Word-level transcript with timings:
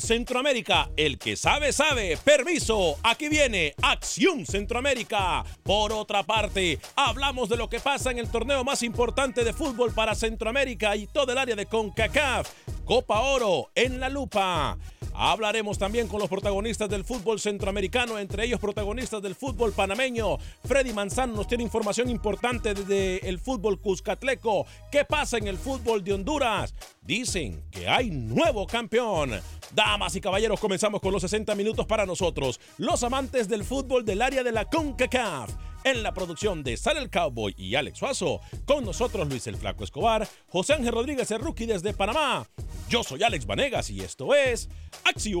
Centroamérica, 0.00 0.90
el 0.96 1.18
que 1.18 1.36
sabe, 1.36 1.72
sabe. 1.72 2.16
Permiso, 2.24 2.96
aquí 3.02 3.28
viene 3.28 3.74
Acción 3.82 4.46
Centroamérica. 4.46 5.44
Por 5.62 5.92
otra 5.92 6.22
parte, 6.22 6.78
hablamos 6.96 7.48
de 7.48 7.56
lo 7.56 7.68
que 7.68 7.80
pasa 7.80 8.10
en 8.10 8.18
el 8.18 8.30
torneo 8.30 8.64
más 8.64 8.82
importante 8.82 9.44
de 9.44 9.52
fútbol 9.52 9.92
para 9.92 10.14
Centroamérica 10.14 10.96
y 10.96 11.06
todo 11.06 11.32
el 11.32 11.38
área 11.38 11.56
de 11.56 11.66
CONCACAF. 11.66 12.50
Copa 12.84 13.20
Oro 13.20 13.70
en 13.74 14.00
la 14.00 14.08
lupa. 14.08 14.76
Hablaremos 15.12 15.78
también 15.78 16.08
con 16.08 16.18
los 16.18 16.28
protagonistas 16.28 16.88
del 16.88 17.04
fútbol 17.04 17.38
centroamericano, 17.40 18.18
entre 18.18 18.44
ellos 18.44 18.58
protagonistas 18.58 19.20
del 19.20 19.34
fútbol 19.34 19.72
panameño. 19.72 20.38
Freddy 20.64 20.92
Manzano 20.92 21.34
nos 21.34 21.46
tiene 21.46 21.62
información 21.64 22.08
importante 22.08 22.74
desde 22.74 23.28
el 23.28 23.38
fútbol 23.38 23.80
cuscatleco. 23.80 24.66
¿Qué 24.90 25.04
pasa 25.04 25.36
en 25.36 25.46
el 25.46 25.58
fútbol 25.58 26.02
de 26.02 26.14
Honduras? 26.14 26.74
Dicen 27.10 27.60
que 27.72 27.88
hay 27.88 28.08
nuevo 28.08 28.68
campeón. 28.68 29.32
Damas 29.74 30.14
y 30.14 30.20
caballeros, 30.20 30.60
comenzamos 30.60 31.00
con 31.00 31.12
los 31.12 31.22
60 31.22 31.56
minutos 31.56 31.84
para 31.84 32.06
nosotros, 32.06 32.60
los 32.78 33.02
amantes 33.02 33.48
del 33.48 33.64
fútbol 33.64 34.04
del 34.04 34.22
área 34.22 34.44
de 34.44 34.52
la 34.52 34.66
CONCACAF. 34.66 35.50
En 35.82 36.04
la 36.04 36.14
producción 36.14 36.62
de 36.62 36.76
Sal 36.76 36.98
el 36.98 37.10
Cowboy 37.10 37.52
y 37.58 37.74
Alex 37.74 37.98
Suazo, 37.98 38.40
con 38.64 38.84
nosotros 38.84 39.28
Luis 39.28 39.44
el 39.48 39.56
Flaco 39.56 39.82
Escobar, 39.82 40.28
José 40.50 40.74
Ángel 40.74 40.92
Rodríguez 40.92 41.28
el 41.32 41.40
Rookie 41.40 41.66
desde 41.66 41.94
Panamá. 41.94 42.46
Yo 42.88 43.02
soy 43.02 43.24
Alex 43.24 43.44
Vanegas 43.44 43.90
y 43.90 44.02
esto 44.02 44.32
es 44.32 44.68
Acción 45.02 45.40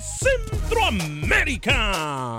Centroamérica. 0.00 2.38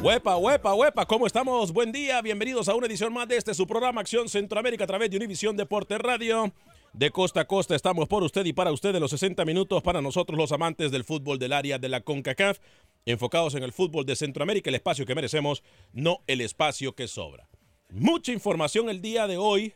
Huepa, 0.00 0.36
huepa, 0.36 0.74
huepa, 0.74 1.06
¿cómo 1.06 1.26
estamos? 1.26 1.72
Buen 1.72 1.90
día, 1.90 2.22
bienvenidos 2.22 2.68
a 2.68 2.74
una 2.76 2.86
edición 2.86 3.12
más 3.12 3.26
de 3.26 3.36
este 3.36 3.52
su 3.52 3.66
programa 3.66 4.00
Acción 4.00 4.28
Centroamérica 4.28 4.84
a 4.84 4.86
través 4.86 5.10
de 5.10 5.16
Univisión 5.16 5.56
Deporte 5.56 5.98
Radio. 5.98 6.52
De 6.92 7.10
costa 7.10 7.40
a 7.40 7.44
costa 7.46 7.74
estamos 7.74 8.06
por 8.06 8.22
usted 8.22 8.46
y 8.46 8.52
para 8.52 8.70
usted 8.70 8.92
de 8.92 9.00
los 9.00 9.10
60 9.10 9.44
minutos 9.44 9.82
para 9.82 10.00
nosotros 10.00 10.38
los 10.38 10.52
amantes 10.52 10.92
del 10.92 11.02
fútbol 11.02 11.40
del 11.40 11.52
área 11.52 11.80
de 11.80 11.88
la 11.88 12.02
CONCACAF, 12.02 12.60
enfocados 13.06 13.56
en 13.56 13.64
el 13.64 13.72
fútbol 13.72 14.06
de 14.06 14.14
Centroamérica, 14.14 14.70
el 14.70 14.76
espacio 14.76 15.04
que 15.04 15.16
merecemos, 15.16 15.64
no 15.92 16.20
el 16.28 16.42
espacio 16.42 16.94
que 16.94 17.08
sobra. 17.08 17.48
Mucha 17.90 18.30
información 18.30 18.88
el 18.88 19.02
día 19.02 19.26
de 19.26 19.36
hoy 19.36 19.74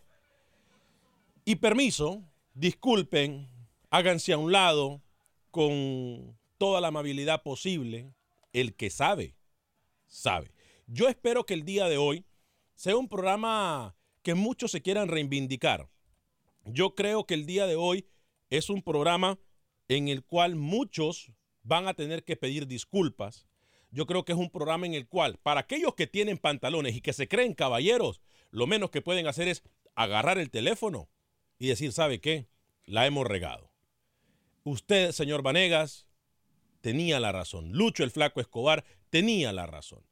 y 1.45 1.57
permiso, 1.57 2.22
disculpen, 2.54 3.48
háganse 3.91 4.33
a 4.33 4.39
un 4.39 4.53
lado 4.53 5.03
con 5.51 6.39
toda 6.59 6.80
la 6.80 6.89
amabilidad 6.89 7.42
posible, 7.42 8.15
el 8.53 8.77
que 8.77 8.89
sabe, 8.89 9.34
sabe. 10.12 10.53
Yo 10.86 11.09
espero 11.09 11.47
que 11.47 11.54
el 11.54 11.64
día 11.64 11.88
de 11.88 11.97
hoy 11.97 12.24
sea 12.74 12.97
un 12.97 13.09
programa 13.09 13.97
que 14.22 14.34
muchos 14.34 14.70
se 14.70 14.82
quieran 14.82 15.09
reivindicar. 15.09 15.88
Yo 16.64 16.94
creo 16.94 17.26
que 17.26 17.34
el 17.34 17.47
día 17.47 17.66
de 17.66 17.76
hoy 17.76 18.06
es 18.50 18.68
un 18.68 18.82
programa 18.82 19.38
en 19.88 20.09
el 20.09 20.22
cual 20.22 20.54
muchos 20.54 21.32
van 21.62 21.88
a 21.88 21.94
tener 21.94 22.24
que 22.24 22.36
pedir 22.36 22.66
disculpas. 22.66 23.47
Yo 23.91 24.06
creo 24.06 24.24
que 24.24 24.32
es 24.32 24.38
un 24.38 24.50
programa 24.50 24.86
en 24.86 24.94
el 24.94 25.09
cual, 25.09 25.38
para 25.42 25.60
aquellos 25.60 25.94
que 25.94 26.06
tienen 26.06 26.38
pantalones 26.38 26.94
y 26.94 27.00
que 27.00 27.12
se 27.12 27.28
creen 27.28 27.54
caballeros, 27.54 28.20
lo 28.50 28.66
menos 28.66 28.91
que 28.91 29.03
pueden 29.03 29.26
hacer 29.26 29.48
es 29.48 29.62
agarrar 29.94 30.38
el 30.38 30.50
teléfono 30.50 31.09
y 31.59 31.68
decir, 31.68 31.92
¿sabe 31.92 32.20
qué? 32.20 32.48
La 32.84 33.06
hemos 33.06 33.26
regado. 33.26 33.70
Usted, 34.64 35.12
señor 35.12 35.42
Vanegas, 35.42 36.06
tenía 36.83 37.19
la 37.21 37.33
razón. 37.33 37.73
Lucho 37.73 38.05
el 38.05 38.11
Flaco 38.11 38.41
Escobar 38.41 38.84
tenía 39.09 39.53
la 39.53 39.65
razón. 39.67 40.05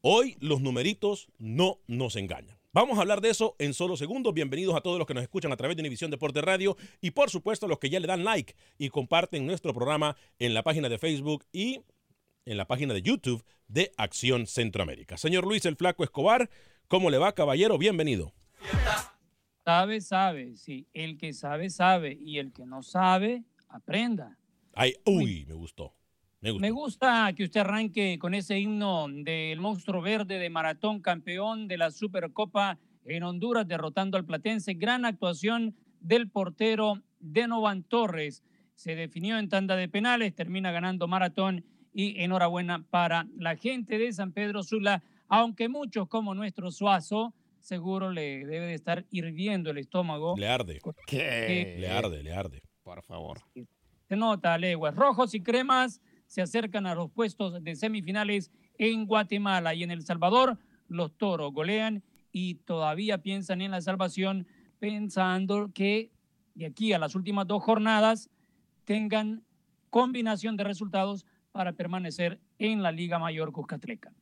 Hoy 0.00 0.36
los 0.40 0.60
numeritos 0.60 1.28
no 1.38 1.80
nos 1.88 2.14
engañan. 2.16 2.58
Vamos 2.72 2.98
a 2.98 3.02
hablar 3.02 3.20
de 3.20 3.30
eso 3.30 3.56
en 3.58 3.74
solo 3.74 3.96
segundos. 3.96 4.32
Bienvenidos 4.32 4.74
a 4.74 4.80
todos 4.80 4.98
los 4.98 5.06
que 5.06 5.14
nos 5.14 5.22
escuchan 5.22 5.52
a 5.52 5.56
través 5.56 5.76
de 5.76 5.82
Univisión 5.82 6.10
Deporte 6.10 6.40
Radio 6.40 6.76
y 7.00 7.10
por 7.10 7.28
supuesto 7.28 7.66
a 7.66 7.68
los 7.68 7.78
que 7.78 7.90
ya 7.90 8.00
le 8.00 8.06
dan 8.06 8.24
like 8.24 8.54
y 8.78 8.88
comparten 8.88 9.46
nuestro 9.46 9.74
programa 9.74 10.16
en 10.38 10.54
la 10.54 10.62
página 10.62 10.88
de 10.88 10.98
Facebook 10.98 11.44
y 11.52 11.82
en 12.46 12.56
la 12.56 12.66
página 12.66 12.94
de 12.94 13.02
YouTube 13.02 13.44
de 13.68 13.92
Acción 13.96 14.46
Centroamérica. 14.46 15.16
Señor 15.16 15.46
Luis 15.46 15.64
el 15.66 15.76
Flaco 15.76 16.02
Escobar, 16.02 16.50
¿cómo 16.88 17.10
le 17.10 17.18
va, 17.18 17.34
caballero? 17.34 17.78
Bienvenido. 17.78 18.32
Sabe, 19.64 20.00
sabe. 20.00 20.56
Sí, 20.56 20.88
el 20.92 21.18
que 21.18 21.32
sabe, 21.32 21.70
sabe. 21.70 22.18
Y 22.20 22.38
el 22.38 22.52
que 22.52 22.66
no 22.66 22.82
sabe, 22.82 23.44
aprenda. 23.68 24.38
Ay, 24.74 24.94
uy, 25.04 25.44
me 25.46 25.54
gustó. 25.54 25.94
Me 26.40 26.50
gustó. 26.50 26.60
Me 26.60 26.70
gusta 26.70 27.32
que 27.36 27.44
usted 27.44 27.60
arranque 27.60 28.18
con 28.18 28.34
ese 28.34 28.58
himno 28.58 29.06
del 29.08 29.60
monstruo 29.60 30.02
verde 30.02 30.38
de 30.38 30.50
maratón 30.50 31.00
campeón 31.00 31.68
de 31.68 31.78
la 31.78 31.90
Supercopa 31.90 32.78
en 33.04 33.22
Honduras, 33.22 33.66
derrotando 33.68 34.16
al 34.16 34.24
Platense. 34.24 34.74
Gran 34.74 35.04
actuación 35.04 35.76
del 36.00 36.28
portero 36.28 37.02
Denovan 37.20 37.84
Torres. 37.84 38.42
Se 38.74 38.96
definió 38.96 39.38
en 39.38 39.48
tanda 39.48 39.76
de 39.76 39.88
penales, 39.88 40.34
termina 40.34 40.72
ganando 40.72 41.06
maratón 41.06 41.64
y 41.94 42.20
enhorabuena 42.22 42.84
para 42.90 43.28
la 43.36 43.56
gente 43.56 43.98
de 43.98 44.12
San 44.12 44.32
Pedro 44.32 44.62
Sula, 44.62 45.02
aunque 45.28 45.68
muchos 45.68 46.08
como 46.08 46.34
nuestro 46.34 46.70
Suazo 46.70 47.34
seguro 47.60 48.10
le 48.10 48.44
debe 48.44 48.66
de 48.66 48.74
estar 48.74 49.06
hirviendo 49.10 49.70
el 49.70 49.78
estómago. 49.78 50.34
Le 50.36 50.48
arde. 50.48 50.80
¿Qué? 51.06 51.76
Le 51.78 51.88
arde, 51.88 52.22
le 52.22 52.32
arde. 52.32 52.62
Por 52.82 53.02
favor. 53.02 53.40
Se 54.12 54.16
nota, 54.18 54.58
leguas. 54.58 54.94
Rojos 54.94 55.32
y 55.32 55.42
cremas 55.42 56.02
se 56.26 56.42
acercan 56.42 56.86
a 56.86 56.94
los 56.94 57.10
puestos 57.10 57.64
de 57.64 57.74
semifinales 57.74 58.50
en 58.76 59.06
Guatemala 59.06 59.72
y 59.72 59.84
en 59.84 59.90
El 59.90 60.02
Salvador. 60.02 60.58
Los 60.86 61.16
toros 61.16 61.54
golean 61.54 62.02
y 62.30 62.56
todavía 62.56 63.22
piensan 63.22 63.62
en 63.62 63.70
la 63.70 63.80
salvación, 63.80 64.46
pensando 64.78 65.70
que 65.72 66.10
de 66.54 66.66
aquí 66.66 66.92
a 66.92 66.98
las 66.98 67.14
últimas 67.14 67.46
dos 67.46 67.62
jornadas 67.62 68.28
tengan 68.84 69.46
combinación 69.88 70.58
de 70.58 70.64
resultados 70.64 71.24
para 71.50 71.72
permanecer 71.72 72.38
en 72.58 72.82
la 72.82 72.92
Liga 72.92 73.18
Mayor 73.18 73.50
Cuscatleca. 73.50 74.12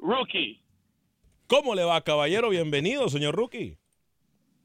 Rookie. 0.00 0.60
¿Cómo 1.46 1.76
le 1.76 1.84
va, 1.84 2.00
caballero? 2.00 2.48
Bienvenido, 2.48 3.08
señor 3.08 3.36
Rookie. 3.36 3.78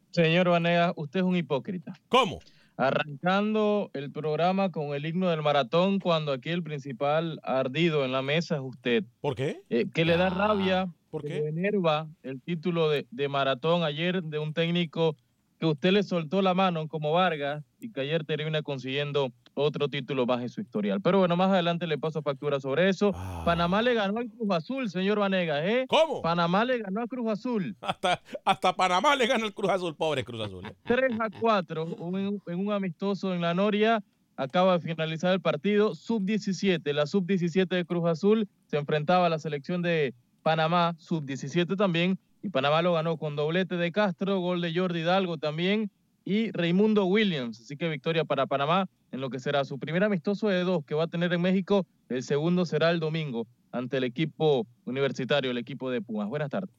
Señor 0.09 0.49
Vanega, 0.49 0.91
usted 0.95 1.19
es 1.19 1.25
un 1.27 1.35
hipócrita. 1.35 1.93
¿Cómo? 2.09 2.39
Arrancando 2.77 3.89
el 3.93 4.11
programa 4.11 4.69
con 4.71 4.93
el 4.93 5.05
himno 5.05 5.29
del 5.29 5.41
maratón 5.41 5.99
cuando 5.99 6.33
aquí 6.33 6.49
el 6.49 6.63
principal 6.63 7.39
ardido 7.43 8.03
en 8.03 8.11
la 8.11 8.21
mesa 8.21 8.55
es 8.55 8.61
usted. 8.61 9.05
¿Por 9.21 9.35
qué? 9.35 9.61
Eh, 9.69 9.85
que 9.93 10.05
le 10.05 10.17
da 10.17 10.29
rabia, 10.29 10.87
¿Por 11.09 11.21
que 11.21 11.29
qué? 11.29 11.39
le 11.41 11.49
enerva 11.49 12.09
el 12.23 12.41
título 12.41 12.89
de, 12.89 13.07
de 13.11 13.29
maratón 13.29 13.83
ayer 13.83 14.21
de 14.23 14.39
un 14.39 14.53
técnico 14.53 15.15
que 15.59 15.65
usted 15.65 15.91
le 15.91 16.03
soltó 16.03 16.41
la 16.41 16.53
mano 16.53 16.87
como 16.87 17.11
Vargas 17.13 17.63
y 17.79 17.91
que 17.91 18.01
ayer 18.01 18.25
termina 18.25 18.61
consiguiendo 18.61 19.31
otro 19.53 19.87
título 19.87 20.25
más 20.25 20.41
en 20.41 20.49
su 20.49 20.61
historial. 20.61 21.01
Pero 21.01 21.19
bueno, 21.19 21.35
más 21.37 21.49
adelante 21.49 21.87
le 21.87 21.97
paso 21.97 22.21
factura 22.21 22.59
sobre 22.59 22.89
eso. 22.89 23.13
Panamá 23.45 23.81
le 23.81 23.93
ganó 23.93 24.19
al 24.19 24.29
Cruz 24.29 24.51
Azul, 24.51 24.89
señor 24.89 25.19
Vanegas, 25.19 25.61
¿eh? 25.63 25.85
¿Cómo? 25.87 26.21
Panamá 26.21 26.65
le 26.65 26.79
ganó 26.79 27.01
al 27.01 27.07
Cruz 27.07 27.31
Azul. 27.31 27.75
Hasta, 27.81 28.21
hasta 28.43 28.75
Panamá 28.75 29.15
le 29.15 29.27
gana 29.27 29.45
el 29.45 29.53
Cruz 29.53 29.71
Azul, 29.71 29.95
pobre 29.95 30.23
Cruz 30.23 30.45
Azul. 30.45 30.63
3 30.83 31.19
a 31.19 31.29
4 31.39 31.87
en, 32.17 32.41
en 32.47 32.59
un 32.59 32.73
amistoso 32.73 33.33
en 33.33 33.41
la 33.41 33.53
Noria. 33.53 34.03
Acaba 34.35 34.73
de 34.73 34.79
finalizar 34.79 35.31
el 35.31 35.39
partido. 35.39 35.95
Sub-17, 35.95 36.91
la 36.91 37.05
sub-17 37.05 37.67
de 37.67 37.85
Cruz 37.85 38.05
Azul 38.05 38.49
se 38.65 38.77
enfrentaba 38.77 39.27
a 39.27 39.29
la 39.29 39.39
selección 39.39 39.81
de 39.81 40.13
Panamá, 40.43 40.95
sub-17 40.99 41.77
también. 41.77 42.19
Y 42.45 42.49
Panamá 42.49 42.83
lo 42.83 42.93
ganó 42.93 43.17
con 43.17 43.35
doblete 43.35 43.75
de 43.75 43.91
Castro, 43.91 44.39
gol 44.39 44.61
de 44.61 44.71
Jordi 44.71 44.99
Hidalgo 44.99 45.39
también 45.39 45.89
y 46.25 46.51
Raimundo 46.51 47.05
Williams. 47.05 47.59
Así 47.59 47.75
que 47.75 47.89
victoria 47.89 48.23
para 48.23 48.45
Panamá 48.45 48.87
en 49.11 49.19
lo 49.19 49.31
que 49.31 49.39
será 49.39 49.65
su 49.65 49.79
primer 49.79 50.03
amistoso 50.03 50.47
de 50.49 50.63
dos 50.63 50.85
que 50.85 50.93
va 50.93 51.05
a 51.05 51.07
tener 51.07 51.33
en 51.33 51.41
México. 51.41 51.87
El 52.07 52.21
segundo 52.21 52.67
será 52.67 52.91
el 52.91 52.99
domingo 52.99 53.47
ante 53.71 53.97
el 53.97 54.03
equipo 54.03 54.67
universitario, 54.85 55.49
el 55.49 55.57
equipo 55.57 55.89
de 55.89 56.03
Pumas. 56.03 56.29
Buenas 56.29 56.51
tardes. 56.51 56.69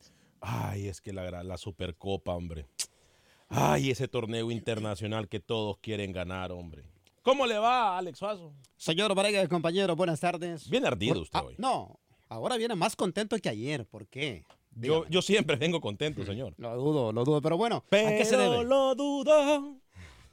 Ay, 0.40 0.86
es 0.86 1.00
que 1.00 1.12
la, 1.12 1.42
la 1.42 1.56
Supercopa, 1.56 2.32
hombre. 2.32 2.68
Ay, 3.48 3.90
ese 3.90 4.06
torneo 4.06 4.52
internacional 4.52 5.26
que 5.26 5.40
todos 5.40 5.78
quieren 5.78 6.12
ganar, 6.12 6.52
hombre. 6.52 6.84
¿Cómo 7.22 7.44
le 7.44 7.58
va, 7.58 7.98
Alex 7.98 8.20
Suazo? 8.20 8.52
Señor 8.76 9.16
Vargas, 9.16 9.48
compañero, 9.48 9.96
buenas 9.96 10.20
tardes. 10.20 10.70
Bien 10.70 10.86
ardido 10.86 11.22
usted 11.22 11.40
ah, 11.40 11.42
hoy. 11.42 11.56
No, 11.58 11.98
ahora 12.28 12.56
viene 12.56 12.76
más 12.76 12.94
contento 12.94 13.36
que 13.38 13.48
ayer. 13.48 13.84
¿Por 13.84 14.06
qué? 14.06 14.44
Yo, 14.76 15.06
yo 15.08 15.22
siempre 15.22 15.56
vengo 15.56 15.80
contento, 15.80 16.24
señor. 16.24 16.54
Lo 16.58 16.76
dudo, 16.76 17.12
lo 17.12 17.24
dudo, 17.24 17.40
pero 17.42 17.56
bueno, 17.56 17.84
¿a 17.86 17.90
qué 17.90 18.24
se 18.24 18.36
Pero 18.36 18.52
debe? 18.52 18.64
lo 18.64 18.94
dudo. 18.94 19.76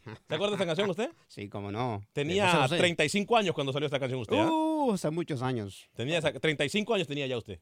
¿Se 0.27 0.35
acuerda 0.35 0.47
de 0.47 0.53
esta 0.55 0.65
canción 0.65 0.89
usted? 0.89 1.09
Sí, 1.27 1.47
cómo 1.47 1.71
no. 1.71 2.03
Tenía 2.11 2.49
Eso 2.49 2.59
lo 2.61 2.67
sé. 2.67 2.77
35 2.77 3.37
años 3.37 3.55
cuando 3.55 3.71
salió 3.71 3.85
esta 3.85 3.99
canción 3.99 4.19
usted. 4.19 4.37
¿ah? 4.37 4.51
Uh, 4.51 4.91
hace 4.93 5.09
muchos 5.09 5.41
años. 5.41 5.87
Tenía 5.95 6.17
esa- 6.17 6.33
35 6.33 6.93
años 6.93 7.07
tenía 7.07 7.25
ya 7.25 7.37
usted. 7.37 7.59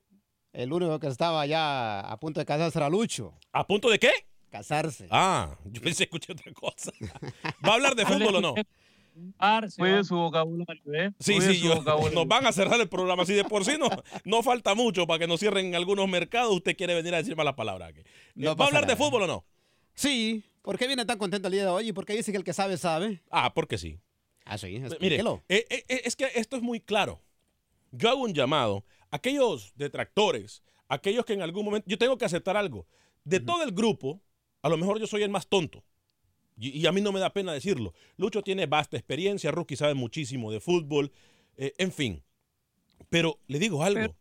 El 0.51 0.73
único 0.73 0.99
que 0.99 1.07
estaba 1.07 1.45
ya 1.45 1.99
a 2.01 2.17
punto 2.19 2.39
de 2.39 2.45
casarse 2.45 2.79
era 2.79 2.89
Lucho. 2.89 3.33
¿A 3.53 3.65
punto 3.65 3.89
de 3.89 3.99
qué? 3.99 4.11
Casarse. 4.49 5.07
Ah, 5.11 5.55
yo 5.65 5.81
pensé 5.81 5.99
que 6.07 6.15
escuché 6.17 6.33
otra 6.33 6.51
cosa. 6.51 6.91
¿Va 7.65 7.71
a 7.71 7.73
hablar 7.75 7.95
de 7.95 8.05
fútbol 8.05 8.35
o 8.35 8.41
no? 8.41 8.55
Cuide 9.77 10.03
su 10.03 10.15
vocabulario, 10.15 10.81
¿eh? 10.93 11.11
Sí, 11.19 11.35
Cuide 11.35 11.53
sí, 11.53 11.59
su 11.59 11.65
yo- 11.67 11.75
vocabulario. 11.77 12.19
nos 12.19 12.27
van 12.27 12.45
a 12.45 12.51
cerrar 12.51 12.79
el 12.79 12.89
programa. 12.89 13.25
Si 13.25 13.33
de 13.33 13.43
por 13.43 13.65
sí 13.65 13.73
no, 13.79 13.89
no 14.25 14.43
falta 14.43 14.75
mucho 14.75 15.05
para 15.07 15.19
que 15.19 15.27
nos 15.27 15.39
cierren 15.39 15.75
algunos 15.75 16.07
mercados, 16.07 16.53
usted 16.53 16.75
quiere 16.75 16.93
venir 16.95 17.13
a 17.13 17.17
decir 17.17 17.35
malas 17.35 17.55
palabras 17.55 17.89
aquí. 17.89 18.01
No 18.35 18.55
¿Va 18.55 18.65
a 18.65 18.67
hablar 18.67 18.87
de 18.87 18.95
fútbol 18.95 19.23
o 19.23 19.27
no? 19.27 19.45
Sí, 19.93 20.43
¿por 20.61 20.77
qué 20.77 20.87
viene 20.87 21.05
tan 21.05 21.17
contento 21.17 21.47
el 21.47 21.53
día 21.53 21.63
de 21.63 21.69
hoy? 21.69 21.89
¿Y 21.89 21.93
por 21.93 22.05
qué 22.05 22.13
dice 22.13 22.31
que 22.31 22.37
el 22.37 22.43
que 22.43 22.53
sabe, 22.53 22.77
sabe? 22.77 23.21
Ah, 23.29 23.53
porque 23.53 23.77
sí. 23.77 23.99
Ah, 24.45 24.57
sí, 24.57 24.67
Mire, 24.67 24.87
explíquelo. 24.87 25.43
eh, 25.49 25.65
eh, 25.69 25.83
eh, 25.87 26.01
es 26.05 26.15
que 26.15 26.29
esto 26.35 26.55
es 26.55 26.61
muy 26.63 26.79
claro. 26.79 27.21
Yo 27.91 28.09
hago 28.09 28.21
un 28.21 28.33
llamado 28.33 28.83
a 29.11 29.17
aquellos 29.17 29.73
detractores, 29.75 30.63
aquellos 30.87 31.25
que 31.25 31.33
en 31.33 31.41
algún 31.41 31.65
momento, 31.65 31.85
yo 31.89 31.97
tengo 31.97 32.17
que 32.17 32.25
aceptar 32.25 32.57
algo. 32.57 32.87
De 33.23 33.39
todo 33.39 33.63
el 33.63 33.71
grupo, 33.71 34.19
a 34.63 34.69
lo 34.69 34.77
mejor 34.77 34.99
yo 34.99 35.05
soy 35.07 35.21
el 35.23 35.29
más 35.29 35.47
tonto. 35.47 35.83
Y, 36.57 36.85
a 36.85 36.91
mí 36.91 37.01
no 37.01 37.11
me 37.11 37.19
da 37.19 37.31
pena 37.33 37.53
decirlo. 37.53 37.93
Lucho 38.17 38.41
tiene 38.43 38.65
vasta 38.67 38.97
experiencia, 38.97 39.51
Rookie 39.51 39.75
sabe 39.75 39.93
muchísimo 39.95 40.51
de 40.51 40.59
fútbol, 40.59 41.11
eh, 41.57 41.73
en 41.77 41.91
fin. 41.91 42.23
Pero 43.09 43.39
le 43.47 43.57
digo 43.59 43.83
algo. 43.83 44.15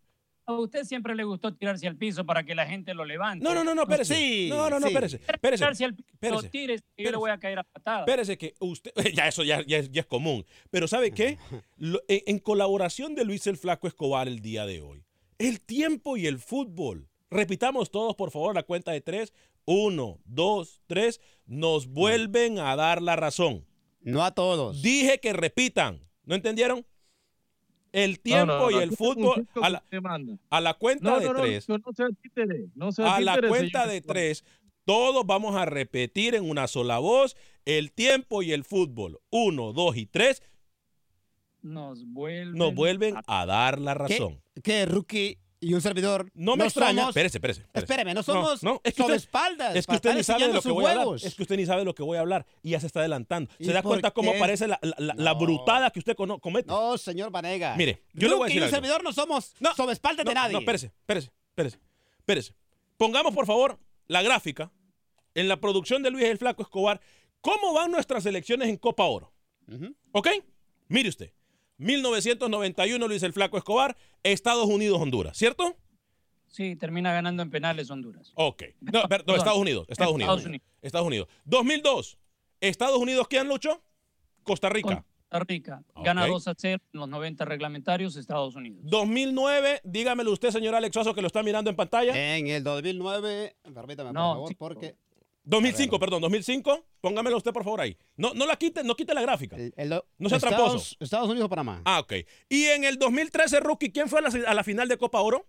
A 0.46 0.52
usted 0.54 0.84
siempre 0.84 1.14
le 1.14 1.22
gustó 1.22 1.54
tirarse 1.54 1.86
al 1.86 1.96
piso 1.96 2.26
para 2.26 2.42
que 2.42 2.54
la 2.56 2.66
gente 2.66 2.92
lo 2.92 3.04
levante. 3.04 3.44
No, 3.44 3.54
no, 3.54 3.62
no, 3.62 3.74
no, 3.74 3.82
espérese. 3.82 4.48
no, 4.48 4.68
no, 4.68 4.80
no, 4.80 4.86
espérese. 4.88 5.20
Espérese. 5.28 5.62
Tirarse 5.62 5.84
al 5.84 5.94
piso, 5.94 6.08
espérese. 6.12 6.48
tírese, 6.48 6.84
que 6.96 7.04
yo 7.04 7.10
le 7.12 7.16
voy 7.18 7.30
a 7.30 7.38
caer 7.38 7.58
a 7.60 7.62
patada. 7.62 8.00
Espérese 8.00 8.36
que 8.36 8.54
usted, 8.58 8.90
ya 9.14 9.28
eso 9.28 9.44
ya, 9.44 9.64
ya 9.64 9.78
es, 9.78 9.92
ya 9.92 10.00
es 10.00 10.06
común. 10.06 10.44
Pero 10.70 10.88
¿sabe 10.88 11.12
qué? 11.12 11.38
Lo- 11.76 12.02
en, 12.08 12.22
en 12.26 12.38
colaboración 12.40 13.14
de 13.14 13.24
Luis 13.24 13.46
el 13.46 13.58
Flaco 13.58 13.86
Escobar 13.86 14.26
el 14.26 14.40
día 14.40 14.66
de 14.66 14.80
hoy, 14.80 15.04
el 15.38 15.60
tiempo 15.60 16.16
y 16.16 16.26
el 16.26 16.38
fútbol. 16.38 17.06
Repitamos 17.30 17.92
todos, 17.92 18.16
por 18.16 18.32
favor, 18.32 18.56
la 18.56 18.64
cuenta 18.64 18.90
de 18.90 19.02
tres. 19.02 19.32
Uno, 19.64 20.18
dos, 20.24 20.80
tres. 20.86 21.20
Nos 21.46 21.86
vuelven 21.88 22.58
a 22.58 22.76
dar 22.76 23.02
la 23.02 23.16
razón. 23.16 23.66
No 24.00 24.24
a 24.24 24.32
todos. 24.32 24.82
Dije 24.82 25.18
que 25.20 25.32
repitan. 25.32 26.08
¿No 26.24 26.34
entendieron? 26.34 26.86
El 27.92 28.20
tiempo 28.20 28.46
No, 28.46 28.58
no, 28.58 28.70
no, 28.70 28.80
y 28.80 28.82
el 28.82 28.92
fútbol 28.96 29.48
a 29.60 29.68
la, 29.70 29.82
a 30.70 30.74
cuenta 30.74 31.10
No, 31.10 31.20
de 31.20 31.28
tres. 31.28 31.68
no, 31.68 31.78
no 31.78 31.92
sea 31.92 32.06
títere, 32.22 32.68
no 32.74 32.92
sea 32.92 33.16
A 33.16 33.20
la 33.20 33.40
cuenta 33.40 33.80
señor. 33.82 33.88
de 33.94 34.00
tres, 34.00 34.44
todos 34.84 35.26
vamos 35.26 35.56
a 35.56 35.64
repetir 35.64 36.36
en 36.36 36.48
una 36.48 36.68
sola 36.68 36.98
voz 37.00 37.36
el 37.64 37.92
tiempo 37.92 38.42
y 38.42 38.52
el 38.52 38.64
fútbol. 38.64 39.20
Uno, 39.30 39.72
dos 39.72 39.96
y 39.96 40.06
tres. 40.06 40.40
Nos 41.62 42.04
vuelven. 42.06 42.56
Nos 42.56 42.74
vuelven 42.74 43.16
a 43.26 43.44
dar 43.46 43.80
la 43.80 43.94
razón. 43.94 44.40
Que 44.62 44.86
Rookie 44.86 45.38
y 45.60 45.74
un 45.74 45.80
servidor. 45.82 46.30
No 46.34 46.56
me 46.56 46.64
extraña. 46.64 47.02
somos- 47.02 47.08
Espérese, 47.10 47.36
espérese. 47.38 47.60
espérese. 47.62 47.84
Espéreme, 47.84 48.14
no 48.14 48.22
somos 48.22 48.62
No, 48.62 48.72
no, 48.72 48.80
es 48.82 48.94
que 48.94 49.02
usted, 49.02 49.04
sobreespaldas 49.04 49.76
es 49.76 49.86
que 49.86 49.94
usted 49.94 50.14
ni 50.14 50.22
sabe 50.24 50.46
de 50.48 50.54
lo 50.54 50.62
que 50.62 50.70
voy 50.70 50.84
a 50.86 50.90
hablar. 50.92 51.06
Es 51.22 51.34
que 51.34 51.42
usted 51.42 51.56
ni 51.56 51.66
sabe 51.66 51.80
de 51.80 51.84
lo 51.84 51.94
que 51.94 52.02
voy 52.02 52.16
a 52.16 52.20
hablar 52.20 52.46
y 52.62 52.70
ya 52.70 52.80
se 52.80 52.86
está 52.86 53.00
adelantando. 53.00 53.50
¿Y 53.58 53.64
¿Se 53.66 53.72
da 53.72 53.82
cuenta 53.82 54.10
cómo 54.10 54.32
qué? 54.32 54.38
parece 54.38 54.66
la, 54.66 54.78
la- 54.82 54.94
la- 54.98 55.14
la 55.14 55.34
brutada 55.34 55.90
que 55.90 55.98
usted 55.98 56.16
comete? 56.16 56.66
No, 56.68 56.96
señor 56.98 57.30
Vanega. 57.30 57.76
Mire, 57.76 58.02
yo 58.14 58.28
le 58.28 58.34
voy 58.36 58.44
a 58.44 58.46
decir 58.46 58.62
y 58.62 58.64
un 58.64 58.70
servidor 58.70 59.04
no 59.04 59.12
somos 59.12 59.54
sobreespaldas 59.76 60.24
de 60.24 60.34
No, 60.34 60.40
nadie. 60.40 60.52
No, 60.54 60.58
espérese, 60.60 60.86
espérese, 60.86 61.30
espérese, 61.50 61.78
espérese. 62.18 62.54
Pongamos, 62.96 63.34
por 63.34 63.46
favor, 63.46 63.78
la 64.08 64.22
gráfica 64.22 64.70
en 65.34 65.46
la 65.48 65.60
producción 65.60 66.02
de 66.02 66.10
Luis 66.10 66.24
el 66.24 66.38
Flaco 66.38 66.62
Escobar. 66.62 67.00
¿Cómo 67.42 67.72
van 67.72 67.90
nuestras 67.90 68.24
elecciones 68.26 68.68
en 68.68 68.76
Copa 68.76 69.04
Oro? 69.04 69.32
¿Ok? 70.12 70.28
Mire 70.88 71.08
usted. 71.08 71.32
1991, 71.80 73.08
Luis 73.08 73.22
el 73.22 73.32
Flaco 73.32 73.56
Escobar, 73.58 73.96
Estados 74.22 74.66
Unidos, 74.66 75.00
Honduras, 75.00 75.36
¿cierto? 75.36 75.76
Sí, 76.46 76.76
termina 76.76 77.12
ganando 77.12 77.42
en 77.42 77.50
penales 77.50 77.90
Honduras. 77.90 78.32
Ok. 78.34 78.62
No. 78.80 79.02
Estados 79.34 79.58
Unidos, 79.58 79.86
Estados 79.88 80.14
Unidos. 80.14 80.28
Estados 80.38 80.46
Unidos. 80.46 80.66
Estados 80.82 81.06
Unidos. 81.06 81.28
2002. 81.44 82.18
Estados 82.60 82.98
Unidos, 82.98 83.26
¿quién 83.28 83.48
luchó? 83.48 83.82
Costa 84.42 84.68
Rica. 84.68 85.04
Costa 85.28 85.44
Rica. 85.46 85.82
Gana 86.02 86.24
Ok. 86.24 86.30
2 86.30 86.48
a 86.48 86.54
0 86.56 86.82
en 86.92 87.00
los 87.00 87.08
90 87.08 87.44
reglamentarios 87.44 88.16
Estados 88.16 88.56
Unidos. 88.56 88.80
2009, 88.84 89.80
dígamelo 89.84 90.32
usted, 90.32 90.50
señor 90.50 90.74
Alex 90.74 90.92
Suazo, 90.92 91.14
que 91.14 91.20
lo 91.22 91.28
está 91.28 91.42
mirando 91.42 91.70
en 91.70 91.76
pantalla. 91.76 92.36
En 92.36 92.48
el 92.48 92.64
2009, 92.64 93.56
permítame, 93.72 94.12
No, 94.12 94.20
por 94.22 94.34
favor, 94.34 94.48
sí. 94.48 94.54
porque 94.56 94.96
2005, 95.44 95.98
perdón, 95.98 96.20
2005. 96.22 96.86
Póngamelo 97.00 97.36
usted, 97.36 97.52
por 97.52 97.64
favor, 97.64 97.80
ahí. 97.80 97.96
No, 98.16 98.34
no 98.34 98.46
la 98.46 98.56
quite, 98.56 98.84
no 98.84 98.94
quite 98.94 99.14
la 99.14 99.22
gráfica. 99.22 99.56
el- 99.56 99.72
No 100.18 100.28
sea 100.28 100.36
Estados, 100.38 100.56
tramposo. 100.56 100.96
Estados 101.00 101.28
Unidos 101.28 101.46
o 101.46 101.48
Panamá. 101.48 101.82
Ah, 101.84 102.00
ok. 102.00 102.12
Y 102.48 102.64
en 102.66 102.84
el 102.84 102.98
2013, 102.98 103.60
Rookie, 103.60 103.90
¿quién 103.90 104.08
fue 104.08 104.20
a 104.20 104.22
la, 104.22 104.48
a 104.50 104.54
la 104.54 104.64
final 104.64 104.86
de 104.88 104.98
Copa 104.98 105.20
Oro? 105.20 105.46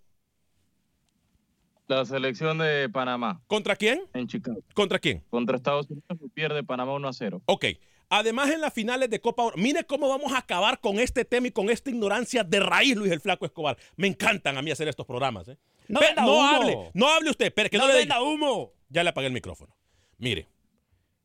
La 1.88 2.05
selección 2.05 2.57
de 2.60 2.88
Panamá. 2.89 3.41
¿Contra 3.48 3.75
quién? 3.75 4.01
En 4.13 4.27
Chicago. 4.27 4.60
¿Contra 4.74 4.98
quién? 4.98 5.24
Contra 5.29 5.57
Estados 5.57 5.89
Unidos 5.89 6.05
pierde 6.33 6.63
Panamá 6.63 6.93
1 6.93 7.07
a 7.07 7.13
0. 7.13 7.41
Ok. 7.45 7.65
Además, 8.13 8.50
en 8.50 8.62
las 8.62 8.74
finales 8.74 9.10
de 9.10 9.19
Copa 9.19 9.43
Oro, 9.43 9.57
mire 9.57 9.83
cómo 9.86 10.07
vamos 10.07 10.31
a 10.33 10.38
acabar 10.39 10.79
con 10.79 11.00
este 11.00 11.25
tema 11.25 11.48
y 11.48 11.51
con 11.51 11.69
esta 11.69 11.89
ignorancia 11.89 12.43
de 12.43 12.60
raíz, 12.62 12.95
Luis 12.95 13.12
el 13.12 13.19
Flaco 13.21 13.45
Escobar. 13.45 13.77
Me 13.98 14.07
encantan 14.07 14.57
a 14.57 14.62
mí 14.62 14.71
hacer 14.71 14.88
estos 14.88 15.05
programas. 15.05 15.48
¿eh? 15.50 15.57
No 15.89 16.00
Pe- 16.00 16.07
venda 16.07 16.21
no 16.24 16.33
humo. 16.33 16.48
hable, 16.48 16.91
no 16.93 17.10
hable 17.10 17.29
usted, 17.29 17.53
pero 17.53 17.69
que 17.69 17.77
no, 17.77 17.88
No 17.88 17.93
le 17.93 18.00
venda 18.00 18.21
humo. 18.21 18.74
Ya 18.89 19.03
le 19.03 19.10
apagué 19.10 19.27
el 19.27 19.33
micrófono. 19.33 19.74
Mire, 20.21 20.47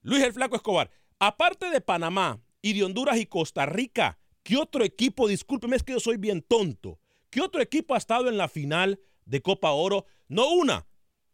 Luis 0.01 0.25
el 0.25 0.33
Flaco 0.33 0.57
Escobar, 0.57 0.91
aparte 1.19 1.69
de 1.69 1.83
Panamá 1.83 2.41
y 2.63 2.73
de 2.73 2.83
Honduras 2.83 3.19
y 3.19 3.27
Costa 3.27 3.67
Rica, 3.67 4.19
¿qué 4.43 4.57
otro 4.57 4.83
equipo, 4.85 5.29
discúlpeme, 5.29 5.77
es 5.77 5.83
que 5.83 5.93
yo 5.93 6.01
soy 6.01 6.17
bien 6.17 6.41
tonto, 6.41 6.99
¿qué 7.29 7.43
otro 7.43 7.61
equipo 7.61 7.95
ha 7.95 7.99
estado 7.99 8.31
en 8.31 8.39
la 8.39 8.49
final 8.49 8.99
de 9.27 9.43
Copa 9.43 9.73
Oro? 9.73 10.07
No 10.29 10.51
una, 10.51 10.87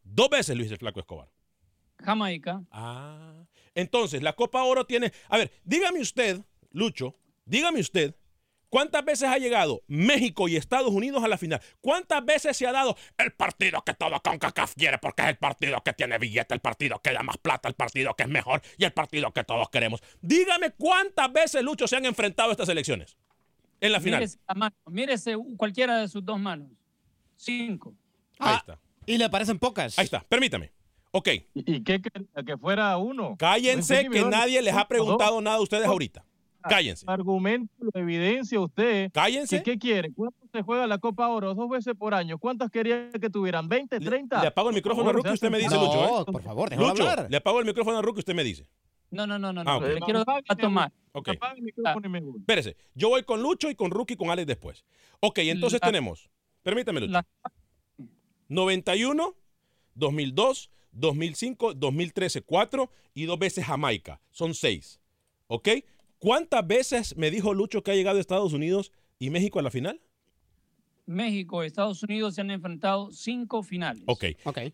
dos 0.02 0.28
veces, 0.28 0.56
Luis 0.56 0.72
el 0.72 0.78
Flaco 0.78 0.98
Escobar. 0.98 1.30
Jamaica. 1.98 2.64
Ah. 2.72 3.44
Entonces, 3.76 4.24
la 4.24 4.32
Copa 4.32 4.64
Oro 4.64 4.84
tiene. 4.84 5.12
A 5.28 5.38
ver, 5.38 5.52
dígame 5.62 6.00
usted, 6.00 6.40
Lucho, 6.72 7.14
dígame 7.44 7.78
usted, 7.78 8.16
¿cuántas 8.72 9.04
veces 9.04 9.28
ha 9.28 9.36
llegado 9.36 9.82
México 9.86 10.48
y 10.48 10.56
Estados 10.56 10.88
Unidos 10.90 11.22
a 11.22 11.28
la 11.28 11.36
final? 11.36 11.60
¿Cuántas 11.82 12.24
veces 12.24 12.56
se 12.56 12.66
ha 12.66 12.72
dado 12.72 12.96
el 13.18 13.30
partido 13.32 13.82
que 13.84 13.92
todo 13.92 14.18
CONCACAF 14.22 14.74
quiere 14.74 14.96
porque 14.96 15.20
es 15.22 15.28
el 15.28 15.36
partido 15.36 15.82
que 15.84 15.92
tiene 15.92 16.16
billete, 16.16 16.54
el 16.54 16.60
partido 16.60 16.98
que 17.00 17.12
da 17.12 17.22
más 17.22 17.36
plata, 17.36 17.68
el 17.68 17.74
partido 17.74 18.14
que 18.14 18.22
es 18.22 18.28
mejor 18.30 18.62
y 18.78 18.84
el 18.84 18.92
partido 18.94 19.30
que 19.32 19.44
todos 19.44 19.68
queremos? 19.68 20.00
Dígame 20.22 20.70
cuántas 20.70 21.30
veces, 21.30 21.62
Lucho, 21.62 21.86
se 21.86 21.96
han 21.96 22.06
enfrentado 22.06 22.50
estas 22.50 22.70
elecciones 22.70 23.18
en 23.82 23.92
la 23.92 24.00
final. 24.00 24.20
Mírese, 24.20 24.38
la 24.48 24.54
mano, 24.54 24.76
mírese 24.86 25.36
cualquiera 25.58 25.98
de 25.98 26.08
sus 26.08 26.24
dos 26.24 26.40
manos. 26.40 26.68
Cinco. 27.36 27.94
Ahí 28.38 28.56
está. 28.56 28.78
Y 29.04 29.18
le 29.18 29.28
parecen 29.28 29.58
pocas. 29.58 29.98
Ahí 29.98 30.06
está, 30.06 30.20
permítame. 30.28 30.72
Ok. 31.10 31.28
¿Y, 31.28 31.44
y 31.74 31.84
qué 31.84 32.00
quería? 32.00 32.26
Que 32.46 32.56
fuera 32.56 32.96
uno. 32.96 33.36
Cállense 33.36 33.96
Pensé 34.04 34.10
que 34.10 34.20
a- 34.20 34.30
nadie 34.30 34.62
les 34.62 34.74
ha 34.74 34.88
preguntado 34.88 35.40
nada 35.42 35.56
a 35.58 35.60
ustedes 35.60 35.84
No. 35.84 35.92
ahorita. 35.92 36.24
Cállense. 36.68 37.04
Argumento, 37.08 37.72
lo 37.80 38.00
evidencia 38.00 38.60
usted. 38.60 39.10
Cállense. 39.12 39.62
¿Qué, 39.62 39.72
qué 39.72 39.78
quiere? 39.78 40.12
¿Cuánto 40.12 40.38
se 40.52 40.62
juega 40.62 40.86
la 40.86 40.98
Copa 40.98 41.28
Oro? 41.28 41.54
Dos 41.54 41.68
veces 41.68 41.94
por 41.98 42.14
año. 42.14 42.38
¿Cuántas 42.38 42.70
quería 42.70 43.10
que 43.10 43.30
tuvieran? 43.30 43.68
¿20, 43.68 44.02
30? 44.04 44.40
Le 44.40 44.48
apago 44.48 44.68
el 44.70 44.74
micrófono 44.74 45.02
a 45.08 45.12
favor, 45.12 45.16
Rookie, 45.16 45.28
se 45.30 45.34
usted 45.34 45.50
me 45.50 45.58
dice, 45.58 45.70
pasos. 45.70 45.94
Lucho. 45.94 46.20
¿eh? 46.22 46.32
por 46.32 46.42
favor, 46.42 46.70
déjalo 46.70 46.88
Lucho, 46.90 47.08
hablar. 47.08 47.26
le 47.30 47.36
apago 47.36 47.60
el 47.60 47.66
micrófono 47.66 47.98
a 47.98 48.02
Rookie, 48.02 48.20
usted 48.20 48.34
me 48.34 48.44
dice. 48.44 48.66
No, 49.10 49.26
no, 49.26 49.38
no, 49.38 49.52
no. 49.52 49.60
Ah, 49.60 49.64
no. 49.64 49.76
ok. 49.78 49.82
Le 49.84 50.00
quiero 50.00 50.24
dar 50.24 50.42
a 50.48 50.56
tomar. 50.56 50.92
Ok. 51.12 51.28
Apague 51.28 51.58
el 51.58 51.62
micrófono 51.64 52.06
y 52.06 52.10
me 52.10 52.20
voy. 52.20 52.38
Espérese, 52.38 52.76
yo 52.94 53.08
voy 53.10 53.22
con 53.24 53.42
Lucho 53.42 53.68
y 53.68 53.74
con 53.74 53.90
Rookie 53.90 54.14
y 54.14 54.16
con 54.16 54.30
Alex 54.30 54.46
después. 54.46 54.84
Ok, 55.20 55.38
entonces 55.38 55.80
La- 55.82 55.86
tenemos, 55.88 56.30
permítame 56.62 57.00
Lucho, 57.00 57.20
91, 58.48 59.34
2002, 59.94 60.70
2005, 60.92 61.74
2013, 61.74 62.42
4 62.42 62.90
y 63.14 63.24
dos 63.24 63.38
veces 63.38 63.64
Jamaica. 63.64 64.20
Son 64.30 64.54
seis. 64.54 65.00
¿Ok? 65.46 65.68
¿Cuántas 66.22 66.64
veces 66.64 67.16
me 67.16 67.32
dijo 67.32 67.52
Lucho 67.52 67.82
que 67.82 67.90
ha 67.90 67.94
llegado 67.96 68.18
a 68.18 68.20
Estados 68.20 68.52
Unidos 68.52 68.92
y 69.18 69.30
México 69.30 69.58
a 69.58 69.62
la 69.62 69.72
final? 69.72 70.00
México 71.04 71.64
y 71.64 71.66
Estados 71.66 72.00
Unidos 72.04 72.36
se 72.36 72.42
han 72.42 72.52
enfrentado 72.52 73.10
cinco 73.10 73.64
finales. 73.64 74.04
Ok. 74.06 74.24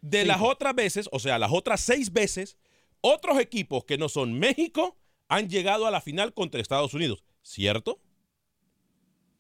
De 0.03 0.27
las 0.27 0.43
otras 0.43 0.75
veces, 0.75 1.09
o 1.11 1.19
sea, 1.19 1.39
las 1.39 1.51
otras 1.51 1.81
seis 1.81 2.13
veces, 2.13 2.59
otros 3.01 3.41
equipos 3.41 3.87
que 3.87 3.97
no 3.97 4.11
son 4.11 4.39
México 4.39 4.99
han 5.27 5.49
llegado 5.49 5.87
a 5.87 5.91
la 5.91 6.03
final 6.03 6.35
contra 6.35 6.61
Estados 6.61 6.93
Unidos. 6.93 7.25
¿Cierto? 7.41 7.99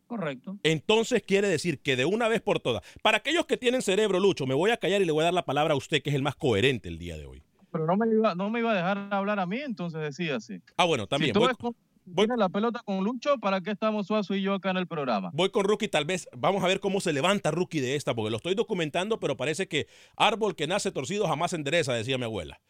Correcto. 0.06 0.58
Entonces 0.62 1.22
quiere 1.22 1.48
decir 1.48 1.82
que 1.82 1.94
de 1.94 2.06
una 2.06 2.26
vez 2.28 2.40
por 2.40 2.58
todas, 2.58 2.82
para 3.02 3.18
aquellos 3.18 3.44
que 3.44 3.58
tienen 3.58 3.82
cerebro, 3.82 4.18
Lucho, 4.18 4.46
me 4.46 4.54
voy 4.54 4.70
a 4.70 4.78
callar 4.78 5.02
y 5.02 5.04
le 5.04 5.12
voy 5.12 5.20
a 5.20 5.24
dar 5.24 5.34
la 5.34 5.44
palabra 5.44 5.74
a 5.74 5.76
usted, 5.76 6.02
que 6.02 6.08
es 6.08 6.16
el 6.16 6.22
más 6.22 6.36
coherente 6.36 6.88
el 6.88 6.98
día 6.98 7.18
de 7.18 7.26
hoy. 7.26 7.42
Pero 7.70 7.84
no 7.84 7.98
me, 7.98 8.06
iba, 8.10 8.34
no 8.34 8.48
me 8.48 8.60
iba 8.60 8.72
a 8.72 8.74
dejar 8.74 9.12
hablar 9.12 9.38
a 9.40 9.44
mí, 9.44 9.58
entonces 9.58 10.00
decía 10.00 10.36
así. 10.36 10.62
Ah, 10.78 10.86
bueno, 10.86 11.06
también. 11.06 11.28
Si 11.28 11.32
tú 11.34 11.40
voy, 11.40 11.48
ves 11.48 11.58
con- 11.58 11.76
tienes 12.14 12.38
la 12.38 12.48
pelota 12.48 12.80
con 12.84 13.04
Lucho, 13.04 13.38
¿para 13.38 13.60
qué 13.60 13.70
estamos 13.70 14.06
Suazo 14.06 14.34
y 14.34 14.42
yo 14.42 14.54
acá 14.54 14.70
en 14.70 14.76
el 14.76 14.86
programa? 14.86 15.30
voy 15.32 15.50
con 15.50 15.64
Rookie, 15.64 15.88
tal 15.88 16.04
vez, 16.04 16.28
vamos 16.36 16.62
a 16.64 16.66
ver 16.66 16.80
cómo 16.80 17.00
se 17.00 17.12
levanta 17.12 17.50
Rookie 17.50 17.80
de 17.80 17.96
esta, 17.96 18.14
porque 18.14 18.30
lo 18.30 18.36
estoy 18.36 18.54
documentando, 18.54 19.20
pero 19.20 19.36
parece 19.36 19.68
que 19.68 19.86
árbol 20.16 20.56
que 20.56 20.66
nace 20.66 20.90
torcido 20.90 21.26
jamás 21.26 21.50
se 21.50 21.56
endereza, 21.56 21.92
decía 21.92 22.18
mi 22.18 22.24
abuela. 22.24 22.60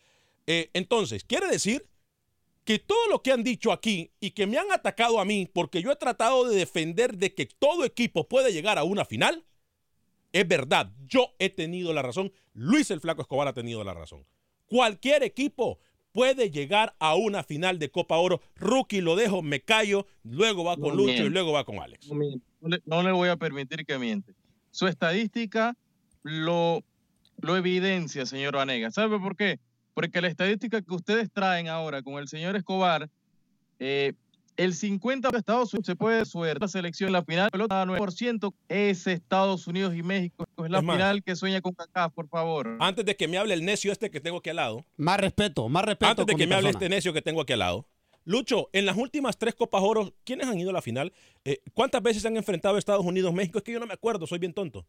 Eh, 0.47 0.71
entonces, 0.73 1.25
quiere 1.25 1.49
decir 1.49 1.87
que 2.65 2.79
todo 2.79 3.09
lo 3.09 3.23
que 3.23 3.33
han 3.33 3.43
dicho 3.43 3.73
aquí 3.73 4.11
y 4.21 4.33
que 4.33 4.47
me 4.47 4.59
han 4.59 4.71
atacado 4.73 5.21
a 5.21 5.25
mí, 5.25 5.49
porque 5.53 5.81
yo 5.83 5.91
he 5.91 5.97
tratado 5.97 6.47
de 6.47 6.55
defender 6.55 7.17
de 7.17 7.35
que 7.35 7.47
todo 7.47 7.85
equipo 7.85 8.29
puede 8.29 8.53
llegar 8.53 8.79
a 8.79 8.85
una 8.85 9.05
final, 9.05 9.45
es 10.33 10.47
verdad. 10.47 10.93
Yo 11.07 11.35
he 11.39 11.49
tenido 11.49 11.93
la 11.93 12.03
razón. 12.03 12.33
Luis 12.53 12.91
el 12.91 13.01
Flaco 13.01 13.23
Escobar 13.23 13.49
ha 13.49 13.55
tenido 13.55 13.83
la 13.85 13.95
razón. 13.95 14.27
Cualquier 14.67 15.23
equipo 15.23 15.79
puede 16.13 16.51
llegar 16.51 16.95
a 16.99 17.15
una 17.15 17.43
final 17.43 17.79
de 17.79 17.91
Copa 17.91 18.17
Oro. 18.17 18.41
Rookie 18.57 19.01
lo 19.01 19.17
dejo, 19.17 19.43
me 19.43 19.61
callo, 19.61 20.07
luego 20.25 20.65
va 20.65 20.77
con 20.77 20.97
No 20.97 21.03
Lucho 21.03 21.25
y 21.25 21.31
luego 21.31 21.53
va 21.53 21.65
con 21.65 21.79
Alex. 21.79 22.09
No, 22.09 22.15
miente. 22.15 22.47
No 22.61 22.69
le, 22.69 22.83
no 22.85 23.03
le 23.03 23.13
voy 23.13 23.29
a 23.29 23.37
permitir 23.37 23.85
que 23.87 23.99
miente. 23.99 24.35
Su 24.71 24.87
estadística 24.87 25.77
lo, 26.23 26.83
lo 27.41 27.57
evidencia, 27.57 28.27
señor 28.27 28.57
Vanega. 28.57 28.91
¿Sabe 28.91 29.19
por 29.19 29.37
qué? 29.37 29.61
Porque 29.95 30.21
la 30.21 30.29
estadística 30.29 30.83
que 30.83 30.95
ustedes 30.95 31.31
traen 31.33 31.69
ahora 31.69 32.03
con 32.03 32.15
el 32.15 32.29
señor 32.29 32.57
Escobar, 32.57 33.09
eh, 33.79 34.15
el 34.59 34.75
50% 34.75 35.31
de 35.31 35.39
Estados 35.39 35.73
Unidos 35.73 35.87
se 35.87 35.97
puede 35.97 36.25
suerte. 36.27 36.59
La 36.61 36.69
selección, 36.69 37.13
la 37.13 37.23
final, 37.25 37.49
pelota 37.51 37.85
9% 37.87 38.53
es 38.69 39.07
Estados 39.07 39.67
Unidos 39.69 39.95
y 39.95 40.03
México. 40.03 40.45
Es 40.59 40.71
la 40.71 40.79
Es 40.79 40.85
más, 40.85 40.97
final 40.97 41.23
que 41.23 41.37
sueña 41.37 41.61
con 41.61 41.73
CACAF, 41.75 42.13
por 42.13 42.29
favor. 42.29 42.77
Antes 42.81 43.05
de 43.07 43.17
que 43.17 43.29
me 43.29 43.39
hable 43.39 43.55
el 43.55 43.65
necio 43.65 43.93
este 43.93 44.11
que 44.11 44.21
tengo 44.21 44.39
aquí 44.39 44.51
al 44.51 44.57
lado. 44.57 44.85
Más 44.97 45.19
respeto, 45.21 45.69
más 45.69 45.85
respeto. 45.85 46.11
Antes 46.11 46.27
de 46.27 46.35
que 46.35 46.47
me 46.47 46.57
hable 46.57 46.71
este 46.71 46.89
necio 46.89 47.13
que 47.13 47.23
tengo 47.23 47.41
aquí 47.41 47.53
al 47.53 47.61
lado. 47.61 47.87
Lucho, 48.25 48.69
en 48.73 48.85
las 48.85 48.97
últimas 48.97 49.39
tres 49.39 49.55
Copas 49.55 49.81
Oro, 49.83 50.13
¿quiénes 50.25 50.49
han 50.49 50.59
ido 50.59 50.71
a 50.71 50.73
la 50.75 50.83
final? 50.83 51.13
Eh, 51.45 51.61
¿Cuántas 51.73 52.03
veces 52.03 52.21
se 52.23 52.29
han 52.29 52.37
enfrentado 52.37 52.77
Estados 52.77 53.07
Unidos, 53.07 53.33
México? 53.33 53.59
Es 53.59 53.65
que 53.65 53.73
yo 53.73 53.81
no 53.81 53.87
me 53.87 53.95
acuerdo, 53.95 54.27
soy 54.27 54.39
bien 54.39 54.53
tonto. 54.53 54.85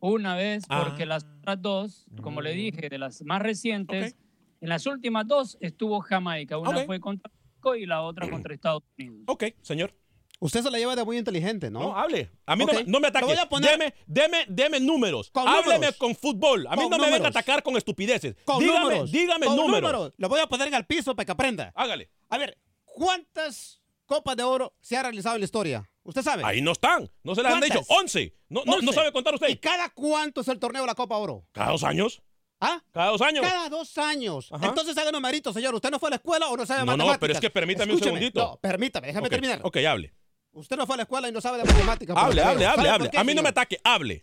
Una 0.00 0.36
vez, 0.36 0.64
Ah. 0.68 0.84
porque 0.86 1.04
las 1.04 1.24
otras 1.40 1.60
dos, 1.60 2.06
como 2.22 2.40
Mm. 2.40 2.44
le 2.44 2.52
dije, 2.54 2.88
de 2.88 2.98
las 2.98 3.20
más 3.24 3.42
recientes, 3.42 4.14
en 4.60 4.68
las 4.68 4.86
últimas 4.86 5.26
dos 5.26 5.58
estuvo 5.60 6.00
Jamaica. 6.00 6.56
Una 6.56 6.84
fue 6.84 7.00
contra 7.00 7.30
México 7.70 7.76
y 7.76 7.86
la 7.86 8.02
otra 8.02 8.28
contra 8.30 8.54
Estados 8.54 8.82
Unidos. 8.98 9.22
Ok, 9.26 9.44
señor. 9.62 9.94
Usted 10.40 10.62
se 10.62 10.70
la 10.70 10.78
lleva 10.78 10.94
de 10.94 11.04
muy 11.04 11.18
inteligente, 11.18 11.68
¿no? 11.68 11.80
No, 11.80 11.96
hable. 11.98 12.30
A 12.46 12.54
mí 12.54 12.64
no 12.64 12.72
me- 12.72 12.84
no, 12.84 13.00
me 13.00 13.10
Te 13.10 13.18
ataque. 13.18 13.24
voy 13.26 13.36
a 13.36 13.48
poner- 13.48 13.72
Deme, 13.72 13.94
deme, 14.06 14.44
deme 14.48 14.78
números. 14.78 15.30
Con 15.32 15.48
Hábleme 15.48 15.74
números. 15.74 15.96
con 15.96 16.14
fútbol. 16.14 16.64
A 16.68 16.76
mí 16.76 16.82
Con 16.82 16.90
no 16.92 16.98
me 16.98 17.10
venga 17.10 17.26
a 17.26 17.30
atacar 17.30 17.62
con 17.64 17.76
estupideces. 17.76 18.36
Con 18.44 18.60
dígame, 18.60 18.78
números. 18.80 19.10
dígame 19.10 19.46
con 19.46 19.56
números. 19.56 20.12
Lo 20.16 20.28
voy 20.28 20.38
a 20.40 20.46
poner 20.46 20.68
en 20.68 20.74
el 20.74 20.86
piso 20.86 21.16
para 21.16 21.26
que 21.26 21.32
aprenda. 21.32 21.72
Hágale. 21.74 22.08
A 22.28 22.38
ver, 22.38 22.56
¿cuántas 22.84 23.80
copas 24.06 24.36
de 24.36 24.42
oro 24.44 24.74
se 24.80 24.96
ha 24.96 25.02
realizado 25.02 25.34
en 25.34 25.40
la 25.40 25.44
historia? 25.46 25.90
¿Usted 26.04 26.22
sabe? 26.22 26.42
Ahí 26.44 26.62
no 26.62 26.70
están. 26.72 27.10
No 27.24 27.34
se 27.34 27.42
las 27.42 27.54
han 27.54 27.60
dicho. 27.60 27.80
11. 27.88 28.34
No, 28.48 28.60
no, 28.64 28.72
no 28.72 28.78
Once. 28.78 28.92
sabe 28.92 29.12
contar 29.12 29.34
usted. 29.34 29.48
¿Y 29.48 29.56
cada 29.56 29.90
cuánto 29.90 30.40
es 30.42 30.48
el 30.48 30.58
torneo 30.58 30.82
de 30.82 30.86
la 30.86 30.94
Copa 30.94 31.16
Oro? 31.16 31.46
Cada 31.52 31.72
dos 31.72 31.82
años. 31.84 32.22
¿Ah? 32.60 32.82
Cada 32.92 33.10
dos 33.10 33.20
años. 33.22 33.46
Cada 33.46 33.68
dos 33.68 33.98
años. 33.98 34.48
Ajá. 34.52 34.66
Entonces 34.66 34.96
haga 34.98 35.12
numeritos, 35.12 35.54
señor. 35.54 35.74
¿Usted 35.74 35.90
no 35.90 35.98
fue 35.98 36.08
a 36.08 36.10
la 36.10 36.16
escuela 36.16 36.48
o 36.48 36.56
no 36.56 36.66
sabe 36.66 36.80
No, 36.80 36.86
no, 36.86 36.96
matemáticas? 37.06 37.18
pero 37.20 37.32
es 37.34 37.40
que 37.40 37.50
permítame 37.50 37.92
un 37.94 38.02
segundito. 38.02 38.40
No, 38.40 38.56
permítame, 38.56 39.06
déjame 39.08 39.28
terminar. 39.30 39.60
Ok, 39.62 39.76
hable. 39.78 40.12
Usted 40.52 40.76
no 40.76 40.86
fue 40.86 40.94
a 40.94 40.96
la 40.98 41.02
escuela 41.04 41.28
y 41.28 41.32
no 41.32 41.40
sabe 41.40 41.58
de 41.58 41.64
matemáticas. 41.64 42.16
Hable, 42.16 42.42
hable, 42.42 42.66
hable, 42.66 42.76
¿Sabe 42.82 42.88
hable. 42.88 43.10
qué, 43.10 43.18
A 43.18 43.24
mí 43.24 43.34
no 43.34 43.42
me 43.42 43.50
ataque, 43.50 43.78
hable. 43.84 44.20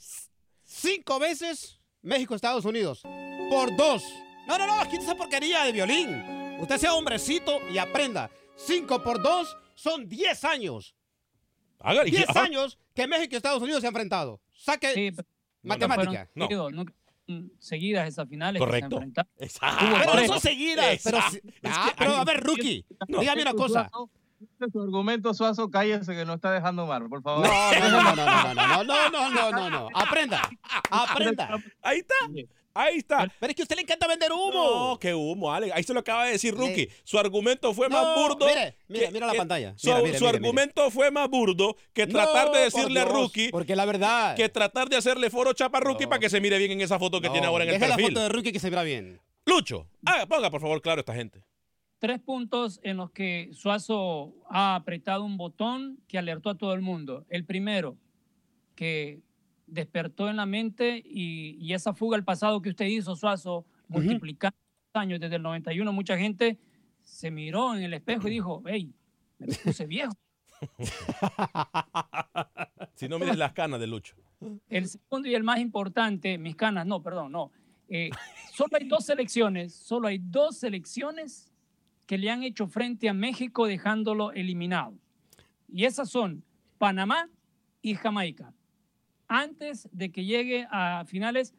Cinco 0.64 1.18
veces 1.20 1.80
México-Estados 2.02 2.66
Unidos. 2.66 3.02
Por 3.50 3.76
dos. 3.78 4.04
No, 4.48 4.58
no, 4.58 4.68
no, 4.68 4.90
quita 4.90 5.04
esa 5.04 5.16
porquería 5.16 5.64
de 5.64 5.72
violín. 5.72 6.58
Usted 6.60 6.78
sea 6.78 6.94
hombrecito 6.94 7.60
y 7.72 7.78
aprenda. 7.78 8.30
Cinco 8.58 9.02
por 9.02 9.22
dos 9.22 9.56
son 9.76 10.10
diez 10.10 10.44
años. 10.44 10.94
Hágale. 11.80 12.10
Diez 12.12 12.28
Ajá. 12.30 12.44
años 12.44 12.78
que 12.94 13.08
México 13.08 13.30
y 13.34 13.38
Estados 13.38 13.62
Unidos 13.62 13.82
se 13.82 13.88
han 13.88 13.92
enfrentado. 13.94 14.42
Saque 14.54 14.94
Sí, 14.94 15.12
matemática. 15.62 16.30
no 16.36 16.70
nunca 16.72 16.94
seguidas 17.60 18.08
esas 18.08 18.28
finales. 18.30 18.62
que 18.62 18.66
se 18.66 18.82
Correcto. 18.90 19.24
Exacto. 19.38 19.86
Hubo 19.86 20.12
Pero 20.14 20.28
son 20.28 20.42
seguidas. 20.42 21.02
Pero, 21.04 21.20
Ah, 21.64 21.94
pero 21.98 22.16
a 22.16 22.26
ver, 22.26 22.42
rookie, 22.42 22.86
dígame 23.08 23.42
una 23.42 23.54
cosa. 23.54 23.90
Este 24.42 24.72
su 24.72 24.82
argumento, 24.82 25.34
Suazo, 25.34 25.70
cállese 25.70 26.14
que 26.14 26.26
no 26.26 26.34
está 26.36 26.52
dejando 26.52 26.86
mal, 26.86 27.08
por 27.10 27.22
favor. 27.22 27.48
No, 27.48 27.90
no, 27.90 27.90
no, 27.90 28.16
no, 28.16 28.16
no, 28.16 28.54
no, 28.54 28.54
no, 28.54 28.84
no, 28.84 28.84
no, 28.84 29.10
no, 29.10 29.30
no, 29.30 29.52
no, 29.52 29.70
no. 29.70 29.90
Aprenda, 29.94 30.42
aprenda. 30.92 31.58
Ahí 31.82 32.00
está. 32.00 32.16
Ahí 32.78 32.98
está. 32.98 33.32
Pero 33.40 33.50
es 33.52 33.56
que 33.56 33.62
a 33.62 33.64
usted 33.64 33.76
le 33.78 33.84
encanta 33.84 34.06
vender 34.06 34.32
humo. 34.34 34.52
No, 34.92 35.00
qué 35.00 35.14
humo, 35.16 35.52
Alex. 35.52 35.74
Ahí 35.74 35.82
se 35.84 35.94
lo 35.94 36.02
acaba 36.02 36.26
de 36.26 36.34
decir 36.34 36.54
Rookie. 36.54 36.90
Su 37.06 37.18
argumento 37.18 37.74
fue 37.74 37.88
No, 37.88 37.96
más 38.04 38.16
burdo. 38.16 38.46
mire, 38.46 38.76
mire, 38.90 39.06
que- 39.06 39.12
mira 39.12 39.26
la 39.28 39.32
que- 39.32 39.38
pantalla. 39.38 39.74
Su, 39.78 39.88
Mira, 39.88 40.02
mire, 40.02 40.18
su 40.18 40.26
mire, 40.26 40.36
argumento 40.38 40.92
fue 40.92 41.10
más 41.10 41.30
burdo 41.30 41.78
que 41.94 42.06
No, 42.06 42.14
tratar 42.14 42.48
de 42.52 42.52
por 42.52 42.60
decirle 42.60 43.00
a 43.00 43.06
Rookie. 43.06 43.50
Porque 43.50 43.76
la 43.78 43.86
verdad. 43.86 44.36
Que 44.36 44.50
tratar 44.50 44.90
de 44.90 44.98
hacerle 44.98 45.30
foro 45.30 45.54
chapa 45.54 45.78
a 45.78 45.82
Rookie 45.82 46.06
para 46.08 46.20
que 46.20 46.30
se 46.30 46.42
mire 46.42 46.58
bien 46.58 46.72
en 46.74 46.82
esa 46.82 47.00
foto 47.00 47.22
que 47.22 47.28
No, 47.28 47.34
tiene 47.34 47.48
ahora 47.48 47.64
en 47.64 47.70
el 47.70 47.76
deje 47.80 47.88
la 47.90 47.96
perfil. 47.96 48.14
foto 48.14 48.24
de 48.24 48.30
Rookie 48.30 48.52
que 48.52 48.60
se 48.60 48.70
verá 48.70 48.84
bien. 48.84 49.22
Lucho, 49.46 49.88
haga, 50.06 50.26
ponga 50.26 50.52
por 50.52 50.60
favor 50.60 50.82
claro 50.82 51.00
a 51.00 51.02
esta 51.02 51.16
gente. 51.16 51.42
Tres 52.00 52.20
puntos 52.20 52.82
en 52.84 52.98
los 52.98 53.10
que 53.12 53.52
Suazo 53.54 54.34
ha 54.50 54.76
apretado 54.76 55.24
un 55.24 55.38
botón 55.38 55.98
que 56.10 56.18
alertó 56.18 56.50
a 56.50 56.58
todo 56.58 56.74
el 56.74 56.82
mundo. 56.82 57.26
El 57.30 57.46
primero, 57.46 57.96
que 58.76 59.22
despertó 59.68 60.30
en 60.30 60.38
la 60.38 60.46
mente 60.46 61.02
y, 61.04 61.58
y 61.60 61.74
esa 61.74 61.94
fuga 61.94 62.18
al 62.18 62.24
pasado 62.24 62.62
que 62.62 62.70
usted 62.70 62.86
hizo, 62.86 63.16
Suazo, 63.16 63.66
multiplicando 63.88 64.58
años 64.94 65.20
desde 65.20 65.36
el 65.36 65.42
91, 65.42 65.92
mucha 65.92 66.18
gente 66.18 66.58
se 67.04 67.32
miró 67.32 67.76
en 67.76 67.84
el 67.84 67.94
espejo 67.94 68.28
y 68.28 68.32
dijo, 68.32 68.64
hey, 68.66 68.94
me 69.38 69.48
puse 69.48 69.86
viejo. 69.86 70.14
Si 72.96 73.10
no 73.10 73.20
mires 73.20 73.38
las 73.38 73.52
canas 73.52 73.82
de 73.82 73.88
Lucho. 73.88 74.16
El 74.70 74.88
segundo 74.88 75.28
y 75.28 75.36
el 75.36 75.44
más 75.44 75.60
importante, 75.60 76.38
mis 76.38 76.56
canas, 76.56 76.86
no, 76.86 77.04
perdón, 77.04 77.34
no. 77.34 77.52
Eh, 77.90 78.10
solo 78.54 78.70
hay 78.80 78.88
dos 78.88 79.06
selecciones, 79.06 79.74
solo 79.74 80.08
hay 80.08 80.20
dos 80.20 80.58
selecciones 80.58 81.52
que 82.06 82.18
le 82.18 82.30
han 82.30 82.44
hecho 82.44 82.68
frente 82.68 83.10
a 83.10 83.14
México 83.14 83.68
dejándolo 83.68 84.32
eliminado. 84.32 84.94
Y 85.68 85.84
esas 85.84 86.10
son 86.10 86.46
Panamá 86.78 87.30
y 87.82 87.96
Jamaica. 87.96 88.54
Antes 89.28 89.90
de 89.92 90.12
que 90.12 90.26
llegue 90.26 90.68
a 90.72 91.04
finales, 91.06 91.54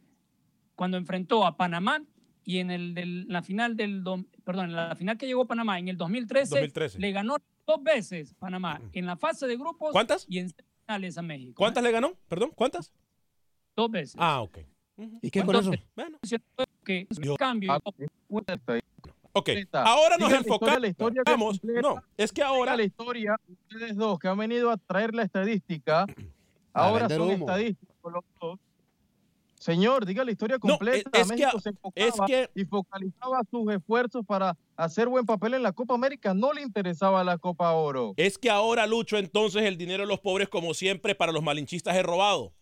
cuando 0.75 0.97
enfrentó 0.97 1.45
a 1.47 1.57
Panamá 1.57 2.03
y 2.45 2.59
en 2.59 2.71
el 2.71 2.95
del- 2.95 3.27
la 3.29 3.43
final 3.43 3.77
del 3.77 4.03
perdón, 4.45 4.67
en 4.67 4.77
la 4.77 4.95
final 4.95 5.19
que 5.19 5.27
llegó 5.27 5.47
Panamá 5.47 5.79
en 5.79 5.89
el 5.89 5.97
2013, 5.97 6.51
2013. 6.51 6.99
le 7.01 7.11
ganó 7.13 7.37
dos 7.67 7.83
veces 7.83 8.35
Panamá 8.35 8.81
en 8.93 9.07
la 9.07 9.17
fase 9.17 9.47
de 9.49 9.57
grupos 9.57 9.91
¿Cuántas? 9.93 10.27
y 10.29 10.39
en 10.39 10.53
finales 10.87 11.19
a 11.19 11.23
México. 11.23 11.55
¿Cuántas 11.57 11.83
le 11.83 11.91
ganó? 11.91 12.13
Perdón, 12.29 12.53
¿cuántas? 12.55 12.93
Dos 13.75 13.91
veces. 13.91 14.15
Ah, 14.19 14.43
ok. 14.43 14.59
¿Y 15.21 15.31
qué 15.31 15.43
con 15.43 15.57
eso? 15.57 15.73
Bueno. 15.97 16.19
Que 16.85 17.07
Yo- 17.21 17.37
cambio. 17.37 17.77
Ok, 19.33 19.51
ahora 19.75 20.17
nos 20.17 20.29
Diga 20.29 20.31
la 20.31 20.37
historia, 20.37 20.37
enfocamos. 20.39 20.81
la 20.81 20.89
historia 20.89 21.23
que 21.25 21.31
Vamos, 21.33 21.61
completa. 21.61 21.81
no, 21.83 22.03
es 22.17 22.33
que 22.33 22.43
ahora. 22.43 22.77
La 22.77 22.85
historia, 22.85 23.37
ustedes 23.49 23.97
dos 23.97 24.19
que 24.19 24.29
han 24.29 24.39
venido 24.39 24.71
a 24.71 24.79
traer 24.79 25.15
la 25.15 25.25
estadística, 25.25 26.07
ahora 26.85 27.09
son 27.09 27.31
estadísticos 27.31 28.13
los 28.13 28.25
dos. 28.41 28.59
Señor, 29.59 30.05
diga 30.05 30.23
la 30.23 30.31
historia 30.31 30.57
No, 30.63 30.69
completa. 30.75 31.11
es- 31.15 31.31
es 31.31 31.37
que- 31.37 31.61
se 31.61 31.69
enfocaba 31.71 32.07
es 32.07 32.15
que- 32.27 32.51
y 32.55 32.65
focalizaba 32.67 33.41
sus 33.51 33.73
esfuerzos 33.73 34.25
para 34.27 34.57
hacer 34.77 35.09
buen 35.09 35.25
papel 35.25 35.55
en 35.55 35.63
la 35.63 35.73
Copa 35.73 35.95
América. 35.95 36.35
No 36.35 36.53
le 36.53 36.63
interesaba 36.63 37.25
la 37.25 37.39
Copa 37.39 37.73
Oro. 37.73 38.13
Es 38.17 38.37
que 38.39 38.51
ahora, 38.51 38.87
Lucho, 38.87 39.17
entonces 39.17 39.63
el 39.63 39.77
dinero 39.79 40.03
de 40.05 40.09
los 40.09 40.21
pobres, 40.21 40.49
como 40.49 40.75
siempre, 40.75 41.15
para 41.15 41.33
los 41.33 41.43
malinchistas 41.43 41.97
es 41.97 42.03
robado. 42.05 42.53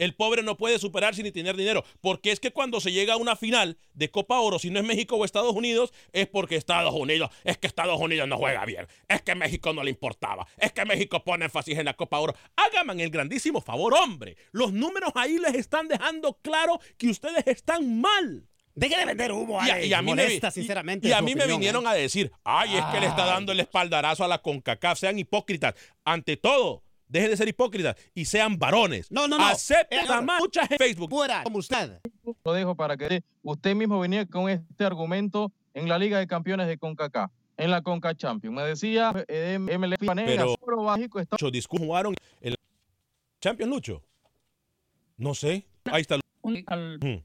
El 0.00 0.14
pobre 0.14 0.42
no 0.42 0.56
puede 0.56 0.78
superarse 0.78 1.22
ni 1.22 1.30
tener 1.30 1.56
dinero. 1.56 1.84
Porque 2.00 2.32
es 2.32 2.40
que 2.40 2.50
cuando 2.50 2.80
se 2.80 2.90
llega 2.90 3.14
a 3.14 3.16
una 3.18 3.36
final 3.36 3.76
de 3.92 4.10
Copa 4.10 4.40
Oro, 4.40 4.58
si 4.58 4.70
no 4.70 4.80
es 4.80 4.86
México 4.86 5.16
o 5.16 5.26
Estados 5.26 5.54
Unidos, 5.54 5.92
es 6.12 6.26
porque 6.26 6.56
Estados 6.56 6.94
Unidos, 6.94 7.30
es 7.44 7.58
que 7.58 7.66
Estados 7.66 8.00
Unidos 8.00 8.26
no 8.26 8.38
juega 8.38 8.64
bien. 8.64 8.86
Es 9.08 9.20
que 9.20 9.34
México 9.34 9.74
no 9.74 9.84
le 9.84 9.90
importaba. 9.90 10.46
Es 10.56 10.72
que 10.72 10.86
México 10.86 11.22
pone 11.22 11.44
énfasis 11.44 11.78
en 11.78 11.84
la 11.84 11.94
Copa 11.94 12.18
Oro. 12.18 12.34
Háganme 12.56 13.02
el 13.02 13.10
grandísimo 13.10 13.60
favor, 13.60 13.92
hombre. 13.92 14.36
Los 14.52 14.72
números 14.72 15.12
ahí 15.14 15.38
les 15.38 15.54
están 15.54 15.86
dejando 15.86 16.38
claro 16.40 16.80
que 16.96 17.08
ustedes 17.08 17.46
están 17.46 18.00
mal. 18.00 18.48
Deje 18.74 18.96
de 18.96 19.04
vender 19.04 19.32
humo, 19.32 19.60
Y 19.66 19.68
a, 19.68 19.74
Alex. 19.74 19.86
y 19.86 19.92
a 19.92 20.00
mí, 20.00 20.14
me, 20.14 20.22
molesta, 20.22 20.50
sinceramente, 20.50 21.08
y 21.08 21.12
a 21.12 21.20
mí 21.20 21.34
me 21.34 21.46
vinieron 21.46 21.84
¿eh? 21.84 21.88
a 21.88 21.92
decir, 21.92 22.32
ay, 22.44 22.76
es 22.76 22.84
que 22.86 23.00
le 23.00 23.06
está 23.06 23.26
dando 23.26 23.52
el 23.52 23.60
espaldarazo 23.60 24.24
a 24.24 24.28
la 24.28 24.38
CONCACAF. 24.38 24.98
Sean 24.98 25.18
hipócritas. 25.18 25.74
Ante 26.04 26.38
todo, 26.38 26.82
dejen 27.10 27.30
de 27.30 27.36
ser 27.36 27.48
hipócritas 27.48 27.96
y 28.14 28.24
sean 28.24 28.58
varones. 28.58 29.10
No, 29.10 29.28
no, 29.28 29.36
no. 29.36 29.46
Acepten 29.46 30.00
Eh, 30.00 30.06
a 30.08 30.20
más 30.22 30.40
mucha 30.40 30.62
gente 30.66 30.74
en 30.82 30.88
Facebook. 30.88 31.10
Fuera, 31.10 31.42
como 31.44 31.58
usted. 31.58 32.00
Lo 32.44 32.52
dejo 32.52 32.74
para 32.74 32.96
que 32.96 33.22
usted 33.42 33.74
mismo 33.74 33.98
venía 34.00 34.24
con 34.26 34.48
este 34.48 34.84
argumento 34.84 35.52
en 35.74 35.88
la 35.88 35.98
Liga 35.98 36.18
de 36.18 36.26
Campeones 36.26 36.66
de 36.68 36.78
CONCACAF, 36.78 37.30
en 37.56 37.70
la 37.70 37.82
CONCA 37.82 38.14
Champions. 38.14 38.54
Me 38.56 38.62
decía 38.62 39.12
eh, 39.28 39.58
MLF 39.60 39.98
Pero- 40.00 40.56
México 40.96 41.20
está 41.20 41.36
Lucho, 41.40 41.50
discu- 41.52 41.78
jugaron 41.78 42.14
el 42.40 42.54
Champions 43.40 43.70
Lucho. 43.72 44.02
No 45.16 45.34
sé. 45.34 45.66
Ahí 45.84 46.00
está. 46.02 46.18
Un- 46.42 46.64
al 46.66 46.98
Mm. 46.98 47.22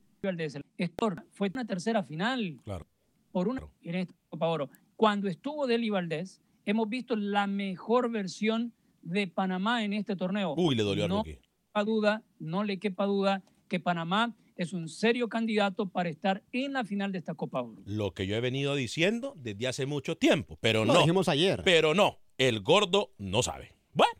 Fue 1.33 1.51
una 1.53 1.65
tercera 1.65 2.03
final 2.03 2.59
Claro. 2.63 2.87
por 3.31 3.47
una 3.47 3.61
en 3.83 3.95
esta 3.95 4.13
Copa 4.29 4.47
Oro. 4.47 4.69
Cuando 4.95 5.27
estuvo 5.27 5.67
Deli 5.67 5.89
Valdés, 5.91 6.41
hemos 6.65 6.89
visto 6.89 7.15
la 7.15 7.45
mejor 7.47 8.09
versión 8.09 8.73
de 9.05 9.27
Panamá 9.27 9.85
en 9.85 9.93
este 9.93 10.17
torneo. 10.17 10.53
Uy, 10.57 10.75
le 10.75 10.83
dolió 10.83 11.05
a 11.05 11.07
no 11.07 11.23
quepa 11.23 11.83
duda, 11.85 12.23
no 12.39 12.63
le 12.63 12.77
quepa 12.79 13.05
duda 13.05 13.43
que 13.69 13.79
Panamá 13.79 14.35
es 14.57 14.73
un 14.73 14.89
serio 14.89 15.27
candidato 15.29 15.87
para 15.87 16.09
estar 16.09 16.43
en 16.51 16.73
la 16.73 16.83
final 16.83 17.11
de 17.11 17.19
esta 17.19 17.33
Copa 17.35 17.61
Oro. 17.61 17.81
Lo 17.85 18.13
que 18.13 18.27
yo 18.27 18.35
he 18.35 18.41
venido 18.41 18.75
diciendo 18.75 19.33
desde 19.37 19.67
hace 19.67 19.85
mucho 19.85 20.17
tiempo. 20.17 20.57
Pero 20.61 20.85
Lo 20.85 20.93
no. 20.93 20.99
dijimos 20.99 21.27
ayer. 21.29 21.61
Pero 21.63 21.93
no. 21.93 22.19
El 22.37 22.61
gordo 22.61 23.11
no 23.17 23.43
sabe. 23.43 23.73
Bueno, 23.93 24.13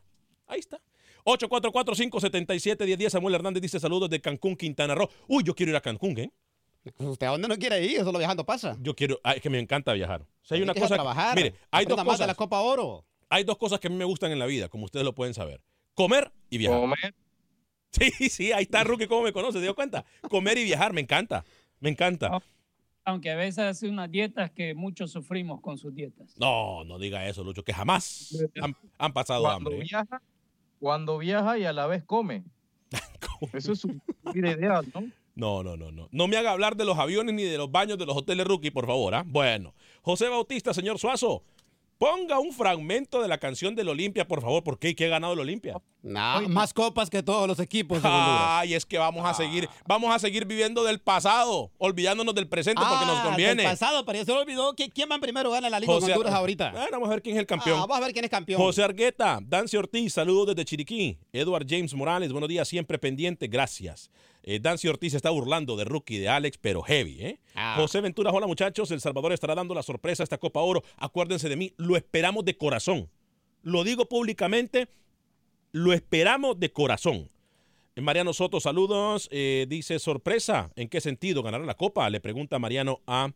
ahí 0.48 0.60
está. 0.60 0.82
844-577-1010. 1.26 3.10
Samuel 3.10 3.36
Hernández 3.36 3.62
dice 3.62 3.80
saludos 3.80 4.10
de 4.10 4.22
Cancún, 4.22 4.56
Quintana 4.56 4.96
Roo. 4.96 5.10
Uy, 5.28 5.44
yo 5.44 5.56
quiero 5.56 5.72
ir 5.72 5.76
a 5.76 5.82
Cancún, 5.82 6.18
¿eh? 6.20 6.32
¿Usted 6.98 7.26
a 7.28 7.32
dónde 7.32 7.48
no 7.48 7.58
quiere 7.58 7.84
ir? 7.84 8.04
Solo 8.04 8.20
viajando 8.20 8.46
pasa. 8.46 8.78
Yo 8.80 8.96
quiero, 8.96 9.20
ah, 9.24 9.34
es 9.34 9.42
que 9.42 9.50
me 9.50 9.60
encanta 9.60 9.92
viajar. 9.94 10.22
O 10.22 10.46
sea, 10.46 10.56
hay 10.56 10.62
una 10.62 10.74
cosa, 10.76 10.94
a 10.94 10.98
trabajar. 10.98 11.36
mire, 11.36 11.56
hay 11.72 11.86
dos 11.86 12.04
cosas, 12.04 12.28
la 12.28 12.36
Copa 12.36 12.60
Oro. 12.60 13.06
Hay 13.36 13.44
dos 13.44 13.58
cosas 13.58 13.80
que 13.80 13.88
a 13.88 13.90
mí 13.90 13.98
me 13.98 14.06
gustan 14.06 14.32
en 14.32 14.40
la 14.40 14.46
vida, 14.46 14.70
como 14.70 14.86
ustedes 14.86 15.06
lo 15.06 15.14
pueden 15.14 15.34
saber. 15.34 15.62
Comer 15.94 16.32
y 16.50 16.58
viajar. 16.58 16.80
comer. 16.80 17.16
Sí, 17.92 18.12
sí, 18.30 18.52
ahí 18.52 18.64
está 18.64 18.84
Rookie, 18.84 19.08
¿cómo 19.08 19.22
me 19.24 19.32
conoce? 19.32 19.60
¿Se 19.60 19.62
dio 19.64 19.74
cuenta? 19.74 20.04
Comer 20.30 20.58
y 20.58 20.66
viajar, 20.66 20.92
me 20.92 21.00
encanta. 21.00 21.46
Me 21.80 21.90
encanta. 21.90 22.42
Aunque 23.06 23.32
a 23.32 23.36
veces 23.38 23.60
hace 23.60 23.88
unas 23.88 24.12
dietas 24.12 24.52
que 24.52 24.74
muchos 24.74 25.12
sufrimos 25.12 25.62
con 25.62 25.78
sus 25.78 25.96
dietas. 25.96 26.36
No, 26.38 26.84
no 26.84 27.00
diga 27.00 27.26
eso, 27.26 27.42
Lucho, 27.44 27.64
que 27.64 27.72
jamás 27.74 28.36
han, 28.62 28.76
han 28.98 29.14
pasado 29.14 29.44
Cuando 29.44 29.70
hambre. 29.70 29.78
¿eh? 29.78 29.88
viaja, 29.90 30.22
cuando 30.80 31.18
viaja 31.20 31.58
y 31.58 31.64
a 31.64 31.72
la 31.72 31.88
vez 31.88 32.04
come. 32.04 32.44
Eso 33.54 33.72
es 33.74 33.80
su 33.80 33.98
vida 34.34 34.52
ideal, 34.52 34.86
¿no? 34.94 35.10
No, 35.36 35.64
no, 35.64 35.78
no, 35.78 35.92
no. 35.92 36.08
No 36.12 36.28
me 36.28 36.36
haga 36.38 36.52
hablar 36.52 36.76
de 36.76 36.86
los 36.86 36.98
aviones 36.98 37.34
ni 37.36 37.44
de 37.44 37.58
los 37.58 37.72
baños 37.72 37.98
de 37.98 38.06
los 38.06 38.16
hoteles 38.18 38.46
Rookie, 38.46 38.72
por 38.72 38.88
favor. 38.88 39.16
¿ah? 39.16 39.24
Bueno, 39.26 39.74
José 40.02 40.28
Bautista, 40.30 40.74
señor 40.74 40.98
Suazo, 41.00 41.44
ponga 41.98 42.40
un 42.40 42.52
fragmento 42.52 43.22
de 43.22 43.28
la 43.28 43.38
canción 43.38 43.76
del 43.76 43.90
Olimpia, 43.90 44.28
por 44.28 44.42
favor, 44.42 44.64
porque 44.64 44.96
¿qué 44.96 45.06
ha 45.06 45.10
ganado 45.10 45.34
el 45.34 45.40
Olimpia? 45.40 45.78
Nah, 46.02 46.42
más 46.42 46.72
copas 46.74 47.10
que 47.10 47.24
todos 47.24 47.48
los 47.48 47.60
equipos 47.60 48.02
de 48.04 48.08
Honduras. 48.08 48.42
Ay, 48.44 48.74
es 48.76 48.86
que 48.86 48.98
vamos 48.98 49.26
a 49.26 49.34
seguir, 49.34 49.68
vamos 49.88 50.14
a 50.14 50.20
seguir 50.20 50.46
viviendo 50.46 50.84
del 50.84 51.00
pasado, 51.00 51.72
olvidándonos 51.80 52.36
del 52.36 52.48
presente 52.48 52.82
porque 52.88 53.06
nos 53.06 53.20
Ah, 53.20 53.24
conviene. 53.24 53.56
del 53.64 53.72
pasado, 53.72 54.06
pero 54.06 54.20
ya 54.20 54.26
se 54.26 54.32
olvidó 54.32 54.76
que 54.76 54.90
quién 54.90 55.10
va 55.12 55.18
primero 55.20 55.50
gana 55.50 55.70
la 55.70 55.80
Liga 55.80 55.94
de 55.94 56.00
Honduras 56.12 56.34
ahorita. 56.34 56.72
Bueno, 56.72 56.88
vamos 56.92 57.08
a 57.08 57.12
ver 57.12 57.22
quién 57.24 57.36
es 57.38 57.40
el 57.40 57.48
campeón. 57.48 57.78
Ah, 57.78 57.82
vamos 57.82 57.98
a 57.98 58.02
ver 58.02 58.14
quién 58.14 58.26
es 58.26 58.30
campeón. 58.32 58.62
José 58.62 58.84
Argueta, 58.84 59.40
Dancy 59.42 59.78
Ortiz, 59.78 60.14
saludos 60.14 60.48
desde 60.56 60.66
Chiriquí. 60.66 61.18
Edward 61.34 61.66
James 61.68 61.94
Morales, 61.96 62.32
buenos 62.32 62.50
días, 62.50 62.68
siempre 62.68 63.00
pendiente, 63.00 63.48
gracias. 63.48 64.12
Eh, 64.48 64.60
Dancy 64.62 64.88
Ortiz 64.88 65.16
está 65.16 65.32
burlando 65.32 65.76
de 65.76 65.86
rookie 65.86 66.20
de 66.20 66.30
Alex, 66.30 66.60
pero 66.60 66.84
heavy, 66.84 67.20
¿eh? 67.20 67.40
Ah. 67.56 67.78
José 67.80 68.00
Ventura, 68.00 68.30
hola 68.30 68.46
muchachos, 68.46 68.92
El 68.92 69.02
Salvador 69.02 69.34
estará 69.34 69.56
dando 69.56 69.74
la 69.74 69.82
sorpresa 69.82 70.22
a 70.22 70.26
esta 70.26 70.38
Copa 70.38 70.60
Oro. 70.60 70.84
Acuérdense 70.98 71.50
de 71.50 71.56
mí, 71.56 71.74
lo 71.78 71.98
esperamos 71.98 72.46
de 72.46 72.56
corazón. 72.56 73.10
Lo 73.64 73.84
digo 73.84 74.08
públicamente, 74.08 74.88
lo 75.72 75.94
esperamos 75.94 76.60
de 76.60 76.72
corazón. 76.72 77.32
Eh, 77.96 78.02
Mariano 78.02 78.34
Soto, 78.34 78.60
saludos. 78.60 79.30
Eh, 79.32 79.66
dice, 79.68 79.98
sorpresa, 79.98 80.72
¿en 80.76 80.90
qué 80.90 81.02
sentido 81.02 81.42
ganar 81.42 81.62
la 81.62 81.74
Copa? 81.74 82.08
Le 82.12 82.22
pregunta 82.22 82.60
Mariano 82.60 83.02
a, 83.08 83.32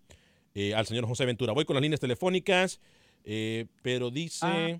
eh, 0.53 0.75
al 0.75 0.85
señor 0.85 1.07
José 1.07 1.25
Ventura. 1.25 1.53
Voy 1.53 1.65
con 1.65 1.73
las 1.73 1.81
líneas 1.81 1.99
telefónicas, 1.99 2.79
eh, 3.23 3.65
pero 3.81 4.11
dice... 4.11 4.79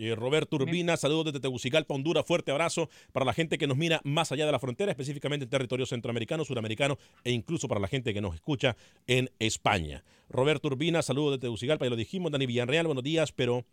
Eh, 0.00 0.14
Roberto 0.14 0.54
Urbina, 0.54 0.96
saludos 0.96 1.26
desde 1.26 1.40
Tegucigalpa, 1.40 1.92
Honduras. 1.92 2.24
Fuerte 2.24 2.52
abrazo 2.52 2.88
para 3.12 3.26
la 3.26 3.34
gente 3.34 3.58
que 3.58 3.66
nos 3.66 3.76
mira 3.76 4.00
más 4.04 4.30
allá 4.30 4.46
de 4.46 4.52
la 4.52 4.60
frontera, 4.60 4.92
específicamente 4.92 5.42
en 5.42 5.50
territorio 5.50 5.86
centroamericano, 5.86 6.44
suramericano 6.44 6.98
e 7.24 7.32
incluso 7.32 7.66
para 7.66 7.80
la 7.80 7.88
gente 7.88 8.14
que 8.14 8.20
nos 8.20 8.36
escucha 8.36 8.76
en 9.08 9.28
España. 9.40 10.04
Roberto 10.28 10.68
Urbina, 10.68 11.02
saludos 11.02 11.32
desde 11.32 11.40
Tegucigalpa, 11.40 11.84
ya 11.84 11.90
lo 11.90 11.96
dijimos. 11.96 12.30
Dani 12.30 12.46
Villarreal, 12.46 12.86
buenos 12.86 13.02
días, 13.02 13.32
pero 13.32 13.66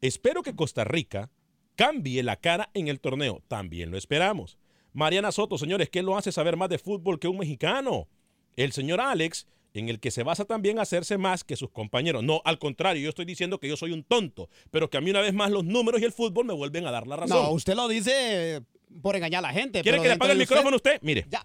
espero 0.00 0.42
que 0.42 0.56
Costa 0.56 0.82
Rica 0.84 1.30
cambie 1.76 2.22
la 2.22 2.36
cara 2.36 2.70
en 2.72 2.88
el 2.88 2.98
torneo. 2.98 3.42
También 3.46 3.90
lo 3.90 3.98
esperamos. 3.98 4.56
Mariana 4.94 5.30
Soto, 5.30 5.58
señores, 5.58 5.90
¿qué 5.90 6.02
lo 6.02 6.16
hace 6.16 6.32
saber 6.32 6.56
más 6.56 6.70
de 6.70 6.78
fútbol 6.78 7.18
que 7.18 7.28
un 7.28 7.36
mexicano? 7.36 8.08
El 8.56 8.72
señor 8.72 9.02
Alex, 9.02 9.46
en 9.74 9.88
el 9.90 10.00
que 10.00 10.10
se 10.10 10.22
basa 10.22 10.44
también 10.46 10.78
hacerse 10.78 11.18
más 11.18 11.44
que 11.44 11.56
sus 11.56 11.68
compañeros. 11.70 12.22
No, 12.22 12.40
al 12.44 12.58
contrario, 12.58 13.02
yo 13.02 13.08
estoy 13.10 13.26
diciendo 13.26 13.58
que 13.60 13.68
yo 13.68 13.76
soy 13.76 13.92
un 13.92 14.02
tonto, 14.04 14.48
pero 14.70 14.88
que 14.88 14.96
a 14.96 15.00
mí 15.02 15.10
una 15.10 15.20
vez 15.20 15.34
más 15.34 15.50
los 15.50 15.64
números 15.64 16.00
y 16.00 16.04
el 16.04 16.12
fútbol 16.12 16.46
me 16.46 16.54
vuelven 16.54 16.86
a 16.86 16.90
dar 16.90 17.06
la 17.06 17.16
razón. 17.16 17.36
No, 17.42 17.50
usted 17.50 17.74
lo 17.74 17.86
dice 17.88 18.62
por 19.02 19.16
engañar 19.16 19.40
a 19.44 19.48
la 19.48 19.52
gente. 19.52 19.82
¿Quiere 19.82 20.00
que 20.00 20.08
le 20.08 20.14
apague 20.14 20.32
el 20.32 20.38
micrófono 20.38 20.76
usted? 20.76 20.98
Mire. 21.02 21.26
Ya. 21.28 21.44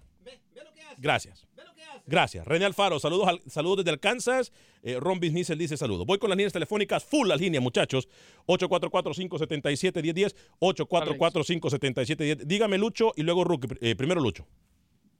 Gracias. 0.98 1.46
Gracias. 2.06 2.46
René 2.46 2.66
Alfaro, 2.66 3.00
saludos, 3.00 3.28
al- 3.28 3.42
saludos 3.48 3.78
desde 3.78 3.92
Arkansas. 3.92 4.52
Eh, 4.82 4.98
Ron 5.00 5.20
dice 5.20 5.78
saludos. 5.78 6.06
Voy 6.08 6.18
con 6.18 6.30
las 6.30 6.38
líneas 6.38 6.54
telefónicas 6.54 7.04
full 7.04 7.28
las 7.28 7.40
líneas, 7.40 7.62
muchachos. 7.64 8.08
844-577-1010, 8.48 10.36
844-577-1010. 10.60 12.46
Dígame 12.46 12.78
Lucho 12.78 13.12
y 13.16 13.24
luego 13.24 13.44
Rookie. 13.44 13.68
Eh, 13.82 13.96
primero 13.96 14.22
Lucho. 14.22 14.48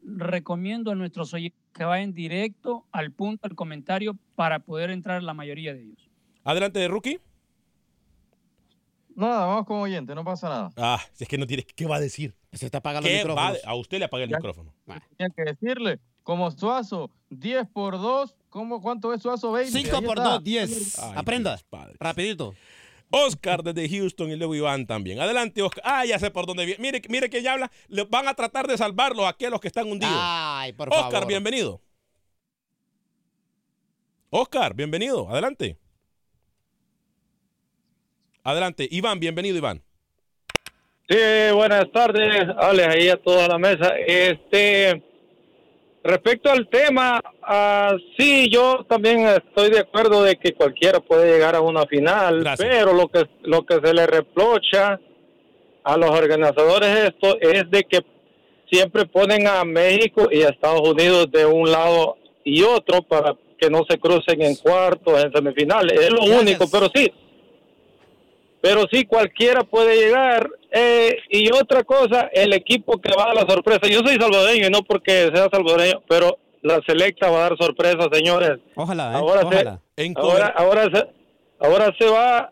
Recomiendo 0.04 0.92
a 0.92 0.96
nuestros 0.96 1.34
oyentes 1.34 1.60
que 1.74 1.84
vayan 1.84 2.14
directo 2.14 2.86
al 2.92 3.12
punto, 3.12 3.48
al 3.48 3.56
comentario, 3.56 4.18
para 4.36 4.60
poder 4.60 4.90
entrar 4.92 5.22
la 5.24 5.34
mayoría 5.34 5.74
de 5.74 5.82
ellos. 5.84 6.10
Adelante, 6.44 6.88
Rookie. 6.88 7.20
Nada, 9.16 9.46
vamos 9.48 9.66
con 9.66 9.80
oyente, 9.82 10.16
no 10.16 10.24
pasa 10.24 10.48
nada. 10.48 10.72
Ah, 10.78 11.02
si 11.14 11.26
es 11.26 11.28
que 11.30 11.38
no 11.38 11.46
tiene, 11.46 11.64
¿qué 11.64 11.86
va 11.86 11.98
a 11.98 12.00
decir? 12.00 12.34
Se 12.54 12.66
está 12.66 12.78
apagando 12.78 13.08
¿Qué 13.08 13.20
el 13.20 13.28
micrófono. 13.28 13.58
a- 13.66 13.76
usted 13.76 14.00
le 14.00 14.06
apaga 14.06 14.24
el 14.24 14.30
Ya. 14.30 14.38
micrófono. 14.38 14.74
Tenía 15.18 15.34
que 15.36 15.44
decirle, 15.44 16.00
como 16.24 16.50
Suazo, 16.52 17.12
10 17.30 17.68
por 17.68 17.98
2, 17.98 18.36
¿cómo, 18.50 18.82
¿cuánto 18.82 19.14
es 19.14 19.22
Suazo? 19.22 19.52
20. 19.52 19.78
5 19.78 19.98
Ahí 19.98 20.06
por 20.06 20.18
está. 20.18 20.30
2, 20.36 20.44
10. 20.44 21.00
Ay, 21.00 21.14
Aprenda. 21.18 21.60
Padre. 21.70 21.96
Rapidito. 22.00 22.54
Oscar 23.12 23.64
desde 23.64 23.90
Houston 23.90 24.30
y 24.32 24.36
luego 24.36 24.54
Iván 24.56 24.86
también. 24.86 25.20
Adelante, 25.20 25.62
Oscar. 25.62 25.84
Ah, 25.86 26.06
ya 26.06 26.20
sé 26.20 26.30
por 26.32 26.46
dónde 26.46 26.66
viene. 26.66 26.82
Mire, 26.82 27.02
mire 27.10 27.30
que 27.30 27.42
ya 27.42 27.54
habla. 27.54 27.72
Le 27.88 28.04
van 28.04 28.28
a 28.28 28.34
tratar 28.36 28.68
de 28.68 28.78
salvarlos 28.78 29.26
aquí 29.26 29.46
a 29.46 29.50
los 29.50 29.60
que 29.60 29.68
están 29.68 29.88
hundidos. 29.92 30.14
Ay, 30.16 30.74
por 30.74 30.90
Oscar, 30.90 31.12
favor. 31.12 31.28
bienvenido. 31.28 31.82
Oscar, 34.30 34.76
bienvenido. 34.76 35.28
Adelante. 35.30 35.78
Adelante. 38.44 38.88
Iván, 38.92 39.20
bienvenido, 39.20 39.58
Iván. 39.58 39.82
Sí, 41.10 41.18
buenas 41.56 41.92
tardes, 41.92 42.48
Alex, 42.60 42.88
ahí 42.96 43.10
a 43.10 43.18
toda 43.18 43.48
la 43.48 43.58
mesa. 43.58 43.96
Este, 44.06 45.04
respecto 46.04 46.52
al 46.52 46.68
tema, 46.68 47.22
ah, 47.44 47.96
sí, 48.18 48.50
yo 48.52 48.86
también 48.88 49.28
estoy 49.28 49.70
de 49.70 49.80
acuerdo 49.80 50.24
de 50.24 50.38
que 50.38 50.54
cualquiera 50.54 51.00
puede 51.00 51.32
llegar 51.32 51.56
a 51.56 51.62
una 51.62 51.86
final, 51.86 52.44
pero 52.58 52.94
lo 52.94 53.08
que 53.08 53.28
lo 53.44 53.66
que 53.66 53.80
se 53.84 53.94
le 53.94 54.08
reprocha 54.08 55.00
a 55.84 55.98
los 55.98 56.10
organizadores 56.10 57.14
esto 57.14 57.40
es 57.40 57.70
de 57.70 57.84
que 57.84 58.00
siempre 58.72 59.06
ponen 59.06 59.48
a 59.48 59.64
México 59.64 60.28
y 60.32 60.44
a 60.44 60.50
Estados 60.50 60.88
Unidos 60.88 61.32
de 61.32 61.46
un 61.46 61.72
lado 61.72 62.18
y 62.44 62.62
otro 62.62 63.02
para 63.02 63.36
que 63.58 63.70
no 63.70 63.84
se 63.90 63.98
crucen 63.98 64.42
en 64.42 64.56
cuartos, 64.56 65.24
en 65.24 65.32
semifinales. 65.32 66.00
Es 66.00 66.12
lo 66.12 66.24
único, 66.24 66.70
pero 66.72 66.90
sí, 66.94 67.12
pero 68.62 68.86
sí 68.92 69.06
cualquiera 69.06 69.64
puede 69.64 69.96
llegar. 69.96 70.50
Eh, 70.72 71.18
y 71.30 71.52
otra 71.52 71.84
cosa, 71.84 72.30
el 72.32 72.54
equipo 72.54 73.00
que 73.00 73.12
va 73.18 73.32
a 73.32 73.34
la 73.34 73.42
sorpresa. 73.42 73.82
Yo 73.90 74.02
soy 74.02 74.18
salvadoreño 74.20 74.68
y 74.68 74.70
no 74.70 74.84
porque 74.84 75.30
sea 75.34 75.48
salvadoreño, 75.52 76.02
pero 76.08 76.38
la 76.62 76.80
selecta 76.86 77.30
va 77.30 77.38
a 77.38 77.50
dar 77.50 77.58
sorpresa, 77.58 78.08
señores. 78.12 78.60
Ojalá, 78.76 79.12
¿eh? 79.12 79.16
Ahora 79.16 79.42
Ojalá. 79.44 79.82
se, 79.96 80.14
ahora, 80.16 80.54
ahora 80.56 80.84
se, 80.94 81.08
ahora 81.60 81.96
se 81.98 82.08
va, 82.08 82.52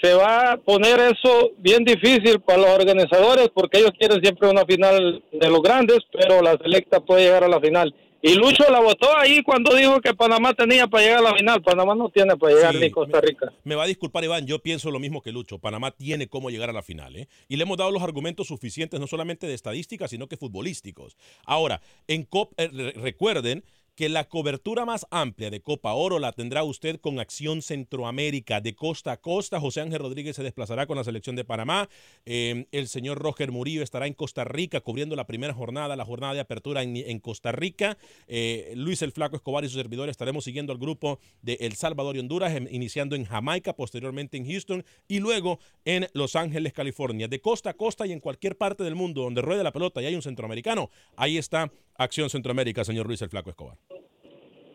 se 0.00 0.14
va 0.14 0.52
a 0.52 0.56
poner 0.56 1.00
eso 1.00 1.50
bien 1.58 1.84
difícil 1.84 2.40
para 2.40 2.60
los 2.60 2.70
organizadores 2.70 3.48
porque 3.52 3.78
ellos 3.78 3.92
quieren 3.98 4.22
siempre 4.22 4.48
una 4.48 4.64
final 4.64 5.22
de 5.30 5.50
los 5.50 5.62
grandes, 5.62 5.98
pero 6.12 6.40
la 6.40 6.56
selecta 6.62 7.00
puede 7.00 7.24
llegar 7.24 7.44
a 7.44 7.48
la 7.48 7.60
final. 7.60 7.94
Y 8.22 8.34
Lucho 8.34 8.64
la 8.70 8.80
votó 8.80 9.16
ahí 9.16 9.42
cuando 9.42 9.74
dijo 9.74 10.00
que 10.00 10.12
Panamá 10.14 10.52
tenía 10.52 10.86
para 10.86 11.02
llegar 11.04 11.18
a 11.20 11.30
la 11.30 11.34
final. 11.34 11.62
Panamá 11.62 11.94
no 11.94 12.10
tiene 12.10 12.36
para 12.36 12.54
llegar 12.54 12.74
Sí, 12.74 12.80
ni 12.80 12.90
Costa 12.90 13.20
Rica. 13.20 13.50
Me 13.64 13.74
va 13.74 13.84
a 13.84 13.86
disculpar, 13.86 14.22
Iván, 14.24 14.46
yo 14.46 14.58
pienso 14.58 14.90
lo 14.90 14.98
mismo 14.98 15.22
que 15.22 15.32
Lucho. 15.32 15.58
Panamá 15.58 15.90
tiene 15.90 16.28
cómo 16.28 16.50
llegar 16.50 16.68
a 16.68 16.74
la 16.74 16.82
final, 16.82 17.16
¿eh? 17.16 17.28
Y 17.48 17.56
le 17.56 17.62
hemos 17.62 17.78
dado 17.78 17.90
los 17.90 18.02
argumentos 18.02 18.48
suficientes, 18.48 19.00
no 19.00 19.06
solamente 19.06 19.46
de 19.46 19.54
estadística, 19.54 20.06
sino 20.06 20.26
que 20.28 20.36
futbolísticos. 20.36 21.16
Ahora, 21.46 21.80
en 22.08 22.24
COP, 22.24 22.52
eh, 22.58 22.68
re- 22.72 22.92
recuerden 22.92 23.64
que 24.00 24.08
la 24.08 24.30
cobertura 24.30 24.86
más 24.86 25.06
amplia 25.10 25.50
de 25.50 25.60
Copa 25.60 25.92
Oro 25.92 26.18
la 26.18 26.32
tendrá 26.32 26.64
usted 26.64 26.98
con 27.02 27.20
Acción 27.20 27.60
Centroamérica 27.60 28.62
de 28.62 28.74
costa 28.74 29.12
a 29.12 29.16
costa. 29.18 29.60
José 29.60 29.82
Ángel 29.82 29.98
Rodríguez 29.98 30.36
se 30.36 30.42
desplazará 30.42 30.86
con 30.86 30.96
la 30.96 31.04
selección 31.04 31.36
de 31.36 31.44
Panamá. 31.44 31.86
Eh, 32.24 32.66
el 32.72 32.88
señor 32.88 33.18
Roger 33.18 33.52
Murillo 33.52 33.82
estará 33.82 34.06
en 34.06 34.14
Costa 34.14 34.44
Rica 34.44 34.80
cubriendo 34.80 35.16
la 35.16 35.26
primera 35.26 35.52
jornada, 35.52 35.96
la 35.96 36.06
jornada 36.06 36.32
de 36.32 36.40
apertura 36.40 36.82
en, 36.82 36.96
en 36.96 37.18
Costa 37.18 37.52
Rica. 37.52 37.98
Eh, 38.26 38.72
Luis 38.74 39.02
el 39.02 39.12
Flaco 39.12 39.36
Escobar 39.36 39.66
y 39.66 39.68
su 39.68 39.76
servidor 39.76 40.08
estaremos 40.08 40.44
siguiendo 40.44 40.72
al 40.72 40.78
grupo 40.78 41.20
de 41.42 41.58
El 41.60 41.74
Salvador 41.74 42.16
y 42.16 42.20
Honduras, 42.20 42.56
em- 42.56 42.68
iniciando 42.70 43.16
en 43.16 43.26
Jamaica, 43.26 43.76
posteriormente 43.76 44.38
en 44.38 44.46
Houston 44.46 44.82
y 45.08 45.18
luego 45.18 45.58
en 45.84 46.06
Los 46.14 46.36
Ángeles, 46.36 46.72
California. 46.72 47.28
De 47.28 47.42
costa 47.42 47.68
a 47.68 47.74
costa 47.74 48.06
y 48.06 48.12
en 48.12 48.20
cualquier 48.20 48.56
parte 48.56 48.82
del 48.82 48.94
mundo 48.94 49.24
donde 49.24 49.42
ruede 49.42 49.62
la 49.62 49.72
pelota 49.72 50.00
y 50.00 50.06
hay 50.06 50.14
un 50.14 50.22
centroamericano, 50.22 50.88
ahí 51.16 51.36
está 51.36 51.70
Acción 51.96 52.30
Centroamérica, 52.30 52.82
señor 52.82 53.06
Luis 53.06 53.20
el 53.20 53.28
Flaco 53.28 53.50
Escobar. 53.50 53.76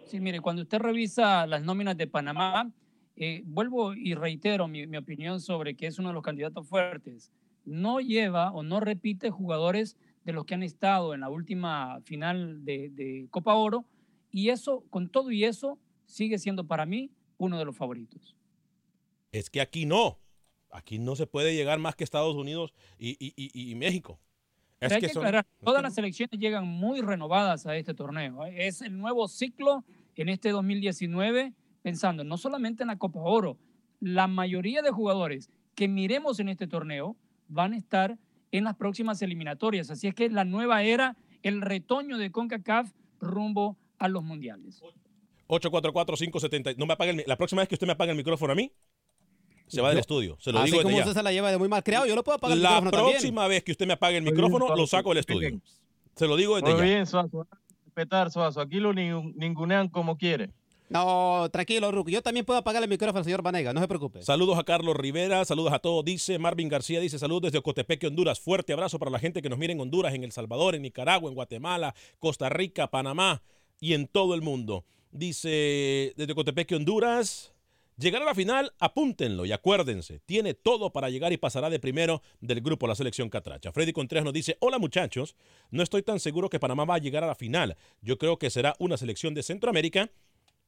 Sí, 0.05 0.19
mire, 0.19 0.39
cuando 0.39 0.61
usted 0.61 0.79
revisa 0.79 1.47
las 1.47 1.63
nóminas 1.63 1.97
de 1.97 2.07
Panamá, 2.07 2.71
eh, 3.15 3.41
vuelvo 3.45 3.93
y 3.93 4.13
reitero 4.13 4.67
mi, 4.67 4.85
mi 4.87 4.97
opinión 4.97 5.39
sobre 5.41 5.75
que 5.75 5.87
es 5.87 5.97
uno 5.99 6.09
de 6.09 6.13
los 6.13 6.23
candidatos 6.23 6.67
fuertes. 6.67 7.31
No 7.63 7.99
lleva 7.99 8.51
o 8.51 8.61
no 8.61 8.79
repite 8.79 9.31
jugadores 9.31 9.97
de 10.23 10.33
los 10.33 10.45
que 10.45 10.53
han 10.53 10.63
estado 10.63 11.13
en 11.13 11.21
la 11.21 11.29
última 11.29 11.99
final 12.01 12.63
de, 12.65 13.27
Copa 13.31 13.55
Oro 13.55 13.85
y 14.31 14.49
eso, 14.49 14.83
con 14.89 15.09
todo 15.09 15.31
y 15.31 15.43
eso, 15.43 15.79
sigue 16.05 16.37
siendo 16.37 16.67
para 16.67 16.85
mí 16.85 17.11
uno 17.37 17.57
de 17.57 17.65
los 17.65 17.75
favoritos. 17.75 18.35
Es 19.31 19.49
que 19.49 19.61
aquí 19.61 19.85
no. 19.85 20.19
Aquí 20.69 20.99
no 20.99 21.15
se 21.15 21.25
puede 21.25 21.55
llegar 21.55 21.79
más 21.79 21.95
que 21.95 22.03
Estados 22.03 22.35
Unidos 22.35 22.73
y- 22.99 23.15
y- 23.19 23.33
y 23.71 23.75
México. 23.75 24.19
Es 24.79 24.93
que 24.93 24.99
que 25.01 25.09
son- 25.09 25.25
todas 25.63 25.81
las 25.81 25.95
selecciones 25.95 26.39
llegan 26.39 26.67
muy 26.67 27.01
renovadas 27.01 27.65
a 27.65 27.75
este 27.75 27.93
torneo. 27.93 28.45
¿eh? 28.45 28.67
Es 28.67 28.81
el 28.81 28.97
nuevo 28.97 29.27
ciclo 29.27 29.83
en 30.15 30.29
este 30.29 30.49
2019, 30.49 31.53
pensando 31.81 32.23
no 32.23 32.37
solamente 32.37 32.83
en 32.83 32.87
la 32.87 32.97
Copa 32.97 33.19
Oro, 33.21 33.57
la 33.99 34.27
mayoría 34.27 34.81
de 34.81 34.91
jugadores 34.91 35.49
que 35.75 35.87
miremos 35.87 36.39
en 36.39 36.49
este 36.49 36.67
torneo 36.67 37.15
van 37.47 37.73
a 37.73 37.77
estar 37.77 38.17
en 38.51 38.63
las 38.63 38.75
próximas 38.75 39.21
eliminatorias. 39.21 39.89
Así 39.89 40.07
es 40.07 40.15
que 40.15 40.29
la 40.29 40.45
nueva 40.45 40.83
era, 40.83 41.15
el 41.43 41.61
retoño 41.61 42.17
de 42.17 42.31
CONCACAF 42.31 42.91
rumbo 43.19 43.77
a 43.97 44.07
los 44.07 44.23
mundiales. 44.23 44.81
844-570. 45.47 46.75
No 46.77 46.85
me 46.85 46.93
apague 46.93 47.11
el 47.11 47.23
La 47.27 47.37
próxima 47.37 47.61
vez 47.61 47.69
que 47.69 47.75
usted 47.75 47.87
me 47.87 47.93
apague 47.93 48.11
el 48.11 48.17
micrófono 48.17 48.53
a 48.53 48.55
mí, 48.55 48.71
se 49.67 49.81
va 49.81 49.89
del 49.89 49.99
estudio. 49.99 50.37
Se 50.39 50.51
lo 50.51 50.59
Así 50.59 50.67
digo 50.67 50.77
desde 50.79 50.83
como 50.83 50.97
ya. 50.97 51.03
usted 51.03 51.13
se 51.19 51.23
la 51.23 51.31
lleva 51.31 51.51
de 51.51 51.57
muy 51.57 51.67
mal 51.67 51.83
creado, 51.83 52.05
yo 52.05 52.15
lo 52.15 52.23
puedo 52.23 52.37
apagar 52.37 52.55
el 52.57 52.63
La 52.63 52.69
micrófono 52.69 52.91
también. 52.91 53.13
próxima 53.17 53.47
vez 53.47 53.63
que 53.63 53.71
usted 53.71 53.87
me 53.87 53.93
apague 53.93 54.17
el 54.17 54.23
bien, 54.23 54.33
micrófono, 54.33 54.75
lo 54.75 54.87
saco 54.87 55.09
del 55.09 55.19
estudio. 55.19 55.59
Se 56.15 56.27
lo 56.27 56.35
digo 56.35 56.55
desde 56.55 56.69
Muy 56.71 56.77
ya. 56.79 56.83
bien, 56.93 57.05
Suazo. 57.05 57.47
Respetar, 57.85 58.31
Suazo. 58.31 58.61
Aquí 58.61 58.79
lo 58.79 58.93
nin- 58.93 59.33
ningunean 59.35 59.89
como 59.89 60.17
quiere. 60.17 60.51
No, 60.87 61.49
tranquilo, 61.51 61.91
Ruki. 61.91 62.11
Yo 62.11 62.21
también 62.21 62.45
puedo 62.45 62.59
apagar 62.59 62.83
el 62.83 62.87
micrófono 62.89 63.17
al 63.17 63.23
señor 63.25 63.41
Vanega, 63.41 63.73
no 63.73 63.81
se 63.81 63.87
preocupe. 63.87 64.21
Saludos 64.21 64.57
a 64.59 64.63
Carlos 64.63 64.95
Rivera, 64.95 65.43
saludos 65.43 65.73
a 65.73 65.79
todos. 65.79 66.05
Dice 66.05 66.37
Marvin 66.37 66.69
García, 66.69 66.99
dice 66.99 67.17
saludos 67.17 67.41
desde 67.43 67.57
Ocotepeque, 67.57 68.05
Honduras. 68.05 68.39
Fuerte 68.39 68.71
abrazo 68.71 68.99
para 68.99 69.09
la 69.09 69.17
gente 69.17 69.41
que 69.41 69.49
nos 69.49 69.57
mira 69.57 69.73
en 69.73 69.79
Honduras, 69.81 70.13
en 70.13 70.23
El 70.23 70.31
Salvador, 70.31 70.75
en 70.75 70.83
Nicaragua, 70.83 71.27
en 71.27 71.33
Guatemala, 71.35 71.95
Costa 72.19 72.49
Rica, 72.49 72.91
Panamá 72.91 73.41
y 73.79 73.93
en 73.93 74.07
todo 74.07 74.35
el 74.35 74.41
mundo. 74.43 74.85
Dice 75.11 76.13
desde 76.15 76.31
Ocotepeque, 76.33 76.75
Honduras. 76.75 77.51
Llegar 77.97 78.21
a 78.23 78.25
la 78.25 78.35
final, 78.35 78.73
apúntenlo 78.79 79.45
y 79.45 79.53
acuérdense, 79.53 80.19
tiene 80.25 80.53
todo 80.53 80.91
para 80.91 81.09
llegar 81.09 81.31
y 81.31 81.37
pasará 81.37 81.69
de 81.69 81.79
primero 81.79 82.21
del 82.41 82.59
grupo 82.59 82.87
la 82.87 82.95
selección 82.95 83.29
Catracha. 83.29 83.71
Freddy 83.71 83.93
Contreras 83.93 84.25
nos 84.25 84.33
dice, 84.33 84.57
hola 84.59 84.79
muchachos, 84.79 85.37
no 85.71 85.81
estoy 85.81 86.03
tan 86.03 86.19
seguro 86.19 86.49
que 86.49 86.59
Panamá 86.59 86.83
va 86.83 86.95
a 86.95 86.99
llegar 86.99 87.23
a 87.23 87.27
la 87.27 87.35
final. 87.35 87.77
Yo 88.01 88.17
creo 88.17 88.37
que 88.37 88.49
será 88.49 88.75
una 88.79 88.97
selección 88.97 89.33
de 89.33 89.43
Centroamérica 89.43 90.11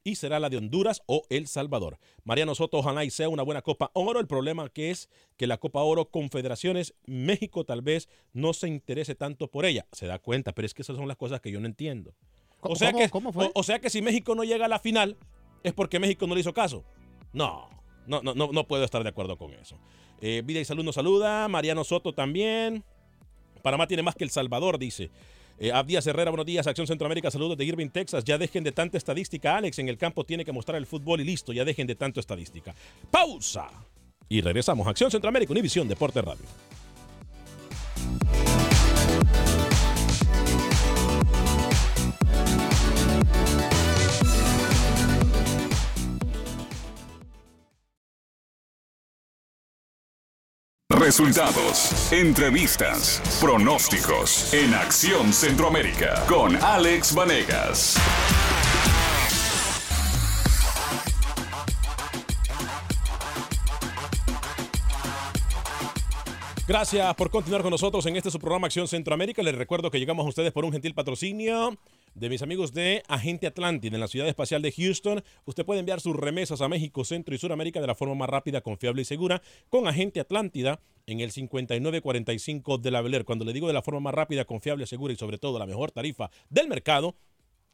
y 0.05 0.15
será 0.15 0.39
la 0.39 0.49
de 0.49 0.55
Honduras 0.55 1.01
o 1.05 1.23
El 1.29 1.47
Salvador. 1.47 1.99
Mariano 2.23 2.55
Soto, 2.55 2.77
ojalá 2.77 3.03
y 3.03 3.09
sea 3.09 3.27
una 3.27 3.43
buena 3.43 3.61
Copa 3.61 3.91
Oro. 3.93 4.21
El 4.21 4.27
problema 4.27 4.69
que 4.69 4.89
es 4.91 5.09
que 5.35 5.47
la 5.47 5.57
Copa 5.57 5.81
Oro 5.81 6.05
Confederaciones, 6.09 6.93
México 7.07 7.65
tal 7.65 7.81
vez 7.81 8.07
no 8.31 8.53
se 8.53 8.69
interese 8.69 9.15
tanto 9.15 9.49
por 9.51 9.65
ella. 9.65 9.85
Se 9.91 10.05
da 10.07 10.17
cuenta, 10.19 10.53
pero 10.53 10.65
es 10.65 10.73
que 10.73 10.81
esas 10.81 10.95
son 10.95 11.09
las 11.09 11.17
cosas 11.17 11.41
que 11.41 11.51
yo 11.51 11.59
no 11.59 11.65
entiendo. 11.67 12.15
O 12.61 12.77
sea, 12.77 12.93
¿Cómo- 12.93 13.03
que, 13.03 13.09
cómo 13.09 13.33
fue? 13.33 13.47
o- 13.47 13.51
o 13.53 13.63
sea 13.63 13.79
que 13.79 13.89
si 13.89 14.01
México 14.01 14.33
no 14.33 14.45
llega 14.45 14.63
a 14.65 14.69
la 14.69 14.79
final 14.79 15.17
es 15.63 15.73
porque 15.73 15.99
México 15.99 16.25
no 16.25 16.35
le 16.35 16.39
hizo 16.41 16.53
caso. 16.53 16.85
No, 17.33 17.69
no, 18.07 18.21
no, 18.21 18.33
no, 18.33 18.67
puedo 18.67 18.83
estar 18.83 19.03
de 19.03 19.09
acuerdo 19.09 19.37
con 19.37 19.53
eso. 19.53 19.77
Eh, 20.21 20.41
Vida 20.45 20.59
y 20.59 20.65
Salud 20.65 20.83
nos 20.83 20.95
saluda. 20.95 21.47
Mariano 21.47 21.83
Soto 21.83 22.13
también. 22.13 22.83
Panamá 23.61 23.87
tiene 23.87 24.03
más 24.03 24.15
que 24.15 24.23
El 24.23 24.29
Salvador, 24.29 24.77
dice. 24.77 25.09
Eh, 25.59 25.71
Abdías 25.71 26.05
Herrera, 26.05 26.29
buenos 26.29 26.45
días. 26.45 26.67
Acción 26.67 26.87
Centroamérica, 26.87 27.31
saludos 27.31 27.57
de 27.57 27.65
Irving, 27.65 27.89
Texas. 27.89 28.23
Ya 28.23 28.37
dejen 28.37 28.63
de 28.63 28.71
tanta 28.71 28.97
estadística, 28.97 29.57
Alex. 29.57 29.79
En 29.79 29.89
el 29.89 29.97
campo 29.97 30.23
tiene 30.23 30.45
que 30.45 30.51
mostrar 30.51 30.77
el 30.77 30.85
fútbol 30.85 31.21
y 31.21 31.23
listo. 31.23 31.51
Ya 31.51 31.65
dejen 31.65 31.87
de 31.87 31.95
tanto 31.95 32.19
estadística. 32.19 32.75
Pausa. 33.09 33.69
Y 34.29 34.41
regresamos. 34.41 34.87
Acción 34.87 35.09
Centroamérica, 35.09 35.51
Univisión 35.51 35.87
Deporte 35.87 36.21
Radio. 36.21 36.45
Resultados, 50.99 52.11
entrevistas, 52.11 53.21
pronósticos 53.39 54.51
en 54.51 54.73
Acción 54.73 55.31
Centroamérica 55.31 56.25
con 56.27 56.55
Alex 56.55 57.13
Vanegas. 57.13 57.97
Gracias 66.67 67.15
por 67.15 67.29
continuar 67.29 67.61
con 67.61 67.69
nosotros 67.69 68.03
en 68.07 68.15
este 68.15 68.31
su 68.31 68.39
programa 68.39 68.65
Acción 68.65 68.87
Centroamérica. 68.87 69.43
Les 69.43 69.53
recuerdo 69.53 69.91
que 69.91 69.99
llegamos 69.99 70.25
a 70.25 70.29
ustedes 70.29 70.51
por 70.51 70.65
un 70.65 70.71
gentil 70.71 70.95
patrocinio 70.95 71.77
de 72.19 72.29
mis 72.29 72.41
amigos 72.41 72.73
de 72.73 73.03
Agente 73.07 73.45
Atlántida 73.45 73.95
en 73.95 73.99
la 73.99 74.07
ciudad 74.07 74.27
espacial 74.27 74.61
de 74.63 74.71
Houston. 74.71 75.23
Usted 75.45 75.65
puede 75.65 75.81
enviar 75.81 76.01
sus 76.01 76.15
remesas 76.15 76.61
a 76.61 76.67
México, 76.67 77.05
Centro 77.05 77.35
y 77.35 77.37
Suramérica 77.37 77.79
de 77.79 77.85
la 77.85 77.93
forma 77.93 78.15
más 78.15 78.29
rápida, 78.29 78.61
confiable 78.61 79.03
y 79.03 79.05
segura 79.05 79.41
con 79.69 79.87
Agente 79.87 80.19
Atlántida 80.19 80.79
en 81.05 81.19
el 81.19 81.31
5945 81.31 82.79
de 82.79 82.91
la 82.91 83.01
Bel 83.01 83.13
Air. 83.13 83.25
Cuando 83.25 83.45
le 83.45 83.53
digo 83.53 83.67
de 83.67 83.73
la 83.73 83.83
forma 83.83 83.99
más 83.99 84.15
rápida, 84.15 84.45
confiable, 84.45 84.87
segura 84.87 85.13
y 85.13 85.15
sobre 85.15 85.37
todo 85.37 85.59
la 85.59 85.67
mejor 85.67 85.91
tarifa 85.91 86.31
del 86.49 86.67
mercado, 86.67 87.15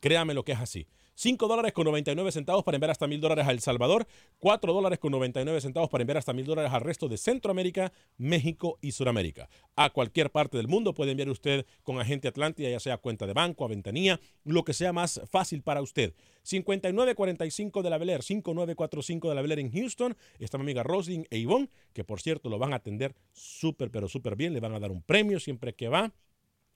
créame 0.02 0.34
lo 0.34 0.44
que 0.44 0.52
es 0.52 0.60
así. 0.60 0.88
5 1.16 1.48
dólares 1.48 1.74
con 1.74 1.86
99 1.86 2.32
centavos 2.32 2.64
para 2.64 2.76
enviar 2.76 2.92
hasta 2.92 3.08
mil 3.08 3.22
dólares 3.22 3.48
a 3.48 3.52
El 3.52 3.60
Salvador, 3.60 4.08
4 4.40 4.74
dólares 4.74 5.00
con 5.00 5.12
99 5.12 5.62
centavos 5.62 5.90
para 5.90 6.02
enviar 6.02 6.18
hasta 6.18 6.34
mil 6.34 6.46
dólares 6.46 6.72
al 6.72 6.82
resto 6.82 7.08
de 7.08 7.18
Centroamérica, 7.18 7.94
México 8.18 8.78
y 8.82 8.92
Suramérica. 8.92 9.50
A 9.76 9.92
cualquier 9.92 10.32
parte 10.32 10.58
del 10.58 10.68
mundo 10.68 10.94
puede 10.94 11.12
enviar 11.12 11.30
usted 11.30 11.66
con 11.84 12.00
agente 12.00 12.28
Atlántida, 12.28 12.70
ya 12.70 12.80
sea 12.80 12.98
cuenta 12.98 13.28
de 13.28 13.34
banco, 13.34 13.66
a 13.66 13.68
ventanilla, 13.68 14.20
lo 14.44 14.64
que 14.64 14.74
sea 14.74 14.94
más 14.94 15.22
fácil 15.30 15.62
para 15.62 15.82
usted. 15.82 16.14
5945 16.44 17.84
de 17.84 17.90
la 17.90 17.98
Bel 17.98 18.10
Air, 18.10 18.24
5945 18.24 19.30
de 19.30 19.36
la 19.36 19.42
Bel 19.42 19.52
Air 19.52 19.60
en 19.60 19.72
Houston. 19.72 20.18
Está 20.40 20.58
mi 20.58 20.64
amiga 20.64 20.84
Roslyn 20.84 21.26
e 21.30 21.38
Ivonne, 21.38 21.70
que 21.94 22.04
por 22.04 22.22
cierto 22.22 22.50
lo 22.50 22.60
van 22.60 22.74
a 22.74 22.78
atender 22.78 23.16
súper, 23.32 23.92
pero 23.92 24.08
súper 24.08 24.36
bien. 24.36 24.54
Le 24.54 24.60
van 24.60 24.74
a 24.74 24.80
dar 24.80 24.92
un 24.92 25.02
premio 25.02 25.40
siempre 25.40 25.74
que 25.74 25.88
va. 25.88 26.14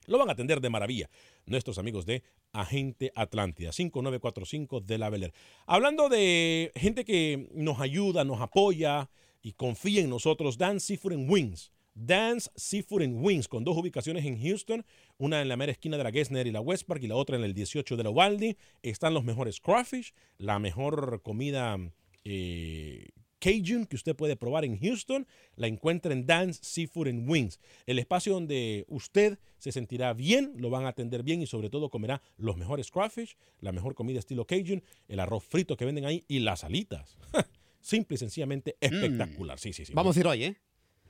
Lo 0.08 0.18
van 0.18 0.30
a 0.30 0.32
atender 0.32 0.60
de 0.60 0.70
maravilla 0.70 1.10
nuestros 1.46 1.78
amigos 1.78 2.06
de 2.06 2.22
Agente 2.52 3.12
Atlántida, 3.14 3.72
5945 3.72 4.80
de 4.80 4.98
la 4.98 5.10
Bel 5.10 5.24
Air. 5.24 5.34
Hablando 5.66 6.08
de 6.08 6.72
gente 6.74 7.04
que 7.04 7.48
nos 7.52 7.80
ayuda, 7.80 8.24
nos 8.24 8.40
apoya 8.40 9.10
y 9.42 9.52
confía 9.52 10.00
en 10.00 10.10
nosotros, 10.10 10.58
Dan 10.58 10.80
Seafood 10.80 11.28
Wings. 11.28 11.70
Dan's 11.94 12.50
Seafood 12.54 13.02
Wings, 13.08 13.48
con 13.48 13.64
dos 13.64 13.76
ubicaciones 13.76 14.24
en 14.24 14.40
Houston, 14.40 14.84
una 15.18 15.42
en 15.42 15.48
la 15.48 15.56
mera 15.56 15.72
esquina 15.72 15.96
de 15.96 16.04
la 16.04 16.12
Gessner 16.12 16.46
y 16.46 16.52
la 16.52 16.60
West 16.60 16.86
Park 16.86 17.02
y 17.02 17.08
la 17.08 17.16
otra 17.16 17.36
en 17.36 17.42
el 17.42 17.54
18 17.54 17.96
de 17.96 18.04
la 18.04 18.10
Uvalde. 18.10 18.56
Están 18.82 19.14
los 19.14 19.24
mejores 19.24 19.60
crawfish, 19.60 20.14
la 20.38 20.60
mejor 20.60 21.22
comida 21.22 21.76
eh, 22.24 23.08
Cajun 23.38 23.86
que 23.86 23.96
usted 23.96 24.16
puede 24.16 24.36
probar 24.36 24.64
en 24.64 24.78
Houston, 24.78 25.26
la 25.56 25.66
encuentra 25.66 26.12
en 26.12 26.26
Dan's 26.26 26.58
Seafood 26.62 27.08
and 27.08 27.28
Wings, 27.28 27.60
el 27.86 27.98
espacio 27.98 28.32
donde 28.32 28.84
usted 28.88 29.38
se 29.58 29.72
sentirá 29.72 30.12
bien, 30.14 30.52
lo 30.56 30.70
van 30.70 30.84
a 30.84 30.88
atender 30.88 31.22
bien 31.22 31.42
y 31.42 31.46
sobre 31.46 31.70
todo 31.70 31.90
comerá 31.90 32.22
los 32.36 32.56
mejores 32.56 32.90
crawfish, 32.90 33.36
la 33.60 33.72
mejor 33.72 33.94
comida 33.94 34.18
estilo 34.18 34.46
Cajun, 34.46 34.82
el 35.08 35.20
arroz 35.20 35.44
frito 35.44 35.76
que 35.76 35.84
venden 35.84 36.04
ahí 36.04 36.24
y 36.28 36.40
las 36.40 36.64
alitas. 36.64 37.18
Simple 37.80 38.16
y 38.16 38.18
sencillamente 38.18 38.76
espectacular. 38.80 39.58
Sí, 39.58 39.72
sí, 39.72 39.84
sí. 39.84 39.92
Vamos 39.94 40.16
a 40.16 40.20
ir 40.20 40.26
hoy, 40.26 40.44
¿eh? 40.44 40.56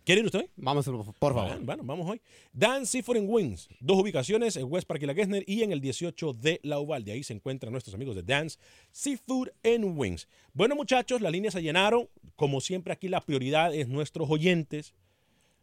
¿Quiere 0.09 0.23
ir 0.23 0.25
usted 0.25 0.39
hoy? 0.39 0.51
Vamos, 0.57 0.87
por 0.87 1.35
favor. 1.35 1.49
Bueno, 1.49 1.67
bueno, 1.67 1.83
vamos 1.85 2.09
hoy. 2.09 2.23
Dan 2.51 2.87
Seafood 2.87 3.19
Wings, 3.19 3.69
dos 3.79 3.99
ubicaciones 3.99 4.57
en 4.57 4.65
West 4.73 4.89
Park 4.89 5.03
y 5.03 5.05
la 5.05 5.13
Gessner 5.13 5.45
y 5.47 5.63
en 5.63 5.71
el 5.71 5.83
18 5.83 6.33
de 6.33 6.61
la 6.63 6.79
Uvalde. 6.79 7.13
Ahí 7.13 7.23
se 7.23 7.35
encuentran 7.35 7.73
nuestros 7.73 7.93
amigos 7.95 8.17
de 8.17 8.23
Dan's 8.23 8.59
Seafood 8.91 9.49
and 9.63 9.85
Wings. 9.99 10.27
Bueno, 10.55 10.77
muchachos, 10.77 11.21
las 11.21 11.31
líneas 11.31 11.53
se 11.53 11.61
llenaron. 11.61 12.09
Como 12.37 12.63
siempre, 12.63 12.95
aquí 12.95 13.09
la 13.09 13.21
prioridad 13.21 13.75
es 13.75 13.87
nuestros 13.87 14.31
oyentes 14.31 14.95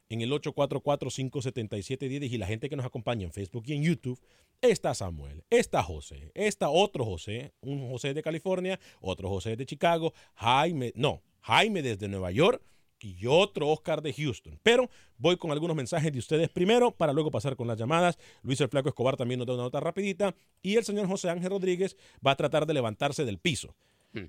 en 0.09 0.21
el 0.21 0.31
844-577-10 0.31 2.29
y 2.31 2.37
la 2.37 2.45
gente 2.45 2.69
que 2.69 2.75
nos 2.75 2.85
acompaña 2.85 3.23
en 3.23 3.31
Facebook 3.31 3.63
y 3.65 3.73
en 3.73 3.81
YouTube. 3.81 4.21
Está 4.61 4.93
Samuel, 4.93 5.43
está 5.49 5.81
José, 5.81 6.31
está 6.35 6.69
otro 6.69 7.03
José, 7.03 7.51
un 7.61 7.89
José 7.89 8.13
de 8.13 8.21
California, 8.21 8.79
otro 9.01 9.27
José 9.27 9.55
de 9.55 9.65
Chicago, 9.65 10.13
Jaime, 10.35 10.93
no, 10.95 11.23
Jaime 11.41 11.81
desde 11.81 12.07
Nueva 12.07 12.29
York 12.29 12.61
y 12.99 13.25
otro 13.27 13.67
Oscar 13.69 14.01
de 14.01 14.13
Houston. 14.13 14.59
Pero 14.63 14.89
voy 15.17 15.37
con 15.37 15.51
algunos 15.51 15.75
mensajes 15.75 16.11
de 16.11 16.19
ustedes 16.19 16.49
primero 16.49 16.91
para 16.91 17.13
luego 17.13 17.29
pasar 17.31 17.55
con 17.55 17.67
las 17.67 17.77
llamadas. 17.77 18.17
Luis 18.41 18.59
el 18.61 18.69
Flaco 18.69 18.89
Escobar 18.89 19.17
también 19.17 19.37
nos 19.39 19.47
da 19.47 19.53
una 19.53 19.63
nota 19.63 19.79
rapidita 19.79 20.33
y 20.61 20.75
el 20.75 20.83
señor 20.83 21.07
José 21.07 21.29
Ángel 21.29 21.49
Rodríguez 21.51 21.95
va 22.25 22.31
a 22.31 22.35
tratar 22.35 22.65
de 22.65 22.73
levantarse 22.73 23.25
del 23.25 23.37
piso. 23.37 23.75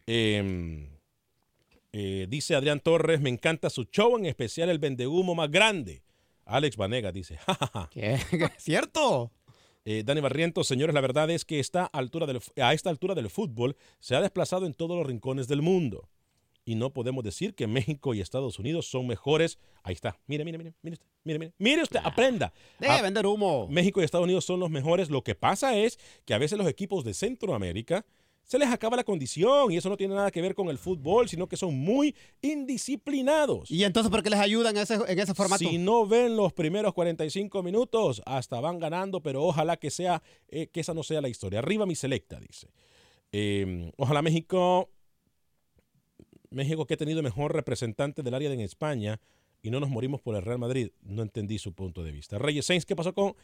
Eh, 0.07 0.89
eh, 1.93 2.27
dice 2.29 2.55
Adrián 2.55 2.81
Torres, 2.81 3.21
me 3.21 3.31
encanta 3.31 3.71
su 3.71 3.85
show, 3.85 4.17
en 4.19 4.27
especial 4.27 4.69
el 4.69 4.79
vendehumo 4.79 5.35
más 5.35 5.51
grande. 5.51 6.03
Alex 6.45 6.77
Vanega 6.77 7.13
dice, 7.13 7.37
jajaja. 7.39 7.89
¿Qué? 7.91 8.19
¿Cierto? 8.59 9.33
Eh, 9.85 10.03
Dani 10.05 10.21
Barrientos, 10.21 10.67
señores, 10.67 10.95
la 10.95 11.01
verdad 11.01 11.31
es 11.31 11.45
que 11.45 11.61
esta 11.61 11.85
altura 11.87 12.27
del- 12.27 12.41
a 12.61 12.73
esta 12.75 12.91
altura 12.91 13.15
del 13.15 13.31
fútbol 13.31 13.77
se 14.01 14.17
ha 14.17 14.21
desplazado 14.21 14.67
en 14.67 14.75
todos 14.75 14.97
los 14.97 15.07
rincones 15.07 15.47
del 15.49 15.63
mundo. 15.63 16.09
Y 16.69 16.75
no 16.75 16.93
podemos 16.93 17.23
decir 17.25 17.55
que 17.55 17.67
México 17.69 18.13
y 18.13 18.21
Estados 18.21 18.59
Unidos 18.59 18.87
son 18.91 19.07
mejores. 19.07 19.59
Ahí 19.85 19.95
está. 19.95 20.19
Mire, 20.27 20.45
mire, 20.45 20.59
mire, 20.59 20.75
mire 20.83 20.95
usted. 20.95 21.07
Mire, 21.25 21.39
mire. 21.39 21.53
Mire 21.59 21.83
usted, 21.83 22.01
aprenda. 22.03 22.53
Deje 22.81 22.93
de 22.93 22.99
Ah, 22.99 23.03
vender 23.03 23.25
humo. 23.25 23.69
México 23.69 24.01
y 24.03 24.05
Estados 24.05 24.25
Unidos 24.25 24.45
son 24.45 24.59
los 24.61 24.69
mejores. 24.69 25.09
Lo 25.09 25.23
que 25.23 25.35
pasa 25.37 25.77
es 25.79 25.99
que 26.25 26.35
a 26.35 26.39
veces 26.39 26.59
los 26.59 26.67
equipos 26.69 27.05
de 27.05 27.15
Centroamérica 27.15 28.05
se 28.43 28.59
les 28.59 28.69
acaba 28.69 28.97
la 28.97 29.05
condición 29.05 29.73
y 29.73 29.77
eso 29.77 29.89
no 29.89 29.97
tiene 29.97 30.15
nada 30.15 30.31
que 30.31 30.41
ver 30.43 30.55
con 30.55 30.69
el 30.69 30.79
fútbol, 30.79 31.29
sino 31.29 31.49
que 31.49 31.57
son 31.57 31.77
muy 31.77 32.15
indisciplinados. 32.43 33.71
¿Y 33.71 33.85
entonces 33.85 34.11
por 34.11 34.23
qué 34.23 34.31
les 34.31 34.39
ayudan 34.39 34.77
en 34.77 34.83
ese, 34.83 34.95
en 35.07 35.19
ese 35.19 35.35
formato? 35.35 35.59
Si 35.69 35.79
no 35.79 36.07
ven 36.07 36.37
los 36.37 36.53
primeros 36.53 36.93
45 36.95 37.63
minutos, 37.63 38.23
hasta 38.27 38.61
van 38.61 38.79
ganando, 38.79 39.21
pero 39.23 39.43
ojalá 39.43 39.77
que 39.77 39.91
sea 39.91 40.23
eh, 40.49 40.69
que 40.69 40.81
esa 40.81 40.95
no 40.95 41.03
sea 41.03 41.21
la 41.21 41.29
historia. 41.29 41.59
Arriba 41.61 41.87
mi 41.87 41.95
selecta, 41.95 42.39
dice. 42.41 42.69
Eh, 43.33 43.91
ojalá 43.97 44.23
México, 44.23 44.91
México 46.51 46.87
que 46.87 46.95
ha 46.95 46.97
tenido 46.97 47.23
mejor 47.23 47.55
representante 47.55 48.23
del 48.23 48.35
área 48.35 48.49
de 48.49 48.55
en 48.55 48.61
España 48.61 49.21
y 49.63 49.71
no 49.71 49.81
nos 49.81 49.91
morimos 49.91 50.21
por 50.21 50.37
el 50.37 50.43
Real 50.43 50.59
Madrid. 50.59 50.91
No 51.03 51.23
entendí 51.23 51.59
su 51.59 51.73
punto 51.73 52.03
de 52.03 52.13
vista. 52.13 52.39
Reyes 52.39 52.67
Sainz, 52.67 52.87
¿qué 52.87 52.95
pasó 52.95 53.13
con 53.13 53.35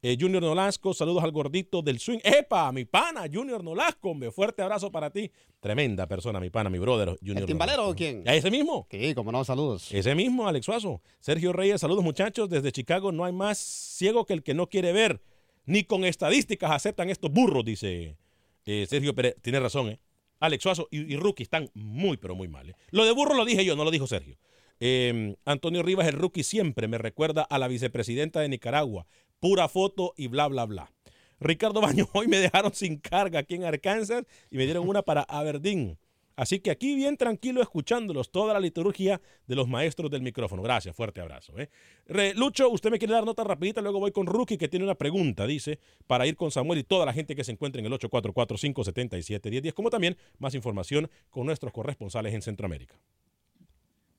eh, 0.00 0.16
Junior 0.18 0.42
Nolasco? 0.42 0.94
Saludos 0.94 1.24
al 1.24 1.32
gordito 1.32 1.82
del 1.82 1.98
swing. 1.98 2.20
¡Epa! 2.22 2.70
Mi 2.72 2.84
pana, 2.84 3.24
Junior 3.32 3.64
Nolasco. 3.64 4.10
hombre, 4.10 4.30
fuerte 4.30 4.62
abrazo 4.62 4.90
para 4.92 5.10
ti. 5.10 5.30
Tremenda 5.60 6.06
persona, 6.06 6.38
mi 6.38 6.50
pana, 6.50 6.70
mi 6.70 6.78
brother. 6.78 7.16
Junior 7.20 7.38
¿El 7.38 7.46
timbalero 7.46 7.88
o 7.88 7.94
quién? 7.94 8.22
¿A 8.28 8.34
ese 8.34 8.50
mismo? 8.50 8.86
Sí, 8.90 9.14
como 9.14 9.32
no, 9.32 9.44
saludos. 9.44 9.92
Ese 9.92 10.14
mismo, 10.14 10.46
Alex 10.46 10.66
Suazo. 10.66 11.00
Sergio 11.20 11.52
Reyes, 11.52 11.80
saludos 11.80 12.04
muchachos. 12.04 12.48
Desde 12.48 12.70
Chicago 12.70 13.10
no 13.12 13.24
hay 13.24 13.32
más 13.32 13.58
ciego 13.58 14.24
que 14.24 14.34
el 14.34 14.42
que 14.42 14.54
no 14.54 14.68
quiere 14.68 14.92
ver. 14.92 15.20
Ni 15.64 15.84
con 15.84 16.04
estadísticas 16.04 16.70
aceptan 16.70 17.10
estos 17.10 17.30
burros, 17.30 17.64
dice 17.64 18.16
eh, 18.66 18.86
Sergio 18.88 19.14
Pérez. 19.14 19.36
Tiene 19.42 19.60
razón, 19.60 19.88
¿eh? 19.88 19.98
Alex 20.42 20.62
Suazo 20.62 20.88
y, 20.90 21.12
y 21.12 21.16
Rookie 21.16 21.44
están 21.44 21.70
muy, 21.74 22.16
pero 22.16 22.34
muy 22.34 22.48
mal. 22.48 22.70
¿eh? 22.70 22.74
Lo 22.90 23.04
de 23.04 23.12
burro 23.12 23.34
lo 23.34 23.44
dije 23.44 23.64
yo, 23.64 23.76
no 23.76 23.84
lo 23.84 23.90
dijo 23.90 24.06
Sergio. 24.06 24.36
Eh, 24.80 25.36
Antonio 25.44 25.84
Rivas, 25.84 26.08
el 26.08 26.14
Rookie, 26.14 26.42
siempre 26.42 26.88
me 26.88 26.98
recuerda 26.98 27.42
a 27.42 27.58
la 27.60 27.68
vicepresidenta 27.68 28.40
de 28.40 28.48
Nicaragua. 28.48 29.06
Pura 29.38 29.68
foto 29.68 30.12
y 30.16 30.26
bla, 30.26 30.48
bla, 30.48 30.66
bla. 30.66 30.92
Ricardo 31.38 31.80
Baño, 31.80 32.08
hoy 32.12 32.26
me 32.26 32.38
dejaron 32.38 32.74
sin 32.74 32.96
carga 32.98 33.38
aquí 33.38 33.54
en 33.54 33.64
Arkansas 33.64 34.24
y 34.50 34.56
me 34.56 34.64
dieron 34.64 34.88
una 34.88 35.02
para 35.02 35.22
Aberdeen. 35.22 35.96
Así 36.42 36.58
que 36.58 36.72
aquí 36.72 36.96
bien 36.96 37.16
tranquilo 37.16 37.62
escuchándolos, 37.62 38.32
toda 38.32 38.52
la 38.52 38.58
liturgia 38.58 39.20
de 39.46 39.54
los 39.54 39.68
maestros 39.68 40.10
del 40.10 40.22
micrófono. 40.22 40.60
Gracias, 40.60 40.96
fuerte 40.96 41.20
abrazo. 41.20 41.56
¿eh? 41.56 41.70
Re- 42.06 42.34
Lucho, 42.34 42.68
usted 42.68 42.90
me 42.90 42.98
quiere 42.98 43.14
dar 43.14 43.24
nota 43.24 43.44
rapidita, 43.44 43.80
luego 43.80 44.00
voy 44.00 44.10
con 44.10 44.26
Rookie 44.26 44.58
que 44.58 44.66
tiene 44.66 44.84
una 44.84 44.96
pregunta, 44.96 45.46
dice, 45.46 45.78
para 46.08 46.26
ir 46.26 46.34
con 46.34 46.50
Samuel 46.50 46.80
y 46.80 46.82
toda 46.82 47.06
la 47.06 47.12
gente 47.12 47.36
que 47.36 47.44
se 47.44 47.52
encuentra 47.52 47.78
en 47.78 47.86
el 47.86 47.92
844-577-1010, 47.92 49.72
como 49.72 49.88
también 49.88 50.16
más 50.40 50.54
información 50.56 51.08
con 51.30 51.46
nuestros 51.46 51.72
corresponsales 51.72 52.34
en 52.34 52.42
Centroamérica. 52.42 52.98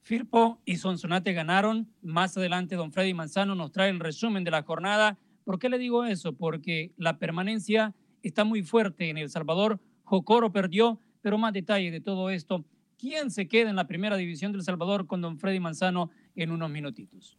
Firpo 0.02 0.62
y 0.66 0.78
Sonsonate 0.78 1.34
ganaron. 1.34 1.90
Más 2.02 2.38
adelante, 2.38 2.76
don 2.76 2.92
Freddy 2.94 3.14
Manzano 3.14 3.54
nos 3.54 3.72
trae 3.74 3.90
el 3.90 4.00
resumen 4.00 4.44
de 4.46 4.52
la 4.52 4.64
jornada. 4.64 5.18
¿Por 5.44 5.60
qué 5.60 5.68
le 5.68 5.78
digo 5.78 6.06
eso? 6.06 6.34
Porque 6.34 6.92
la 6.98 7.18
permanencia 7.20 7.94
está 8.22 8.46
muy 8.46 8.64
fuerte 8.64 9.10
en 9.10 9.18
El 9.18 9.30
Salvador. 9.30 9.80
Jocoro 10.06 10.52
perdió, 10.54 11.00
pero 11.24 11.40
más 11.40 11.54
detalle 11.54 11.90
de 11.90 12.02
todo 12.02 12.30
esto. 12.30 12.64
¿Quién 13.00 13.32
se 13.32 13.48
queda 13.48 13.72
en 13.72 13.76
la 13.76 13.88
primera 13.88 14.16
división 14.16 14.52
del 14.52 14.62
Salvador 14.62 15.08
con 15.08 15.22
don 15.22 15.40
Freddy 15.40 15.60
Manzano 15.60 16.12
en 16.36 16.52
unos 16.52 16.70
minutitos? 16.70 17.36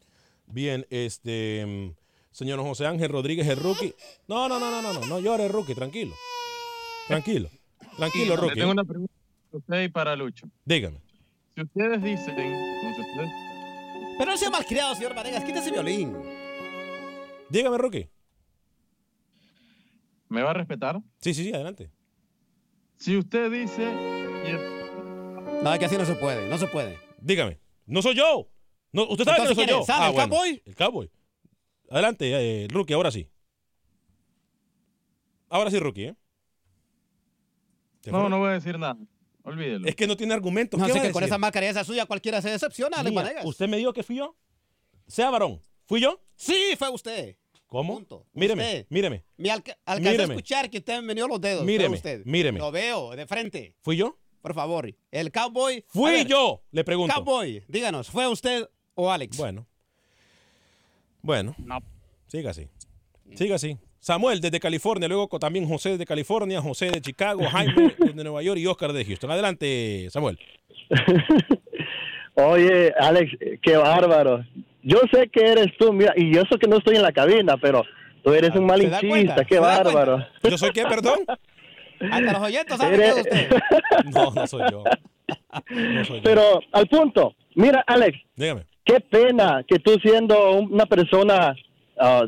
Bien, 0.46 0.84
este, 0.90 1.94
señor 2.32 2.60
José 2.60 2.86
Ángel 2.86 3.10
Rodríguez, 3.10 3.46
el 3.46 3.58
Rookie. 3.58 3.94
No, 4.26 4.48
no, 4.48 4.58
no, 4.58 4.70
no, 4.70 4.82
no, 4.82 4.92
no, 4.92 5.06
no 5.06 5.20
llore, 5.20 5.48
Rookie, 5.48 5.74
tranquilo. 5.74 6.14
Tranquilo, 7.06 7.50
tranquilo, 7.96 8.36
Rookie. 8.36 8.58
tengo 8.58 8.72
una 8.72 8.84
pregunta 8.84 9.12
para 9.50 9.58
usted 9.58 9.82
y 9.84 9.88
para 9.90 10.16
Lucho. 10.16 10.48
Dígame. 10.64 11.00
Si 11.54 11.62
ustedes 11.62 12.02
dicen, 12.02 12.34
ustedes 12.34 13.30
Pero 14.18 14.30
no 14.30 14.36
sea 14.36 14.50
malcriado, 14.50 14.94
señor 14.94 15.14
Vanegas. 15.14 15.44
Quita 15.44 15.60
ese 15.60 15.70
violín. 15.70 16.14
Dígame, 17.50 17.78
Rookie. 17.78 18.08
¿Me 20.30 20.42
va 20.42 20.50
a 20.50 20.54
respetar? 20.54 21.00
Sí, 21.18 21.32
sí, 21.34 21.44
sí, 21.44 21.52
adelante. 21.52 21.90
Si 22.96 23.16
usted 23.16 23.50
dice... 23.50 23.92
No, 25.62 25.72
es 25.72 25.78
que 25.78 25.84
así 25.86 25.96
no 25.96 26.04
se 26.04 26.14
puede. 26.14 26.48
No 26.48 26.58
se 26.58 26.66
puede. 26.66 26.98
Dígame. 27.20 27.58
No 27.86 28.02
soy 28.02 28.14
yo. 28.14 28.48
No, 28.92 29.08
usted 29.08 29.24
sabe 29.24 29.36
que 29.38 29.42
no 29.44 29.50
Entonces, 29.50 29.56
soy 29.56 29.64
¿quién 29.64 29.68
yo. 29.76 29.80
es? 29.80 29.86
¿Sale 29.86 30.04
Ah, 30.04 30.08
el 30.08 30.14
bueno. 30.14 30.28
cowboy? 30.30 30.62
El 30.64 30.74
cowboy. 30.76 31.10
Adelante, 31.90 32.64
eh, 32.64 32.68
Rookie, 32.70 32.92
ahora 32.94 33.10
sí. 33.10 33.28
Ahora 35.48 35.70
sí, 35.70 35.78
Rookie, 35.78 36.04
¿eh? 36.06 36.14
¿Se 38.00 38.10
No, 38.10 38.20
fue? 38.22 38.30
no 38.30 38.38
voy 38.38 38.48
a 38.50 38.52
decir 38.52 38.78
nada. 38.78 38.96
Olvídelo. 39.42 39.86
Es 39.86 39.94
que 39.94 40.06
no 40.06 40.16
tiene 40.16 40.34
argumentos. 40.34 40.78
No 40.80 40.86
¿Qué 40.86 40.92
sé 40.92 41.02
que 41.02 41.12
con 41.12 41.22
esa 41.22 41.38
mascarilla 41.38 41.70
esa 41.70 41.84
suya 41.84 42.06
cualquiera 42.06 42.40
se 42.40 42.50
decepciona, 42.50 43.02
Mía. 43.02 43.34
¿Usted 43.44 43.68
me 43.68 43.76
dijo 43.76 43.92
que 43.92 44.02
fui 44.02 44.16
yo? 44.16 44.36
Sea 45.06 45.30
varón. 45.30 45.60
¿Fui 45.86 46.00
yo? 46.00 46.20
Sí, 46.34 46.74
fue 46.78 46.88
usted. 46.88 47.36
¿Cómo? 47.74 47.94
Punto. 47.94 48.24
Míreme, 48.34 48.62
Usted. 48.62 48.86
míreme. 48.88 49.24
Me 49.36 49.50
alca- 49.50 49.76
alcancé 49.84 50.22
a 50.22 50.24
escuchar 50.26 50.70
que 50.70 50.78
usted 50.78 51.00
me 51.00 51.08
vendió 51.08 51.26
los 51.26 51.40
dedos. 51.40 51.64
Míreme, 51.64 51.96
usted. 51.96 52.22
míreme. 52.24 52.60
Lo 52.60 52.70
veo 52.70 53.16
de 53.16 53.26
frente. 53.26 53.74
¿Fui 53.80 53.96
yo? 53.96 54.16
Por 54.42 54.54
favor. 54.54 54.88
El 55.10 55.32
cowboy. 55.32 55.84
Fui 55.88 56.12
ver, 56.12 56.26
yo, 56.28 56.62
le 56.70 56.84
pregunto. 56.84 57.12
Cowboy, 57.12 57.64
díganos, 57.66 58.08
¿fue 58.10 58.28
usted 58.28 58.68
o 58.94 59.10
Alex? 59.10 59.36
Bueno. 59.36 59.66
Bueno. 61.20 61.56
Siga 62.28 62.50
así. 62.50 62.68
Siga 63.34 63.56
así. 63.56 63.76
Samuel 63.98 64.40
desde 64.40 64.60
California, 64.60 65.08
luego 65.08 65.26
también 65.40 65.66
José 65.66 65.90
desde 65.90 66.06
California, 66.06 66.62
José 66.62 66.92
de 66.92 67.00
Chicago, 67.00 67.42
Jaime 67.50 67.92
de 68.14 68.22
Nueva 68.22 68.40
York 68.44 68.60
y 68.60 68.66
Oscar 68.68 68.92
de 68.92 69.04
Houston. 69.04 69.32
Adelante, 69.32 70.06
Samuel. 70.10 70.38
Oye, 72.34 72.92
Alex, 72.98 73.32
qué 73.62 73.76
bárbaro. 73.76 74.44
Yo 74.84 74.98
sé 75.12 75.28
que 75.28 75.40
eres 75.44 75.68
tú, 75.78 75.92
mira, 75.92 76.12
y 76.16 76.32
yo 76.34 76.42
sé 76.50 76.58
que 76.58 76.68
no 76.68 76.76
estoy 76.76 76.96
en 76.96 77.02
la 77.02 77.10
cabina, 77.12 77.56
pero 77.56 77.82
tú 78.22 78.32
eres 78.32 78.50
un 78.54 78.68
¿Se 78.68 78.86
da 78.88 79.00
cuenta? 79.00 79.00
malinchista, 79.00 79.44
qué 79.46 79.54
¿Se 79.56 79.60
da 79.60 79.82
bárbaro. 79.82 80.26
¿Yo 80.42 80.58
soy 80.58 80.70
qué, 80.70 80.82
perdón? 80.84 81.20
Hasta 82.10 82.32
los 82.32 82.42
oyentes 82.42 82.76
saben 82.76 83.00
Eres- 83.00 83.16
usted. 83.16 83.48
No, 84.14 84.30
no 84.32 84.46
soy 84.46 84.62
yo. 84.70 84.84
No 85.70 86.04
soy 86.04 86.16
yo. 86.18 86.22
Pero 86.22 86.60
al 86.72 86.86
punto, 86.86 87.34
mira, 87.54 87.82
Alex, 87.86 88.18
Dígame. 88.36 88.64
qué 88.84 89.00
pena 89.00 89.64
que 89.66 89.78
tú 89.78 89.92
siendo 90.02 90.52
una 90.58 90.84
persona 90.84 91.54
ah, 91.98 92.26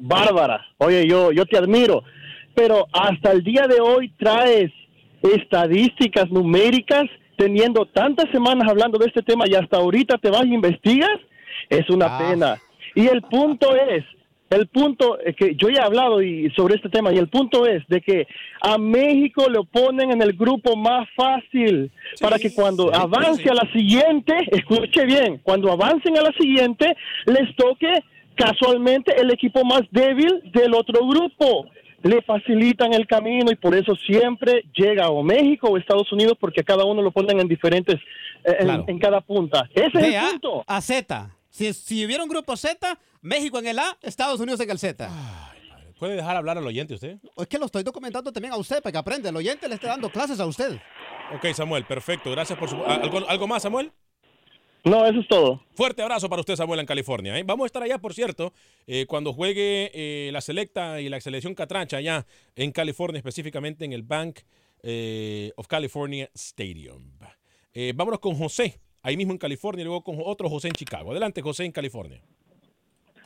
bárbara, 0.00 0.66
oye, 0.78 1.06
yo, 1.08 1.30
yo 1.30 1.46
te 1.46 1.56
admiro, 1.56 2.02
pero 2.54 2.86
hasta 2.92 3.30
el 3.30 3.44
día 3.44 3.66
de 3.68 3.80
hoy 3.80 4.08
traes 4.18 4.72
estadísticas 5.22 6.28
numéricas 6.30 7.04
teniendo 7.36 7.84
tantas 7.86 8.30
semanas 8.32 8.68
hablando 8.68 8.98
de 8.98 9.06
este 9.06 9.22
tema 9.22 9.44
y 9.46 9.54
hasta 9.54 9.76
ahorita 9.76 10.16
te 10.18 10.30
vas 10.30 10.44
e 10.44 10.48
investigas, 10.54 11.18
es 11.70 11.88
una 11.90 12.06
Ah. 12.06 12.18
pena. 12.18 12.62
Y 12.94 13.06
el 13.08 13.22
punto 13.22 13.74
es, 13.76 14.04
el 14.48 14.68
punto 14.68 15.18
es 15.20 15.34
que 15.36 15.54
yo 15.56 15.68
ya 15.68 15.80
he 15.82 15.84
hablado 15.84 16.22
y 16.22 16.48
sobre 16.50 16.76
este 16.76 16.88
tema 16.88 17.12
y 17.12 17.18
el 17.18 17.28
punto 17.28 17.66
es 17.66 17.86
de 17.88 18.00
que 18.00 18.26
a 18.62 18.78
México 18.78 19.46
lo 19.50 19.64
ponen 19.64 20.12
en 20.12 20.22
el 20.22 20.32
grupo 20.34 20.76
más 20.76 21.08
fácil 21.16 21.90
para 22.20 22.38
que 22.38 22.54
cuando 22.54 22.84
sí, 22.84 22.90
avance 22.94 23.42
sí. 23.42 23.48
a 23.48 23.54
la 23.54 23.70
siguiente, 23.72 24.34
escuche 24.52 25.04
bien, 25.04 25.40
cuando 25.42 25.72
avancen 25.72 26.16
a 26.16 26.22
la 26.22 26.32
siguiente 26.38 26.96
les 27.26 27.54
toque 27.56 27.92
casualmente 28.36 29.18
el 29.20 29.30
equipo 29.32 29.64
más 29.64 29.82
débil 29.90 30.40
del 30.52 30.74
otro 30.74 31.06
grupo. 31.06 31.66
Le 32.02 32.22
facilitan 32.22 32.92
el 32.92 33.06
camino 33.06 33.50
y 33.50 33.56
por 33.56 33.74
eso 33.74 33.96
siempre 33.96 34.62
llega 34.76 35.08
o 35.08 35.22
México 35.24 35.68
o 35.68 35.76
Estados 35.76 36.12
Unidos 36.12 36.34
porque 36.38 36.62
cada 36.62 36.84
uno 36.84 37.02
lo 37.02 37.10
ponen 37.10 37.40
en 37.40 37.48
diferentes, 37.48 37.96
eh, 38.44 38.56
en- 38.60 38.66
Claro. 38.66 38.84
en, 38.86 38.98
cada 38.98 39.20
punta. 39.22 39.68
Ese 39.74 39.86
es 39.98 40.04
el 40.04 40.14
A 40.16 40.28
punto. 40.30 40.64
a 40.68 40.80
Z. 40.80 41.30
Si, 41.56 41.72
si 41.72 42.04
hubiera 42.04 42.22
un 42.22 42.28
grupo 42.28 42.54
Z, 42.54 42.98
México 43.22 43.58
en 43.58 43.66
el 43.68 43.78
A, 43.78 43.96
Estados 44.02 44.38
Unidos 44.40 44.60
en 44.60 44.68
el 44.68 44.78
Z. 44.78 45.10
¿Puede 45.98 46.16
dejar 46.16 46.36
hablar 46.36 46.58
al 46.58 46.66
oyente 46.66 46.92
usted? 46.92 47.16
Es 47.34 47.46
que 47.46 47.58
lo 47.58 47.64
estoy 47.64 47.82
documentando 47.82 48.30
también 48.30 48.52
a 48.52 48.58
usted 48.58 48.82
para 48.82 48.92
que 48.92 48.98
aprenda. 48.98 49.30
El 49.30 49.36
oyente 49.36 49.66
le 49.66 49.76
está 49.76 49.88
dando 49.88 50.10
clases 50.10 50.38
a 50.38 50.44
usted. 50.44 50.78
Ok, 51.34 51.46
Samuel, 51.54 51.86
perfecto. 51.86 52.30
Gracias 52.30 52.58
por 52.58 52.68
su... 52.68 52.76
¿Algo, 52.84 53.26
algo 53.26 53.48
más, 53.48 53.62
Samuel? 53.62 53.90
No, 54.84 55.06
eso 55.06 55.20
es 55.20 55.28
todo. 55.28 55.62
Fuerte 55.72 56.02
abrazo 56.02 56.28
para 56.28 56.40
usted, 56.40 56.56
Samuel, 56.56 56.80
en 56.80 56.86
California. 56.86 57.38
¿eh? 57.38 57.42
Vamos 57.42 57.64
a 57.64 57.66
estar 57.68 57.82
allá, 57.82 57.96
por 57.96 58.12
cierto, 58.12 58.52
eh, 58.86 59.06
cuando 59.06 59.32
juegue 59.32 59.90
eh, 59.94 60.30
la 60.32 60.42
Selecta 60.42 61.00
y 61.00 61.08
la 61.08 61.22
selección 61.22 61.54
Catrancha 61.54 61.96
allá 61.96 62.26
en 62.54 62.70
California, 62.70 63.16
específicamente 63.16 63.86
en 63.86 63.94
el 63.94 64.02
Bank 64.02 64.40
eh, 64.82 65.52
of 65.56 65.68
California 65.68 66.28
Stadium. 66.34 67.18
Eh, 67.72 67.94
vámonos 67.96 68.20
con 68.20 68.34
José, 68.34 68.78
ahí 69.06 69.16
mismo 69.16 69.32
en 69.32 69.38
California, 69.38 69.82
y 69.82 69.84
luego 69.84 70.02
con 70.02 70.16
otro 70.18 70.50
José 70.50 70.66
en 70.66 70.74
Chicago. 70.74 71.12
Adelante, 71.12 71.40
José, 71.40 71.64
en 71.64 71.70
California. 71.70 72.20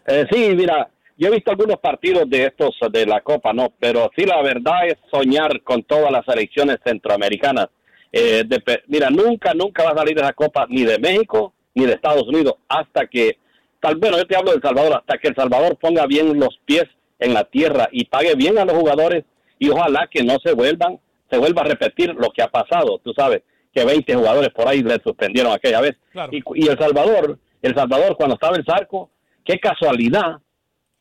Eh, 0.07 0.27
sí, 0.31 0.55
mira, 0.55 0.91
yo 1.17 1.29
he 1.29 1.31
visto 1.31 1.51
algunos 1.51 1.79
partidos 1.81 2.29
de 2.29 2.45
estos 2.45 2.77
de 2.93 3.07
la 3.07 3.23
Copa, 3.23 3.55
¿no? 3.55 3.73
Pero 3.79 4.11
sí, 4.15 4.27
la 4.27 4.43
verdad 4.43 4.87
es 4.87 4.97
soñar 5.11 5.63
con 5.63 5.83
todas 5.85 6.13
las 6.13 6.27
selecciones 6.27 6.77
centroamericanas. 6.85 7.69
Eh, 8.13 8.45
de 8.47 8.63
mira, 8.89 9.09
nunca, 9.09 9.55
nunca 9.55 9.85
va 9.85 9.93
a 9.93 9.97
salir 9.97 10.19
esa 10.19 10.35
Copa 10.35 10.67
ni 10.69 10.85
de 10.85 10.99
México 10.99 11.55
ni 11.75 11.87
de 11.87 11.95
Estados 11.95 12.27
Unidos 12.29 12.57
hasta 12.69 13.07
que, 13.07 13.39
tal 13.81 13.97
bueno, 13.97 14.19
yo 14.19 14.27
te 14.27 14.37
hablo 14.37 14.51
de 14.51 14.57
El 14.57 14.63
Salvador, 14.63 14.97
hasta 14.97 15.17
que 15.17 15.29
El 15.29 15.37
Salvador 15.37 15.79
ponga 15.79 16.07
bien 16.07 16.39
los 16.39 16.59
pies 16.67 16.85
en 17.21 17.33
la 17.33 17.45
tierra 17.45 17.89
y 17.93 18.05
pague 18.07 18.35
bien 18.35 18.59
a 18.59 18.65
los 18.65 18.77
jugadores 18.77 19.25
y 19.59 19.71
ojalá 19.71 20.09
que 20.11 20.25
no 20.25 20.37
se 20.45 20.53
vuelvan, 20.53 20.99
se 21.31 21.39
vuelva 21.39 21.63
a 21.63 21.67
repetir 21.67 22.15
lo 22.15 22.31
que 22.31 22.43
ha 22.43 22.49
pasado, 22.49 22.99
tú 22.99 23.13
sabes, 23.15 23.43
que 23.73 23.85
20 23.85 24.15
jugadores 24.15 24.51
por 24.51 24.69
ahí 24.69 24.83
le 24.83 24.99
suspendieron 25.03 25.53
aquella 25.53 25.81
vez. 25.81 25.97
Claro. 26.13 26.33
Y, 26.33 26.43
y 26.55 26.69
El 26.69 26.79
Salvador, 26.79 27.39
El 27.63 27.75
Salvador 27.75 28.17
cuando 28.17 28.35
estaba 28.35 28.57
el 28.57 28.65
Zarco, 28.65 29.11
qué 29.45 29.59
casualidad, 29.59 30.39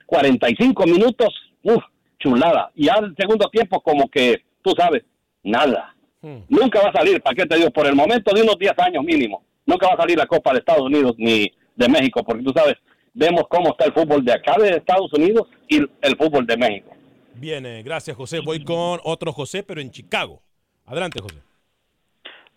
45 0.06 0.86
minutos, 0.86 1.30
uff, 1.64 1.84
chulada. 2.20 2.72
Y 2.76 2.90
al 2.90 3.16
segundo 3.18 3.50
tiempo 3.50 3.82
como 3.82 4.10
que, 4.10 4.44
tú 4.62 4.74
sabes, 4.78 5.04
nada. 5.44 5.96
Nunca 6.22 6.82
va 6.82 6.90
a 6.90 6.94
salir, 6.94 7.22
¿para 7.22 7.34
qué 7.34 7.46
te 7.46 7.56
digo? 7.56 7.72
Por 7.72 7.88
el 7.88 7.96
momento 7.96 8.34
de 8.34 8.42
unos 8.42 8.58
10 8.60 8.74
años 8.80 9.04
mínimo. 9.06 9.44
Nunca 9.66 9.88
va 9.88 9.94
a 9.94 10.02
salir 10.02 10.18
la 10.18 10.26
Copa 10.26 10.52
de 10.52 10.60
Estados 10.60 10.84
Unidos 10.84 11.14
ni 11.18 11.50
de 11.76 11.88
México, 11.88 12.24
porque 12.26 12.44
tú 12.44 12.52
sabes, 12.54 12.76
vemos 13.14 13.44
cómo 13.50 13.70
está 13.70 13.86
el 13.86 13.94
fútbol 13.94 14.26
de 14.26 14.34
acá 14.34 14.58
de 14.60 14.72
Estados 14.72 15.14
Unidos 15.14 15.48
y 15.70 15.78
el 15.78 16.18
fútbol 16.18 16.46
de 16.46 16.58
México. 16.58 16.92
Bien, 17.36 17.66
eh, 17.66 17.84
gracias, 17.84 18.18
José. 18.18 18.42
Voy 18.42 18.64
con 18.66 19.00
otro 19.04 19.32
José, 19.32 19.64
pero 19.64 19.80
en 19.80 19.92
Chicago. 19.92 20.42
Adelante, 20.86 21.22
José. 21.22 21.38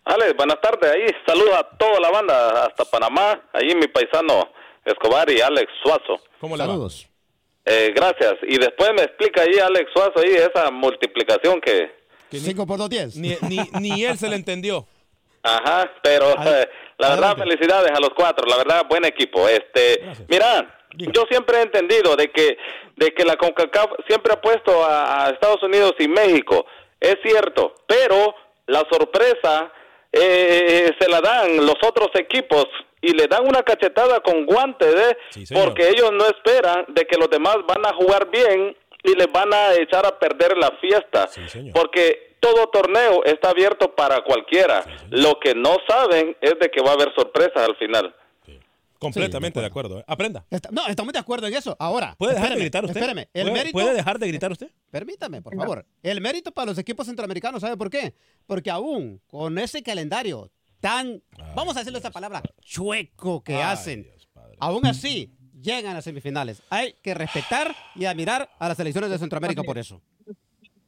Alex, 0.05 0.35
buenas 0.35 0.59
tardes. 0.61 0.91
Ahí 0.91 1.05
saluda 1.25 1.59
a 1.59 1.77
toda 1.77 1.99
la 1.99 2.09
banda 2.11 2.65
hasta 2.65 2.85
Panamá. 2.85 3.41
Ahí 3.53 3.73
mi 3.75 3.87
paisano 3.87 4.49
Escobar 4.83 5.29
y 5.29 5.39
Alex 5.39 5.71
Suazo. 5.81 6.21
¿Cómo 6.39 6.57
le 6.57 6.63
Saludos. 6.63 7.07
Eh, 7.65 7.93
gracias. 7.95 8.35
Y 8.43 8.57
después 8.57 8.91
me 8.93 9.03
explica 9.03 9.41
ahí 9.41 9.59
Alex 9.59 9.91
Suazo 9.93 10.19
ahí 10.19 10.33
esa 10.33 10.69
multiplicación 10.71 11.61
que... 11.61 12.03
5 12.31 12.65
por 12.65 12.79
2, 12.79 12.89
10. 12.89 13.15
Ni, 13.17 13.37
ni, 13.47 13.59
ni 13.79 14.03
él 14.03 14.17
se 14.17 14.27
le 14.27 14.35
entendió. 14.35 14.87
Ajá, 15.43 15.91
pero 16.01 16.31
eh, 16.31 16.69
la 16.97 17.09
verdad 17.09 17.37
felicidades 17.37 17.91
a 17.91 17.99
los 17.99 18.11
cuatro, 18.15 18.47
la 18.47 18.57
verdad 18.57 18.85
buen 18.89 19.03
equipo. 19.03 19.47
Este, 19.47 20.01
mira, 20.29 20.79
yo 20.93 21.25
siempre 21.29 21.57
he 21.57 21.61
entendido 21.61 22.15
de 22.15 22.31
que 22.31 22.57
de 22.95 23.13
que 23.13 23.25
la 23.25 23.35
CONCACAF 23.35 23.91
siempre 24.07 24.33
ha 24.33 24.41
puesto 24.41 24.85
a, 24.85 25.25
a 25.25 25.29
Estados 25.31 25.61
Unidos 25.63 25.93
y 25.99 26.07
México, 26.07 26.65
es 26.99 27.17
cierto, 27.23 27.75
pero 27.87 28.33
la 28.67 28.85
sorpresa 28.89 29.71
eh, 30.13 30.91
se 30.99 31.09
la 31.09 31.19
dan 31.21 31.57
los 31.57 31.75
otros 31.83 32.09
equipos 32.13 32.67
y 33.01 33.13
le 33.13 33.27
dan 33.27 33.45
una 33.47 33.63
cachetada 33.63 34.19
con 34.21 34.45
guante 34.45 34.85
de 34.85 35.17
porque 35.53 35.89
ellos 35.89 36.11
no 36.13 36.25
esperan 36.25 36.85
de 36.87 37.05
que 37.05 37.17
los 37.17 37.29
demás 37.29 37.57
van 37.67 37.85
a 37.85 37.93
jugar 37.93 38.29
bien 38.29 38.77
y 39.03 39.15
les 39.15 39.29
van 39.31 39.53
a 39.53 39.73
echar 39.73 40.05
a 40.05 40.17
perder 40.17 40.57
la 40.57 40.71
fiesta. 40.79 41.27
Porque 41.73 42.35
todo 42.39 42.67
torneo 42.67 43.23
está 43.25 43.49
abierto 43.49 43.93
para 43.93 44.21
cualquiera. 44.21 44.85
Lo 45.09 45.39
que 45.39 45.53
no 45.55 45.77
saben 45.87 46.37
es 46.39 46.57
de 46.59 46.69
que 46.69 46.81
va 46.81 46.91
a 46.91 46.93
haber 46.93 47.13
sorpresas 47.15 47.67
al 47.67 47.75
final 47.75 48.13
Completamente 49.03 49.59
de 49.59 49.65
acuerdo. 49.65 49.99
¿eh? 49.99 50.03
Aprenda. 50.07 50.45
Está- 50.49 50.69
no, 50.71 50.87
estamos 50.87 51.13
de 51.13 51.19
acuerdo 51.19 51.47
en 51.47 51.53
eso. 51.53 51.75
Ahora, 51.79 52.15
¿Puede 52.17 52.33
dejar 52.35 52.49
de 52.53 52.59
gritar 52.59 52.83
usted? 52.85 52.97
Espéreme, 52.97 53.29
el 53.33 53.43
¿Puede- 53.43 53.53
mérito... 53.53 53.73
puede 53.73 53.93
dejar 53.93 54.19
de 54.19 54.27
gritar 54.27 54.51
usted? 54.51 54.71
Permítame, 54.91 55.41
por 55.41 55.55
favor. 55.55 55.85
El 56.01 56.21
mérito 56.21 56.51
para 56.51 56.67
los 56.67 56.77
equipos 56.77 57.05
centroamericanos, 57.07 57.61
¿sabe 57.61 57.77
por 57.77 57.89
qué? 57.89 58.13
Porque 58.45 58.69
aún 58.71 59.21
con 59.27 59.57
ese 59.57 59.83
calendario 59.83 60.51
tan, 60.79 61.21
vamos 61.55 61.75
a 61.75 61.79
decirle 61.79 61.99
esta 61.99 62.11
palabra, 62.11 62.41
chueco 62.61 63.41
que 63.43 63.55
hacen, 63.61 64.07
aún 64.59 64.85
así 64.85 65.31
llegan 65.61 65.95
a 65.95 66.01
semifinales. 66.01 66.61
Hay 66.69 66.93
que 67.01 67.13
respetar 67.13 67.73
y 67.95 68.05
admirar 68.05 68.49
a 68.59 68.67
las 68.67 68.75
selecciones 68.77 69.09
de 69.09 69.17
Centroamérica 69.17 69.63
por 69.63 69.77
eso. 69.77 70.01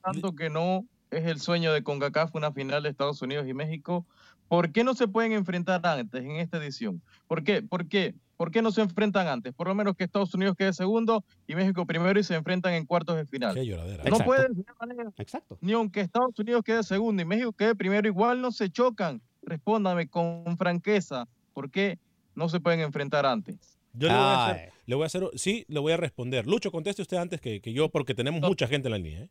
tanto 0.04 0.36
que 0.36 0.50
no 0.50 0.86
es 1.12 1.26
el 1.26 1.40
sueño 1.40 1.72
de 1.72 1.82
CONCACAF 1.84 2.36
una 2.36 2.52
final 2.52 2.84
de 2.84 2.90
Estados 2.90 3.22
Unidos 3.22 3.48
y 3.48 3.54
México, 3.54 4.06
¿por 4.48 4.72
qué 4.72 4.84
no 4.84 4.94
se 4.94 5.08
pueden 5.08 5.32
enfrentar 5.32 5.86
antes 5.86 6.24
en 6.24 6.32
esta 6.38 6.58
edición? 6.58 7.02
¿Por 7.28 7.44
qué? 7.44 7.62
¿Por 7.62 7.88
qué? 7.88 8.16
¿Por 8.38 8.52
qué 8.52 8.62
no 8.62 8.72
se 8.72 8.82
enfrentan 8.82 9.28
antes? 9.28 9.54
Por 9.54 9.68
lo 9.68 9.76
menos 9.76 9.96
que 9.96 10.04
Estados 10.04 10.34
Unidos 10.34 10.56
quede 10.58 10.74
segundo 10.74 11.24
y 11.48 11.56
México 11.56 11.86
primero 11.86 12.20
y 12.20 12.24
se 12.24 12.36
enfrentan 12.36 12.74
en 12.74 12.86
cuartos 12.86 13.16
de 13.16 13.26
final. 13.26 13.54
Qué 13.54 13.66
lloradera. 13.66 14.04
No 14.04 14.10
Exacto. 14.10 14.26
puede 14.26 14.42
ser 14.54 14.66
manera. 14.80 15.14
Exacto. 15.18 15.58
Ni 15.62 15.72
aunque 15.72 16.02
Estados 16.02 16.38
Unidos 16.38 16.64
quede 16.64 16.84
segundo 16.84 17.22
y 17.22 17.26
México 17.26 17.54
quede 17.54 17.76
primero, 17.76 18.08
igual 18.08 18.42
no 18.42 18.52
se 18.52 18.70
chocan. 18.70 19.22
Respóndame 19.42 20.08
con 20.10 20.58
franqueza. 20.58 21.28
¿Por 21.54 21.72
qué 21.72 21.98
no 22.36 22.50
se 22.50 22.60
pueden 22.60 22.82
enfrentar 22.82 23.26
antes? 23.26 23.80
Yo 23.94 24.10
le 24.10 24.14
voy, 24.14 24.24
a 24.24 24.46
hacer, 24.48 24.74
le 24.86 24.96
voy 24.96 25.04
a 25.04 25.06
hacer, 25.06 25.24
sí, 25.36 25.66
le 25.70 25.80
voy 25.80 25.94
a 25.94 25.98
responder. 25.98 26.46
Lucho, 26.46 26.70
conteste 26.70 27.02
usted 27.02 27.16
antes 27.16 27.40
que, 27.40 27.62
que 27.62 27.72
yo, 27.72 27.88
porque 27.88 28.14
tenemos 28.14 28.42
mucha 28.42 28.68
gente 28.68 28.90
en 28.90 28.92
la 28.92 28.98
línea. 28.98 29.22
¿eh? 29.22 29.30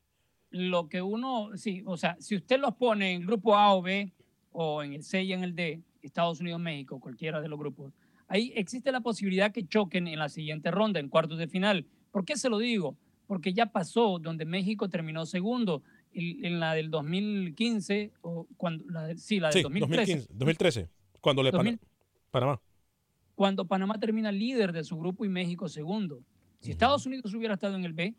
lo 0.54 0.88
que 0.88 1.02
uno, 1.02 1.50
sí, 1.56 1.82
o 1.84 1.96
sea, 1.96 2.16
si 2.20 2.36
usted 2.36 2.60
los 2.60 2.76
pone 2.76 3.12
en 3.12 3.26
grupo 3.26 3.56
A 3.56 3.74
o 3.74 3.82
B, 3.82 4.12
o 4.56 4.84
en 4.84 4.94
el 4.94 5.02
C 5.02 5.22
y 5.24 5.32
en 5.32 5.42
el 5.42 5.54
D, 5.54 5.82
Estados 6.00 6.40
Unidos, 6.40 6.60
México, 6.60 7.00
cualquiera 7.00 7.40
de 7.40 7.48
los 7.48 7.58
grupos, 7.58 7.92
ahí 8.28 8.52
existe 8.54 8.92
la 8.92 9.00
posibilidad 9.00 9.52
que 9.52 9.66
choquen 9.66 10.06
en 10.06 10.18
la 10.18 10.28
siguiente 10.28 10.70
ronda, 10.70 11.00
en 11.00 11.08
cuartos 11.08 11.38
de 11.38 11.48
final. 11.48 11.86
¿Por 12.12 12.24
qué 12.24 12.36
se 12.36 12.48
lo 12.48 12.58
digo? 12.58 12.96
Porque 13.26 13.52
ya 13.52 13.66
pasó 13.66 14.20
donde 14.20 14.44
México 14.44 14.88
terminó 14.88 15.26
segundo 15.26 15.82
en 16.12 16.60
la 16.60 16.74
del 16.74 16.88
2015, 16.90 18.12
o 18.22 18.46
cuando, 18.56 18.84
la, 18.88 19.16
sí, 19.16 19.40
la 19.40 19.50
del 19.50 19.64
2013. 19.64 20.26
2013, 20.30 20.88
cuando 21.20 21.42
le 21.42 21.50
2000, 21.50 21.80
Panamá. 22.30 22.60
Cuando 23.34 23.66
Panamá 23.66 23.98
termina 23.98 24.30
líder 24.30 24.72
de 24.72 24.84
su 24.84 24.96
grupo 24.96 25.24
y 25.24 25.28
México 25.28 25.68
segundo. 25.68 26.22
Si 26.60 26.70
Estados 26.70 27.04
Unidos 27.06 27.34
hubiera 27.34 27.54
estado 27.54 27.74
en 27.74 27.84
el 27.84 27.92
B 27.92 28.14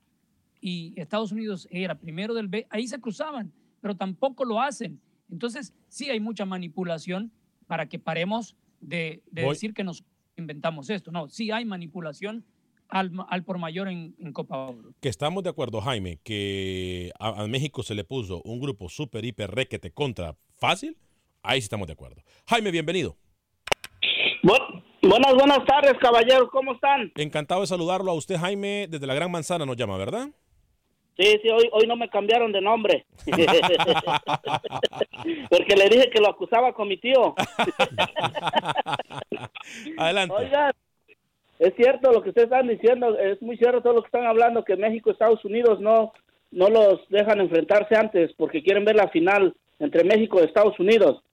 y 0.59 0.93
Estados 0.97 1.31
Unidos 1.31 1.65
era 1.71 1.95
primero 1.97 2.33
del 2.33 2.49
B, 2.49 2.67
ahí 2.69 2.87
se 2.87 2.99
cruzaban, 2.99 3.53
pero 3.79 3.95
tampoco 3.95 4.43
lo 4.43 4.59
hacen. 4.59 4.99
Entonces, 5.29 5.73
sí 5.87 6.09
hay 6.09 6.19
mucha 6.19 6.45
manipulación 6.45 7.31
para 7.67 7.87
que 7.87 7.99
paremos 7.99 8.55
de, 8.79 9.23
decir 9.31 9.73
que 9.73 9.83
nos 9.83 10.03
inventamos 10.37 10.89
esto. 10.89 11.11
No, 11.11 11.27
sí 11.29 11.51
hay 11.51 11.65
manipulación 11.65 12.45
al, 12.87 13.43
por 13.43 13.57
mayor 13.57 13.87
en, 13.87 14.13
Copa 14.33 14.57
Oro. 14.57 14.93
Que 15.01 15.09
estamos 15.09 15.43
de 15.43 15.49
acuerdo, 15.49 15.81
Jaime, 15.81 16.19
que 16.23 17.11
a, 17.19 17.47
México 17.47 17.83
se 17.83 17.95
le 17.95 18.03
puso 18.03 18.41
un 18.43 18.59
grupo 18.59 18.89
super, 18.89 19.25
hiper, 19.25 19.51
requete 19.51 19.91
contra 19.91 20.35
fácil. 20.55 20.97
Ahí 21.41 21.61
sí 21.61 21.65
estamos 21.65 21.87
de 21.87 21.93
acuerdo. 21.93 22.21
Jaime, 22.47 22.71
bienvenido. 22.71 23.17
buenas, 24.43 25.33
buenas 25.35 25.65
tardes, 25.65 25.93
caballeros. 25.99 26.49
¿Cómo 26.51 26.73
están? 26.73 27.11
Encantado 27.15 27.61
de 27.61 27.67
saludarlo 27.67 28.11
a 28.11 28.15
usted, 28.15 28.37
Jaime. 28.37 28.87
Desde 28.89 29.07
la 29.07 29.13
Gran 29.13 29.31
Manzana 29.31 29.65
nos 29.65 29.77
llama, 29.77 29.97
¿verdad? 29.97 30.29
Sí, 31.17 31.39
sí, 31.41 31.49
hoy, 31.49 31.69
hoy 31.71 31.87
no 31.87 31.95
me 31.95 32.09
cambiaron 32.09 32.51
de 32.51 32.59
nombre. 32.61 33.05
Porque 35.49 35.75
le 35.75 35.89
dije 35.89 36.09
que 36.09 36.19
lo 36.19 36.29
acusaba 36.29 36.73
con 36.73 36.89
mi 36.89 36.97
tío. 36.97 37.33
Adelante. 39.97 40.35
Oigan, 40.35 40.73
es 41.59 41.73
cierto 41.75 42.11
lo 42.11 42.21
que 42.21 42.29
ustedes 42.29 42.49
están 42.49 42.67
diciendo, 42.67 43.17
es 43.17 43.41
muy 43.41 43.57
cierto 43.57 43.81
todo 43.81 43.93
lo 43.93 44.01
que 44.01 44.07
están 44.07 44.25
hablando, 44.25 44.65
que 44.65 44.75
México 44.75 45.09
y 45.09 45.13
Estados 45.13 45.43
Unidos 45.45 45.79
no, 45.79 46.11
no 46.51 46.69
los 46.69 47.07
dejan 47.09 47.39
enfrentarse 47.39 47.95
antes 47.95 48.33
porque 48.33 48.61
quieren 48.61 48.83
ver 48.83 48.97
la 48.97 49.07
final 49.07 49.55
entre 49.79 50.03
México 50.03 50.39
y 50.39 50.45
Estados 50.45 50.77
Unidos. 50.79 51.23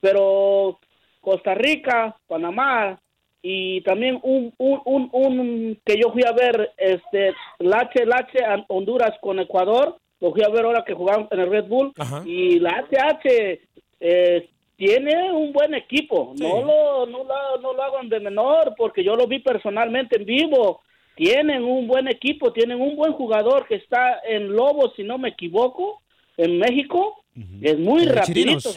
Pero 0.00 0.78
Costa 1.20 1.54
Rica, 1.54 2.16
Panamá, 2.28 3.00
y 3.46 3.82
también 3.82 4.18
un, 4.22 4.54
un, 4.56 4.80
un, 4.86 5.10
un, 5.12 5.78
que 5.84 6.00
yo 6.00 6.10
fui 6.10 6.22
a 6.24 6.32
ver 6.32 6.72
este 6.78 7.34
Lache 7.58 8.06
Lache 8.06 8.38
Honduras 8.68 9.12
con 9.20 9.38
Ecuador 9.38 9.98
lo 10.20 10.32
fui 10.32 10.42
a 10.42 10.48
ver 10.48 10.64
ahora 10.64 10.82
que 10.82 10.94
jugaban 10.94 11.28
en 11.30 11.40
el 11.40 11.50
Red 11.50 11.66
Bull 11.66 11.92
y 12.24 12.58
la 12.58 12.86
HH 12.90 13.60
eh, 14.00 14.48
tiene 14.76 15.30
un 15.30 15.52
buen 15.52 15.74
equipo 15.74 16.32
no 16.38 16.62
lo 16.62 17.06
no 17.06 17.18
lo, 17.24 17.60
no 17.60 17.74
lo 17.74 17.82
hagan 17.82 18.08
de 18.08 18.18
menor 18.18 18.74
porque 18.78 19.04
yo 19.04 19.14
lo 19.14 19.26
vi 19.26 19.40
personalmente 19.40 20.16
en 20.16 20.24
vivo 20.24 20.80
tienen 21.14 21.64
un 21.64 21.86
buen 21.86 22.08
equipo 22.08 22.50
tienen 22.50 22.80
un 22.80 22.96
buen 22.96 23.12
jugador 23.12 23.66
que 23.68 23.74
está 23.74 24.20
en 24.26 24.54
Lobos 24.54 24.94
si 24.96 25.04
no 25.04 25.18
me 25.18 25.28
equivoco 25.28 26.00
en 26.38 26.58
México 26.58 27.22
es 27.60 27.78
muy 27.78 28.06
rapidito 28.06 28.70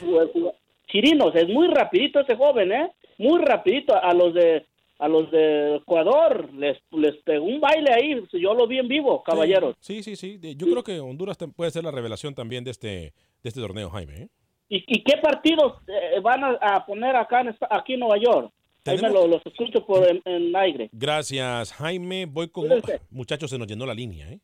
Chirinos. 0.88 1.36
es 1.36 1.48
muy 1.48 1.68
rapidito 1.70 2.20
ese 2.20 2.36
joven 2.36 2.74
eh 2.74 2.92
muy 3.18 3.40
rapidito 3.40 3.96
a 3.96 4.14
los 4.14 4.34
de 4.34 4.66
a 5.00 5.08
los 5.08 5.30
de 5.30 5.76
Ecuador 5.76 6.52
les, 6.56 6.78
les 6.92 7.16
pegó 7.18 7.46
un 7.46 7.62
baile 7.62 7.92
ahí, 7.94 8.16
yo 8.34 8.56
lo 8.56 8.66
vi 8.66 8.80
en 8.80 8.88
vivo, 8.88 9.22
caballeros. 9.22 9.76
Sí, 9.80 10.02
sí, 10.02 10.16
sí, 10.16 10.40
yo 10.42 10.66
creo 10.66 10.84
que 10.84 11.00
Honduras 11.00 11.38
puede 11.56 11.70
ser 11.70 11.84
la 11.84 11.92
revelación 11.92 12.34
también 12.34 12.64
de 12.64 12.72
este 12.72 13.14
de 13.44 13.50
este 13.50 13.62
torneo, 13.62 13.92
Jaime. 13.92 14.24
¿eh? 14.24 14.28
¿Y, 14.70 15.04
qué 15.04 15.18
partidos 15.22 15.82
eh, 15.88 16.20
van 16.22 16.44
a, 16.44 16.86
poner 16.86 17.16
acá 17.16 17.42
en, 17.42 17.56
aquí 17.70 17.94
en 17.94 18.00
Nueva 18.02 18.18
York? 18.18 18.52
Ahí 18.86 18.98
me 19.02 19.10
los 19.10 19.46
escucho 19.46 19.86
por 19.86 20.08
en, 20.26 20.56
aire. 20.56 20.90
Gracias, 20.92 21.74
Jaime. 21.74 22.26
Voy 22.26 22.48
con... 22.50 22.70
Muchachos, 23.10 23.50
se 23.50 23.58
nos 23.58 23.68
llenó 23.68 23.86
la 23.86 23.94
línea. 23.94 24.30
¿eh? 24.32 24.40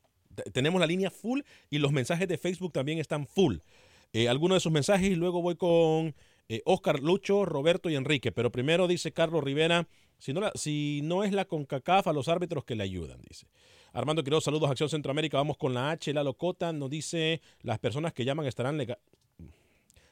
Tenemos 0.52 0.80
la 0.80 0.88
línea 0.88 1.10
full 1.10 1.42
y 1.70 1.80
los 1.80 1.92
mensajes 1.92 2.28
de 2.28 2.38
Facebook 2.38 2.74
también 2.74 3.00
están 3.00 3.26
full. 3.26 3.58
Eh, 4.12 4.28
algunos 4.28 4.58
de 4.58 4.60
sus 4.60 4.72
mensajes 4.72 5.10
y 5.10 5.16
luego 5.16 5.42
voy 5.42 5.56
con 5.56 6.14
eh, 6.50 6.62
Oscar 6.66 7.00
Lucho, 7.02 7.46
Roberto 7.46 7.90
y 7.90 7.96
Enrique. 7.96 8.32
Pero 8.32 8.52
primero 8.52 8.88
dice 8.88 9.12
Carlos 9.12 9.44
Rivera, 9.44 9.88
si 10.18 10.34
no, 10.34 10.50
si 10.56 11.02
no 11.04 11.24
es 11.24 11.34
la 11.34 11.46
CONCACAF, 11.46 12.08
a 12.08 12.14
los 12.14 12.28
árbitros 12.28 12.64
que 12.66 12.76
le 12.76 12.84
ayudan, 12.84 13.22
dice. 13.28 13.48
Armando 13.94 14.24
Quiroz, 14.24 14.44
saludos 14.44 14.72
Acción 14.72 14.90
Centroamérica. 14.90 15.38
Vamos 15.38 15.58
con 15.58 15.74
la 15.74 15.92
H, 15.92 16.12
la 16.14 16.24
locota. 16.24 16.74
Nos 16.74 16.90
dice, 16.90 17.42
las 17.62 17.78
personas 17.80 18.12
que 18.14 18.26
llaman 18.26 18.48
estarán 18.48 18.78
legal. 18.78 18.98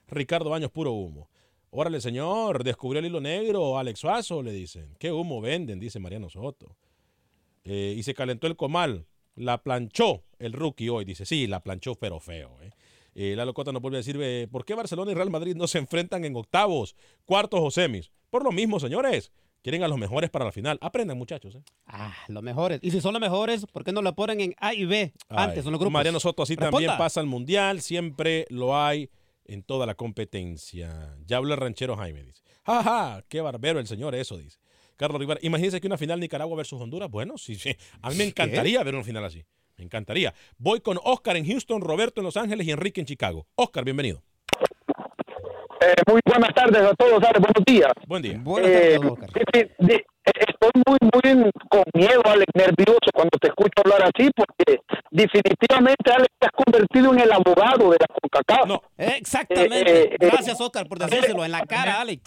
Ricardo 0.07 0.49
Baños, 0.49 0.69
puro 0.71 0.91
humo. 0.91 1.29
Órale, 1.71 2.01
señor, 2.01 2.63
descubrió 2.63 2.99
el 2.99 3.05
hilo 3.05 3.21
negro, 3.21 3.77
Alex 3.77 3.99
Suazo, 3.99 4.43
le 4.43 4.51
dicen. 4.51 4.93
¿Qué 4.99 5.11
humo 5.11 5.39
venden? 5.39 5.79
Dice 5.79 5.99
Mariano 5.99 6.29
Soto. 6.29 6.75
Eh, 7.63 7.95
y 7.97 8.03
se 8.03 8.13
calentó 8.13 8.45
el 8.45 8.57
comal. 8.57 9.05
La 9.35 9.63
planchó 9.63 10.23
el 10.37 10.51
rookie 10.51 10.89
hoy. 10.89 11.05
Dice, 11.05 11.25
sí, 11.25 11.47
la 11.47 11.63
planchó, 11.63 11.95
pero 11.95 12.19
feo. 12.19 12.57
Eh. 12.61 12.71
Eh, 13.13 13.35
la 13.35 13.45
locota 13.45 13.71
nos 13.71 13.81
vuelve 13.81 13.97
a 13.97 13.99
decir, 13.99 14.17
eh, 14.21 14.47
¿por 14.49 14.65
qué 14.65 14.73
Barcelona 14.73 15.11
y 15.11 15.15
Real 15.15 15.29
Madrid 15.29 15.55
no 15.55 15.67
se 15.67 15.77
enfrentan 15.77 16.25
en 16.25 16.35
octavos, 16.35 16.95
cuartos 17.25 17.59
o 17.61 17.71
semis? 17.71 18.11
Por 18.29 18.43
lo 18.43 18.51
mismo, 18.51 18.79
señores. 18.79 19.31
Quieren 19.61 19.83
a 19.83 19.87
los 19.87 19.99
mejores 19.99 20.31
para 20.31 20.45
la 20.45 20.51
final. 20.51 20.79
Aprendan, 20.81 21.17
muchachos. 21.19 21.53
¿eh? 21.53 21.61
Ah, 21.85 22.15
los 22.27 22.41
mejores. 22.41 22.79
Y 22.81 22.89
si 22.89 22.99
son 22.99 23.13
los 23.13 23.21
mejores, 23.21 23.67
¿por 23.67 23.83
qué 23.83 23.91
no 23.91 24.01
lo 24.01 24.15
ponen 24.15 24.41
en 24.41 24.55
A 24.57 24.73
y 24.73 24.85
B 24.85 25.13
antes 25.29 25.65
en 25.65 25.71
los 25.71 25.79
grupos? 25.79 25.93
Mariano 25.93 26.19
Soto 26.19 26.41
así 26.41 26.55
también 26.55 26.91
pasa 26.97 27.19
al 27.19 27.27
Mundial. 27.27 27.81
Siempre 27.81 28.47
lo 28.49 28.75
hay 28.75 29.11
en 29.45 29.61
toda 29.61 29.85
la 29.85 29.93
competencia. 29.93 31.15
Ya 31.27 31.37
habla 31.37 31.53
el 31.53 31.59
ranchero 31.59 31.95
Jaime, 31.95 32.23
dice. 32.23 32.41
¡Ja, 32.65 32.81
ja! 32.81 33.23
¡Qué 33.27 33.41
barbero 33.41 33.79
el 33.79 33.85
señor 33.85 34.15
eso! 34.15 34.37
Dice. 34.37 34.57
Carlos 34.95 35.19
Rivera, 35.19 35.39
imagínense 35.43 35.79
que 35.81 35.87
una 35.87 35.97
final 35.97 36.19
Nicaragua 36.19 36.55
versus 36.57 36.81
Honduras. 36.81 37.09
Bueno, 37.09 37.37
sí, 37.37 37.55
sí. 37.55 37.75
A 38.01 38.09
mí 38.09 38.15
me 38.15 38.23
encantaría 38.23 38.83
ver 38.83 38.95
una 38.95 39.03
final 39.03 39.25
así. 39.25 39.43
Me 39.81 39.85
encantaría. 39.85 40.31
Voy 40.59 40.79
con 40.79 40.99
Oscar 41.03 41.37
en 41.37 41.47
Houston, 41.47 41.81
Roberto 41.81 42.21
en 42.21 42.25
Los 42.25 42.37
Ángeles 42.37 42.67
y 42.67 42.71
Enrique 42.71 43.01
en 43.01 43.07
Chicago. 43.07 43.47
Oscar, 43.55 43.83
bienvenido. 43.83 44.21
Eh, 45.81 45.95
muy 46.07 46.21
buenas 46.23 46.53
tardes 46.53 46.83
a 46.83 46.93
todos, 46.93 47.19
buenos 47.19 47.65
días. 47.65 47.91
Buen 48.05 48.21
día. 48.21 48.39
Eh, 48.63 48.99
estoy 50.23 50.71
muy, 50.85 50.97
muy 51.01 51.51
con 51.67 51.83
miedo, 51.95 52.21
Alex, 52.25 52.45
nervioso 52.53 53.09
cuando 53.11 53.35
te 53.39 53.47
escucho 53.47 53.81
hablar 53.83 54.03
así, 54.03 54.29
porque 54.35 54.81
definitivamente, 55.09 56.11
Alex, 56.11 56.29
te 56.37 56.45
has 56.45 56.51
convertido 56.51 57.13
en 57.13 57.21
el 57.21 57.31
abogado 57.31 57.89
de 57.89 57.97
la 57.99 58.05
CONCACAF. 58.21 58.67
No. 58.67 58.83
Exactamente. 58.99 60.13
Eh, 60.13 60.17
Gracias, 60.19 60.61
Oscar, 60.61 60.87
por 60.87 60.99
decírselo 60.99 61.43
en 61.43 61.51
la 61.53 61.65
cara, 61.65 62.01
Alex. 62.01 62.21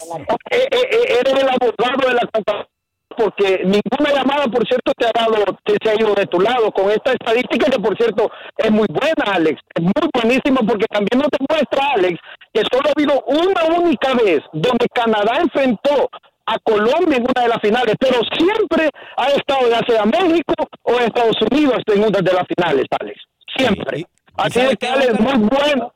eres 0.51 1.33
el 1.41 1.47
abogado 1.47 2.09
de 2.09 2.13
la 2.15 2.29
CONCACAF 2.33 2.74
porque 3.17 3.61
ninguna 3.63 4.13
llamada, 4.13 4.45
por 4.45 4.67
cierto, 4.67 4.91
te 4.97 5.05
ha 5.05 5.11
dado, 5.13 5.43
te 5.63 5.75
se 5.81 5.89
ha 5.89 5.95
ido 5.95 6.13
de 6.13 6.25
tu 6.27 6.39
lado 6.39 6.71
con 6.71 6.89
esta 6.91 7.11
estadística 7.13 7.69
que, 7.69 7.79
por 7.79 7.97
cierto, 7.97 8.31
es 8.57 8.71
muy 8.71 8.87
buena, 8.89 9.33
Alex. 9.33 9.61
Es 9.73 9.83
muy 9.83 10.09
buenísima 10.13 10.61
porque 10.67 10.85
también 10.85 11.19
nos 11.19 11.29
demuestra, 11.31 11.93
Alex, 11.95 12.19
que 12.53 12.61
solo 12.71 12.89
ha 12.89 12.93
habido 12.95 13.23
una 13.27 13.77
única 13.79 14.13
vez 14.13 14.39
donde 14.53 14.87
Canadá 14.93 15.39
enfrentó 15.41 16.09
a 16.45 16.59
Colombia 16.59 17.17
en 17.17 17.23
una 17.23 17.41
de 17.41 17.49
las 17.49 17.59
finales, 17.61 17.95
pero 17.99 18.19
siempre 18.37 18.89
ha 19.17 19.27
estado 19.29 19.69
ya 19.69 19.81
sea 19.87 20.05
México 20.05 20.53
o 20.83 20.91
Estados 20.99 21.37
Unidos 21.51 21.81
en 21.87 22.03
una 22.03 22.19
de 22.19 22.33
las 22.33 22.45
finales, 22.47 22.85
Alex. 22.99 23.19
Siempre. 23.57 24.05
Así 24.37 24.59
es 24.59 24.75
que 24.77 24.87
Alex, 24.87 25.19
muy 25.19 25.49
bueno. 25.49 25.91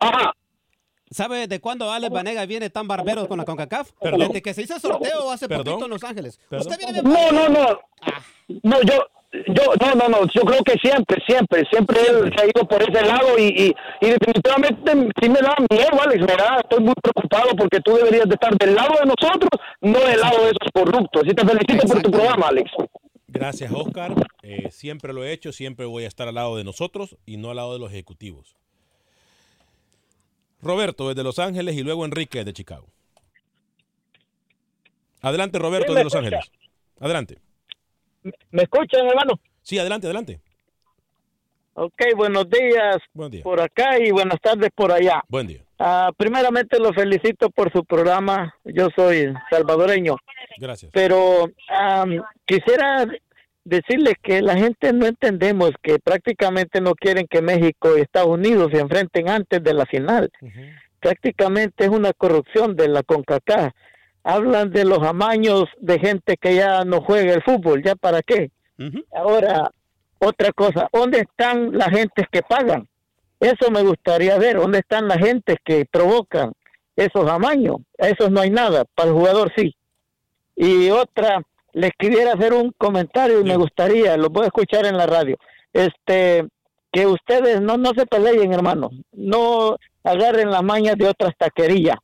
Ajá. 0.00 0.32
¿Sabe 1.12 1.46
de 1.46 1.60
cuándo 1.60 1.90
Alex 1.90 2.12
Vanega 2.12 2.46
viene 2.46 2.70
tan 2.70 2.88
barbero 2.88 3.28
con 3.28 3.38
la 3.38 3.44
CONCACAF? 3.44 3.90
Desde 4.00 4.42
que 4.42 4.54
se 4.54 4.62
hizo 4.62 4.78
sorteo 4.78 5.30
hace 5.30 5.48
poquito 5.48 5.84
en 5.84 5.90
Los 5.90 6.04
Ángeles. 6.04 6.40
¿Usted 6.50 6.78
viene 6.78 7.02
no, 7.02 7.30
no, 7.32 7.48
no. 7.48 7.80
No, 8.62 8.82
yo, 8.82 9.06
yo, 9.48 9.62
no, 9.80 9.94
no, 9.94 10.08
no. 10.08 10.26
Yo 10.34 10.42
creo 10.42 10.62
que 10.62 10.74
siempre, 10.82 11.22
siempre, 11.26 11.64
siempre 11.70 11.98
él 12.00 12.32
se 12.36 12.42
ha 12.42 12.46
ido 12.46 12.66
por 12.68 12.82
ese 12.82 13.04
lado 13.04 13.38
y, 13.38 13.74
y, 14.00 14.06
definitivamente 14.06 14.92
sí 15.20 15.28
me 15.28 15.40
da 15.40 15.54
miedo, 15.70 16.02
Alex. 16.02 16.20
Me 16.20 16.36
da, 16.36 16.60
estoy 16.62 16.84
muy 16.84 16.94
preocupado 16.94 17.56
porque 17.56 17.80
tú 17.80 17.94
deberías 17.94 18.28
de 18.28 18.34
estar 18.34 18.56
del 18.56 18.74
lado 18.74 18.94
de 19.00 19.06
nosotros, 19.06 19.50
no 19.80 19.98
del 20.00 20.20
lado 20.20 20.44
de 20.44 20.50
esos 20.50 20.68
corruptos. 20.72 21.22
Y 21.26 21.34
te 21.34 21.46
felicito 21.46 21.86
por 21.86 22.02
tu 22.02 22.10
programa, 22.10 22.48
Alex. 22.48 22.70
Gracias, 23.26 23.72
Oscar. 23.72 24.14
Eh, 24.42 24.70
siempre 24.70 25.12
lo 25.12 25.24
he 25.24 25.32
hecho, 25.32 25.52
siempre 25.52 25.86
voy 25.86 26.04
a 26.04 26.08
estar 26.08 26.28
al 26.28 26.34
lado 26.34 26.56
de 26.56 26.64
nosotros 26.64 27.16
y 27.24 27.38
no 27.38 27.50
al 27.50 27.56
lado 27.56 27.72
de 27.72 27.78
los 27.78 27.90
ejecutivos. 27.90 28.56
Roberto 30.62 31.08
desde 31.08 31.24
Los 31.24 31.38
Ángeles 31.38 31.76
y 31.76 31.82
luego 31.82 32.04
Enrique 32.04 32.44
de 32.44 32.52
Chicago. 32.52 32.86
Adelante, 35.20 35.58
Roberto 35.58 35.92
de 35.92 36.04
Los 36.04 36.14
Ángeles. 36.14 36.50
Adelante. 37.00 37.38
¿Me 38.50 38.62
escuchan, 38.62 39.06
hermano? 39.06 39.40
Sí, 39.62 39.78
adelante, 39.78 40.06
adelante. 40.06 40.40
Ok, 41.74 42.02
buenos 42.16 42.48
días 42.50 42.98
por 43.42 43.60
acá 43.60 43.98
y 43.98 44.10
buenas 44.10 44.40
tardes 44.40 44.70
por 44.74 44.92
allá. 44.92 45.22
Buen 45.28 45.46
día. 45.46 45.64
Ah, 45.78 46.10
primeramente 46.16 46.78
lo 46.78 46.92
felicito 46.92 47.50
por 47.50 47.72
su 47.72 47.84
programa. 47.84 48.54
Yo 48.64 48.88
soy 48.94 49.32
salvadoreño. 49.50 50.16
Gracias. 50.58 50.92
Pero 50.92 51.50
quisiera 52.44 53.06
decirles 53.64 54.14
que 54.22 54.42
la 54.42 54.56
gente 54.56 54.92
no 54.92 55.06
entendemos 55.06 55.70
que 55.82 55.98
prácticamente 55.98 56.80
no 56.80 56.94
quieren 56.94 57.26
que 57.28 57.42
México 57.42 57.96
y 57.96 58.00
Estados 58.00 58.30
Unidos 58.30 58.70
se 58.72 58.80
enfrenten 58.80 59.28
antes 59.28 59.62
de 59.62 59.74
la 59.74 59.86
final. 59.86 60.30
Prácticamente 61.00 61.84
es 61.84 61.90
una 61.90 62.12
corrupción 62.12 62.76
de 62.76 62.88
la 62.88 63.02
CONCACAF. 63.02 63.72
hablan 64.24 64.70
de 64.70 64.84
los 64.84 65.00
amaños 65.00 65.64
de 65.80 65.98
gente 65.98 66.36
que 66.36 66.54
ya 66.54 66.84
no 66.84 67.00
juega 67.00 67.34
el 67.34 67.42
fútbol, 67.42 67.82
¿ya 67.82 67.94
para 67.96 68.22
qué? 68.22 68.50
Ahora, 69.12 69.70
otra 70.18 70.52
cosa, 70.52 70.88
¿dónde 70.92 71.20
están 71.20 71.76
las 71.76 71.88
gentes 71.88 72.26
que 72.30 72.42
pagan? 72.42 72.88
Eso 73.40 73.70
me 73.70 73.82
gustaría 73.82 74.38
ver, 74.38 74.56
¿dónde 74.56 74.78
están 74.78 75.08
las 75.08 75.18
gentes 75.18 75.56
que 75.64 75.84
provocan 75.84 76.52
esos 76.94 77.28
amaños? 77.28 77.78
A 77.98 78.08
esos 78.08 78.30
no 78.30 78.40
hay 78.40 78.50
nada, 78.50 78.84
para 78.94 79.08
el 79.08 79.14
jugador 79.14 79.52
sí. 79.56 79.74
Y 80.54 80.90
otra, 80.90 81.42
les 81.72 81.90
quisiera 81.98 82.34
hacer 82.34 82.52
un 82.52 82.72
comentario 82.76 83.40
y 83.40 83.44
me 83.44 83.56
gustaría, 83.56 84.16
lo 84.16 84.28
voy 84.28 84.44
a 84.44 84.46
escuchar 84.46 84.86
en 84.86 84.96
la 84.96 85.06
radio, 85.06 85.36
este, 85.72 86.46
que 86.92 87.06
ustedes 87.06 87.60
no, 87.60 87.76
no 87.76 87.92
se 87.96 88.06
peleen, 88.06 88.52
hermano, 88.52 88.90
no 89.12 89.76
agarren 90.04 90.50
las 90.50 90.62
mañas 90.62 90.96
de 90.96 91.08
otras 91.08 91.32
taquerías. 91.38 91.96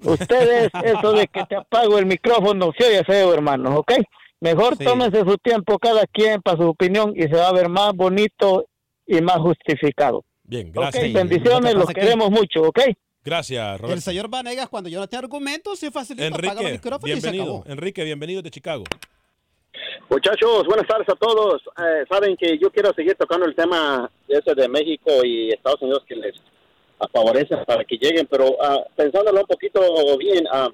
Ustedes, 0.00 0.70
eso 0.84 1.12
de 1.12 1.28
que 1.28 1.44
te 1.44 1.56
apago 1.56 1.98
el 1.98 2.06
micrófono, 2.06 2.72
se 2.76 2.86
oye 2.86 3.04
feo, 3.04 3.32
hermano, 3.32 3.76
¿ok? 3.76 3.92
Mejor 4.40 4.76
tómense 4.76 5.20
su 5.20 5.38
tiempo 5.38 5.78
cada 5.78 6.04
quien 6.06 6.42
para 6.42 6.56
su 6.56 6.68
opinión 6.68 7.12
y 7.14 7.22
se 7.22 7.34
va 7.36 7.48
a 7.48 7.52
ver 7.52 7.68
más 7.68 7.92
bonito 7.94 8.66
y 9.06 9.20
más 9.20 9.36
justificado. 9.36 10.24
Bien, 10.42 10.72
gracias. 10.72 11.04
Ok, 11.04 11.12
bendiciones, 11.12 11.74
los 11.74 11.86
queremos 11.86 12.30
mucho, 12.30 12.62
¿ok? 12.62 12.80
Gracias, 13.24 13.80
Roberto. 13.80 13.94
El 13.94 14.02
señor 14.02 14.28
Vanegas, 14.28 14.68
cuando 14.68 14.90
yo 14.90 14.98
no 14.98 15.06
tengo 15.06 15.22
argumentos, 15.22 15.78
se 15.78 15.92
facilita, 15.92 16.26
apaga 16.26 16.52
el 16.52 16.58
Enrique, 16.58 16.72
micrófono 16.72 17.12
y 17.12 17.20
se 17.20 17.30
bienvenido. 17.30 17.58
acabó. 17.58 17.72
Enrique, 17.72 18.02
bienvenido 18.02 18.42
de 18.42 18.50
Chicago. 18.50 18.82
Muchachos, 20.08 20.66
buenas 20.66 20.86
tardes 20.86 21.08
a 21.08 21.14
todos. 21.14 21.62
Eh, 21.78 22.04
saben 22.08 22.36
que 22.36 22.58
yo 22.58 22.70
quiero 22.70 22.92
seguir 22.92 23.14
tocando 23.14 23.46
el 23.46 23.54
tema 23.54 24.10
ese 24.28 24.54
de 24.54 24.68
México 24.68 25.10
y 25.24 25.50
Estados 25.50 25.80
Unidos 25.82 26.04
que 26.06 26.16
les 26.16 26.34
favorece 27.12 27.56
para 27.66 27.84
que 27.84 27.96
lleguen, 27.96 28.26
pero 28.26 28.56
ah, 28.60 28.84
pensándolo 28.94 29.40
un 29.40 29.46
poquito 29.46 29.80
bien, 30.18 30.46
ah, 30.52 30.68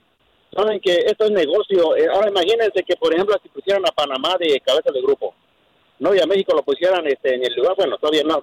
saben 0.52 0.80
que 0.80 0.92
esto 1.06 1.24
es 1.24 1.30
negocio. 1.30 1.96
Eh, 1.96 2.08
ahora 2.12 2.28
imagínense 2.28 2.82
que, 2.82 2.96
por 2.96 3.14
ejemplo, 3.14 3.36
si 3.42 3.48
pusieran 3.48 3.82
a 3.86 3.92
Panamá 3.92 4.36
de 4.38 4.60
cabeza 4.60 4.90
de 4.92 5.00
grupo, 5.00 5.34
no, 6.00 6.14
y 6.14 6.20
a 6.20 6.26
México 6.26 6.54
lo 6.54 6.62
pusieran 6.62 7.06
este, 7.06 7.34
en 7.34 7.44
el 7.44 7.54
lugar, 7.54 7.74
bueno, 7.76 7.96
todavía 7.98 8.24
no, 8.24 8.42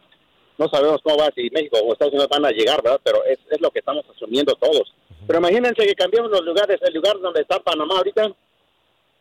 no 0.57 0.67
sabemos 0.69 1.01
cómo 1.03 1.17
va, 1.17 1.29
si 1.35 1.49
México 1.51 1.77
o 1.83 1.93
Estados 1.93 2.13
Unidos 2.13 2.29
van 2.29 2.45
a 2.45 2.51
llegar, 2.51 2.81
¿verdad? 2.81 3.01
Pero 3.03 3.23
es, 3.25 3.39
es 3.49 3.61
lo 3.61 3.69
que 3.71 3.79
estamos 3.79 4.05
asumiendo 4.15 4.55
todos. 4.55 4.93
Pero 5.27 5.39
imagínense 5.39 5.85
que 5.85 5.95
cambiamos 5.95 6.31
los 6.31 6.45
lugares, 6.45 6.79
el 6.81 6.93
lugar 6.93 7.19
donde 7.19 7.41
está 7.41 7.59
Panamá 7.59 7.97
ahorita, 7.97 8.31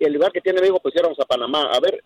el 0.04 0.12
lugar 0.12 0.32
que 0.32 0.40
tiene 0.40 0.60
México 0.60 0.80
pusiéramos 0.80 1.18
a 1.20 1.24
Panamá. 1.24 1.70
A 1.72 1.80
ver, 1.80 2.02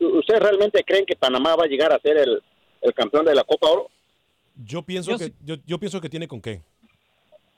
¿ustedes 0.00 0.40
realmente 0.40 0.82
creen 0.84 1.04
que 1.06 1.16
Panamá 1.16 1.54
va 1.56 1.64
a 1.64 1.68
llegar 1.68 1.92
a 1.92 1.98
ser 2.00 2.16
el, 2.18 2.42
el 2.80 2.94
campeón 2.94 3.24
de 3.24 3.34
la 3.34 3.44
Copa 3.44 3.68
Oro? 3.70 3.90
Yo 4.56 4.82
pienso 4.82 5.16
que 5.16 5.32
yo, 5.44 5.56
yo 5.66 5.78
pienso 5.78 6.00
que 6.00 6.08
tiene 6.08 6.28
con 6.28 6.40
qué. 6.40 6.62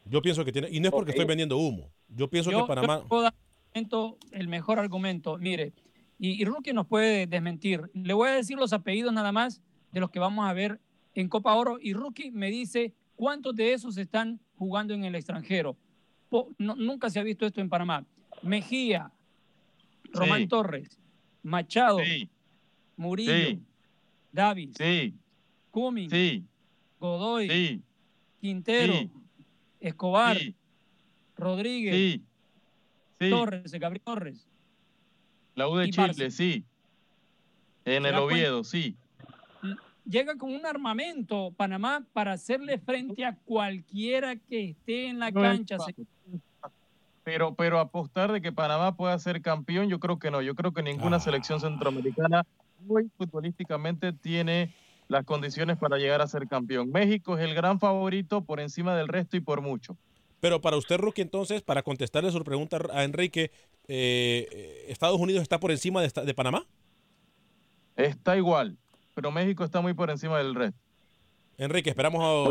Yo 0.07 0.21
pienso 0.21 0.45
que 0.45 0.53
tiene 0.53 0.69
y 0.71 0.81
no 0.81 0.89
es 0.89 0.93
porque 0.93 1.11
estoy 1.13 1.25
vendiendo 1.25 1.57
humo. 1.57 1.91
Yo 2.09 2.29
pienso 2.29 2.51
Yo- 2.51 2.63
que 2.63 2.69
Panamá 2.69 3.01
yo 3.03 3.09
puedo 3.09 3.23
dar 3.23 3.35
argumento, 3.73 4.19
el 4.33 4.49
mejor 4.49 4.79
argumento. 4.79 5.39
Mire, 5.39 5.73
y, 6.19 6.41
y 6.41 6.45
Rookie 6.45 6.73
nos 6.73 6.87
puede 6.87 7.27
desmentir. 7.27 7.83
Le 7.95 8.13
voy 8.15 8.29
a 8.29 8.33
decir 8.33 8.57
los 8.59 8.73
apellidos 8.73 9.13
nada 9.13 9.33
más 9.33 9.61
de 9.93 10.01
los 10.01 10.11
que 10.11 10.19
vamos 10.19 10.47
a 10.49 10.53
ver 10.53 10.79
en 11.15 11.29
Copa 11.29 11.55
Oro. 11.55 11.79
Y 11.81 11.95
Rookie 11.95 12.31
me 12.31 12.51
dice 12.51 12.93
cuántos 13.17 13.55
de 13.57 13.73
esos 13.73 13.97
están 13.97 14.41
jugando 14.57 14.93
en 14.95 15.05
el 15.05 15.15
extranjero. 15.15 15.77
Po- 16.29 16.51
no- 16.59 16.77
nunca 16.77 17.09
se 17.11 17.19
ha 17.19 17.23
visto 17.23 17.47
esto 17.47 17.61
en 17.61 17.69
Panamá. 17.71 18.05
Mejía, 18.43 19.11
Román 20.15 20.41
Sí. 20.43 20.47
Torres, 20.49 20.99
Machado, 21.43 21.99
Sí. 21.99 22.29
Murillo, 22.97 23.33
Sí. 23.33 23.61
Davis, 24.33 24.75
Sí. 24.77 25.15
Cumming, 25.71 26.09
Sí. 26.11 26.45
Godoy, 27.01 27.49
Sí. 27.49 27.83
Quintero, 28.41 28.93
Sí. 28.95 29.11
Escobar, 29.81 30.39
Sí. 30.39 30.55
Rodríguez, 31.37 31.95
Sí. 31.95 32.23
Sí. 33.21 33.31
Torres, 33.31 33.73
Gabriel 33.73 34.03
Torres. 34.05 34.47
La 35.55 35.69
U 35.69 35.77
de 35.77 35.91
Chile, 35.91 36.09
Barça. 36.09 36.31
sí. 36.31 36.65
En 37.85 38.03
¿Se 38.03 38.09
el 38.09 38.15
cuenta? 38.15 38.21
Oviedo, 38.23 38.65
sí. 38.65 38.97
llega 40.07 40.37
con 40.37 40.53
un 40.55 40.67
armamento 40.67 41.51
Panamá 41.57 42.05
para 42.13 42.33
hacerle 42.33 42.79
frente 42.79 43.25
a 43.25 43.35
cualquiera 43.37 44.37
que 44.37 44.71
esté 44.71 45.07
en 45.09 45.19
la 45.19 45.31
No 45.31 45.41
cancha. 45.41 45.79
Pero, 47.25 47.55
pero 47.55 47.81
apostar 47.81 48.31
de 48.33 48.43
que 48.43 48.53
Panamá 48.53 48.97
pueda 48.97 49.19
ser 49.19 49.41
campeón, 49.41 49.89
yo 49.89 49.99
creo 49.99 50.19
que 50.19 50.31
no. 50.31 50.43
Yo 50.43 50.55
creo 50.55 50.73
que 50.73 50.83
ninguna 50.83 51.19
selección 51.19 51.59
centroamericana 51.59 52.47
hoy 52.87 53.11
futbolísticamente 53.17 54.13
tiene 54.13 54.75
las 55.09 55.25
condiciones 55.25 55.79
para 55.79 55.97
llegar 55.97 56.21
a 56.21 56.29
ser 56.29 56.47
campeón. 56.47 56.91
México 56.91 57.37
es 57.37 57.45
el 57.45 57.55
gran 57.55 57.81
favorito 57.81 58.45
por 58.45 58.61
encima 58.61 58.95
del 58.95 59.09
resto 59.09 59.37
y 59.37 59.41
por 59.41 59.63
mucho. 59.63 59.97
Pero 60.41 60.61
para 60.61 60.77
usted, 60.77 60.99
Rookie, 60.99 61.23
entonces, 61.23 61.63
para 61.63 61.83
contestarle 61.83 62.31
su 62.31 62.45
pregunta 62.45 62.79
a 62.93 63.05
Enrique, 63.05 63.51
eh, 63.89 64.85
¿Estados 64.89 65.19
Unidos 65.19 65.43
está 65.43 65.59
por 65.59 65.71
encima 65.71 66.03
de, 66.03 66.11
de 66.25 66.35
Panamá? 66.35 66.67
Está 67.97 68.37
igual, 68.37 68.77
pero 69.15 69.31
México 69.31 69.65
está 69.65 69.81
muy 69.81 69.95
por 69.95 70.11
encima 70.11 70.37
del 70.39 70.55
resto. 70.55 70.84
Enrique, 71.59 71.91
esperamos 71.91 72.23
a, 72.25 72.49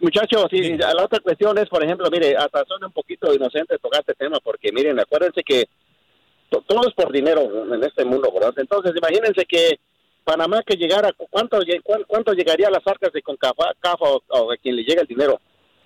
muchachos, 0.00 0.46
sí, 0.50 0.76
la 0.76 1.04
otra 1.04 1.18
cuestión 1.20 1.58
es, 1.58 1.68
por 1.68 1.82
ejemplo, 1.82 2.08
mire, 2.10 2.36
hasta 2.36 2.64
son 2.66 2.84
un 2.84 2.92
poquito 2.92 3.34
inocente 3.34 3.78
tocar 3.78 4.00
este 4.00 4.14
tema, 4.14 4.38
porque 4.42 4.70
miren, 4.72 4.98
acuérdense 5.00 5.42
que 5.42 5.64
to- 6.50 6.62
todo 6.66 6.86
es 6.88 6.94
por 6.94 7.12
dinero 7.12 7.42
en 7.74 7.82
este 7.82 8.04
mundo, 8.04 8.30
¿verdad? 8.32 8.54
Entonces, 8.56 8.92
imagínense 8.96 9.44
que 9.44 9.80
Panamá 10.24 10.62
que 10.64 10.76
llegara, 10.76 11.10
¿cuánto, 11.30 11.58
cuánto 12.06 12.32
llegaría 12.34 12.68
a 12.68 12.70
las 12.70 12.86
arcas 12.86 13.12
de 13.12 13.22
CONCACAF 13.22 14.00
o, 14.02 14.22
o 14.28 14.52
a 14.52 14.56
quien 14.58 14.76
le 14.76 14.82
llega 14.84 15.00
el 15.02 15.08
dinero? 15.08 15.40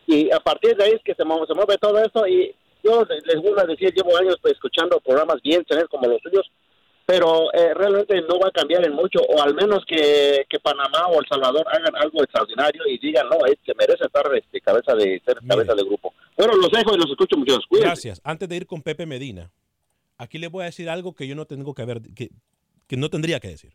Y 0.06 0.30
a 0.32 0.40
partir 0.40 0.76
de 0.76 0.84
ahí 0.84 0.92
es 0.92 1.02
que 1.04 1.14
se 1.14 1.24
mueve, 1.24 1.46
se 1.46 1.54
mueve 1.54 1.78
todo 1.78 1.98
eso 2.04 2.26
y 2.26 2.54
yo 2.82 3.04
les 3.04 3.24
les 3.24 3.40
vuelvo 3.40 3.60
a 3.60 3.66
decir, 3.66 3.94
llevo 3.94 4.16
años 4.18 4.36
pues, 4.42 4.54
escuchando 4.54 4.98
programas 5.00 5.40
bien 5.42 5.64
tener 5.64 5.86
como 5.88 6.08
los 6.08 6.20
suyos, 6.20 6.50
pero 7.06 7.52
eh, 7.52 7.74
realmente 7.74 8.20
no 8.22 8.38
va 8.38 8.48
a 8.48 8.50
cambiar 8.52 8.84
en 8.86 8.92
mucho, 8.94 9.20
o 9.20 9.42
al 9.42 9.54
menos 9.54 9.84
que, 9.86 10.44
que 10.48 10.60
Panamá 10.60 11.06
o 11.08 11.20
El 11.20 11.26
Salvador 11.28 11.64
hagan 11.68 11.94
algo 11.96 12.22
extraordinario 12.22 12.82
y 12.86 12.98
digan, 12.98 13.28
no, 13.28 13.44
eh, 13.46 13.58
se 13.66 13.74
merece 13.74 14.04
estar 14.04 14.24
este, 14.34 14.60
cabeza 14.60 14.94
de 14.94 15.20
ser 15.24 15.38
cabeza 15.46 15.74
de 15.74 15.82
grupo. 15.84 16.14
Bueno, 16.36 16.54
los 16.56 16.70
dejo 16.70 16.94
y 16.94 16.98
los 16.98 17.10
escucho 17.10 17.36
muchos. 17.36 17.66
Cuídense. 17.68 17.88
Gracias. 17.88 18.20
Antes 18.24 18.48
de 18.48 18.56
ir 18.56 18.66
con 18.66 18.82
Pepe 18.82 19.04
Medina, 19.06 19.50
aquí 20.18 20.38
les 20.38 20.50
voy 20.50 20.62
a 20.62 20.66
decir 20.66 20.88
algo 20.88 21.14
que 21.14 21.26
yo 21.26 21.34
no 21.34 21.44
tengo 21.46 21.74
que 21.74 21.84
ver, 21.84 22.00
que, 22.14 22.30
que 22.86 22.96
no 22.96 23.10
tendría 23.10 23.40
que 23.40 23.48
decir. 23.48 23.74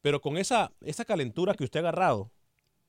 Pero 0.00 0.20
con 0.20 0.36
esa, 0.36 0.72
esa 0.80 1.04
calentura 1.04 1.54
que 1.54 1.64
usted 1.64 1.78
ha 1.80 1.88
agarrado 1.88 2.30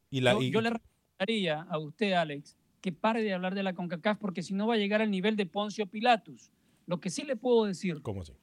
y 0.09 0.21
la 0.21 0.33
Yo, 0.33 0.41
y- 0.41 0.51
yo 0.51 0.61
le 0.61 0.69
recomendaría 0.71 1.65
a 1.69 1.77
usted, 1.77 2.13
Alex, 2.13 2.55
que 2.81 2.91
pare 2.91 3.21
de 3.23 3.33
hablar 3.33 3.55
de 3.55 3.63
la 3.63 3.73
CONCACAF 3.73 4.17
porque 4.19 4.41
si 4.43 4.53
no 4.53 4.67
va 4.67 4.75
a 4.75 4.77
llegar 4.77 5.01
al 5.01 5.11
nivel 5.11 5.35
de 5.35 5.45
Poncio 5.45 5.85
Pilatus. 5.87 6.49
Lo 6.87 6.99
que 6.99 7.09
sí 7.09 7.23
le 7.23 7.35
puedo 7.35 7.65
decir 7.65 8.01
¿Cómo 8.01 8.21
así? 8.23 8.33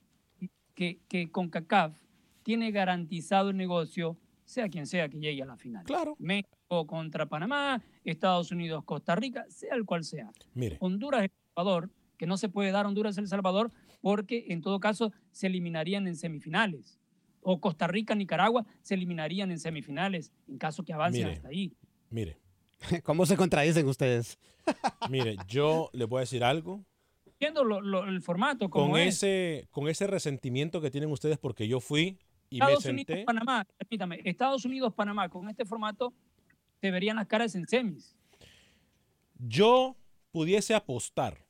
Que, 0.77 1.01
que 1.09 1.29
CONCACAF 1.33 1.97
tiene 2.45 2.71
garantizado 2.71 3.51
el 3.51 3.57
negocio, 3.57 4.17
sea 4.45 4.69
quien 4.69 4.87
sea 4.87 5.09
que 5.09 5.19
llegue 5.19 5.43
a 5.43 5.47
la 5.47 5.57
final. 5.57 5.85
Claro. 5.85 6.15
México 6.21 6.87
contra 6.87 7.27
Panamá, 7.27 7.83
Estados 8.05 8.53
Unidos, 8.53 8.85
Costa 8.85 9.17
Rica, 9.17 9.45
sea 9.49 9.75
el 9.75 9.85
cual 9.85 10.05
sea. 10.05 10.31
Mire, 10.55 10.77
Honduras, 10.79 11.25
El 11.25 11.33
Salvador, 11.53 11.91
que 12.17 12.27
no 12.29 12.37
se 12.37 12.49
puede 12.49 12.71
dar 12.71 12.87
Honduras, 12.87 13.19
El 13.19 13.27
Salvador, 13.27 13.73
porque 14.01 14.45
en 14.51 14.61
todo 14.61 14.79
caso 14.79 15.13
se 15.33 15.49
eliminarían 15.49 16.07
en 16.07 16.15
semifinales. 16.15 17.01
O 17.41 17.61
Costa 17.61 17.89
Rica, 17.89 18.15
Nicaragua 18.15 18.65
se 18.83 18.95
eliminarían 18.95 19.51
en 19.51 19.59
semifinales, 19.59 20.33
en 20.47 20.59
caso 20.59 20.85
que 20.85 20.93
avancen 20.93 21.25
Mire. 21.25 21.37
hasta 21.37 21.49
ahí. 21.49 21.73
mire, 22.11 22.39
¿Cómo 23.03 23.27
se 23.27 23.37
contradicen 23.37 23.87
ustedes? 23.89 24.39
mire, 25.11 25.37
yo 25.49 25.91
le 25.93 26.05
voy 26.05 26.19
a 26.19 26.21
decir 26.21 26.45
algo. 26.45 26.85
Viendo 27.39 27.65
lo- 27.65 27.81
lo- 27.83 28.05
el 28.05 28.23
formato, 28.23 28.71
como 28.71 28.93
Con 28.93 29.01
es. 29.01 29.17
ese, 29.17 29.69
con 29.71 29.89
ese 29.89 30.07
resentimiento 30.07 30.81
que 30.81 30.91
tienen 30.91 31.11
ustedes 31.11 31.39
porque 31.39 31.69
yo 31.69 31.81
fui 31.81 32.19
y 32.49 32.59
me 32.59 32.65
Estados 32.67 32.83
senté. 32.85 33.13
Unidos, 33.13 33.27
Panamá, 33.27 33.67
permítame, 33.77 34.21
Estados 34.25 34.65
Unidos, 34.65 34.95
Panamá, 34.95 35.29
con 35.29 35.49
este 35.49 35.65
formato 35.65 36.15
se 36.81 36.91
verían 36.91 37.17
las 37.17 37.27
caras 37.27 37.55
en 37.55 37.67
semis. 37.69 38.17
yo 39.39 39.97
pudiese 40.33 40.75
apostar, 40.75 41.45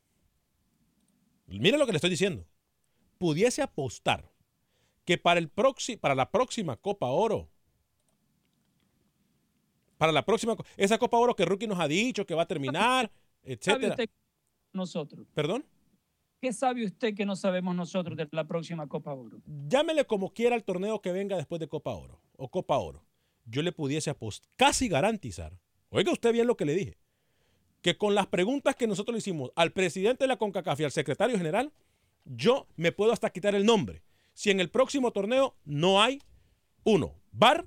mire 1.46 1.78
lo 1.78 1.86
que 1.86 1.92
le 1.92 1.96
estoy 1.96 2.10
diciendo, 2.10 2.44
pudiese 3.18 3.62
apostar 3.62 4.32
que 5.04 5.18
para, 5.18 5.38
el 5.38 5.52
proxi- 5.54 5.98
para 6.00 6.14
la 6.16 6.30
próxima 6.32 6.76
Copa 6.76 7.06
Oro, 7.06 7.48
para 9.98 10.12
la 10.12 10.24
próxima, 10.24 10.56
esa 10.76 10.98
Copa 10.98 11.16
Oro 11.16 11.34
que 11.36 11.44
Rookie 11.44 11.66
nos 11.66 11.78
ha 11.80 11.88
dicho 11.88 12.26
que 12.26 12.34
va 12.34 12.42
a 12.42 12.46
terminar, 12.48 13.10
¿Sabe 13.60 13.86
etcétera. 13.86 13.96
nosotros? 14.72 15.26
¿Perdón? 15.34 15.64
¿Qué 16.40 16.52
sabe 16.52 16.84
usted 16.84 17.14
que 17.14 17.24
no 17.24 17.34
sabemos 17.34 17.74
nosotros 17.74 18.16
de 18.16 18.28
la 18.30 18.46
próxima 18.46 18.86
Copa 18.86 19.14
Oro? 19.14 19.40
Llámele 19.68 20.04
como 20.04 20.32
quiera 20.32 20.54
el 20.54 20.64
torneo 20.64 21.00
que 21.00 21.12
venga 21.12 21.36
después 21.36 21.60
de 21.60 21.68
Copa 21.68 21.92
Oro 21.92 22.20
o 22.36 22.50
Copa 22.50 22.76
Oro. 22.76 23.04
Yo 23.46 23.62
le 23.62 23.72
pudiese 23.72 24.10
apostar, 24.10 24.50
casi 24.56 24.88
garantizar, 24.88 25.58
oiga 25.88 26.12
usted 26.12 26.32
bien 26.32 26.46
lo 26.46 26.56
que 26.56 26.64
le 26.64 26.74
dije, 26.74 26.98
que 27.80 27.96
con 27.96 28.14
las 28.14 28.26
preguntas 28.26 28.74
que 28.76 28.86
nosotros 28.86 29.14
le 29.14 29.18
hicimos 29.18 29.50
al 29.54 29.72
presidente 29.72 30.24
de 30.24 30.28
la 30.28 30.36
CONCACAF 30.36 30.80
y 30.80 30.84
al 30.84 30.90
secretario 30.90 31.38
general, 31.38 31.72
yo 32.24 32.66
me 32.76 32.92
puedo 32.92 33.12
hasta 33.12 33.30
quitar 33.30 33.54
el 33.54 33.64
nombre. 33.64 34.02
Si 34.34 34.50
en 34.50 34.60
el 34.60 34.68
próximo 34.68 35.12
torneo 35.12 35.56
no 35.64 36.02
hay, 36.02 36.20
uno, 36.84 37.14
bar 37.32 37.66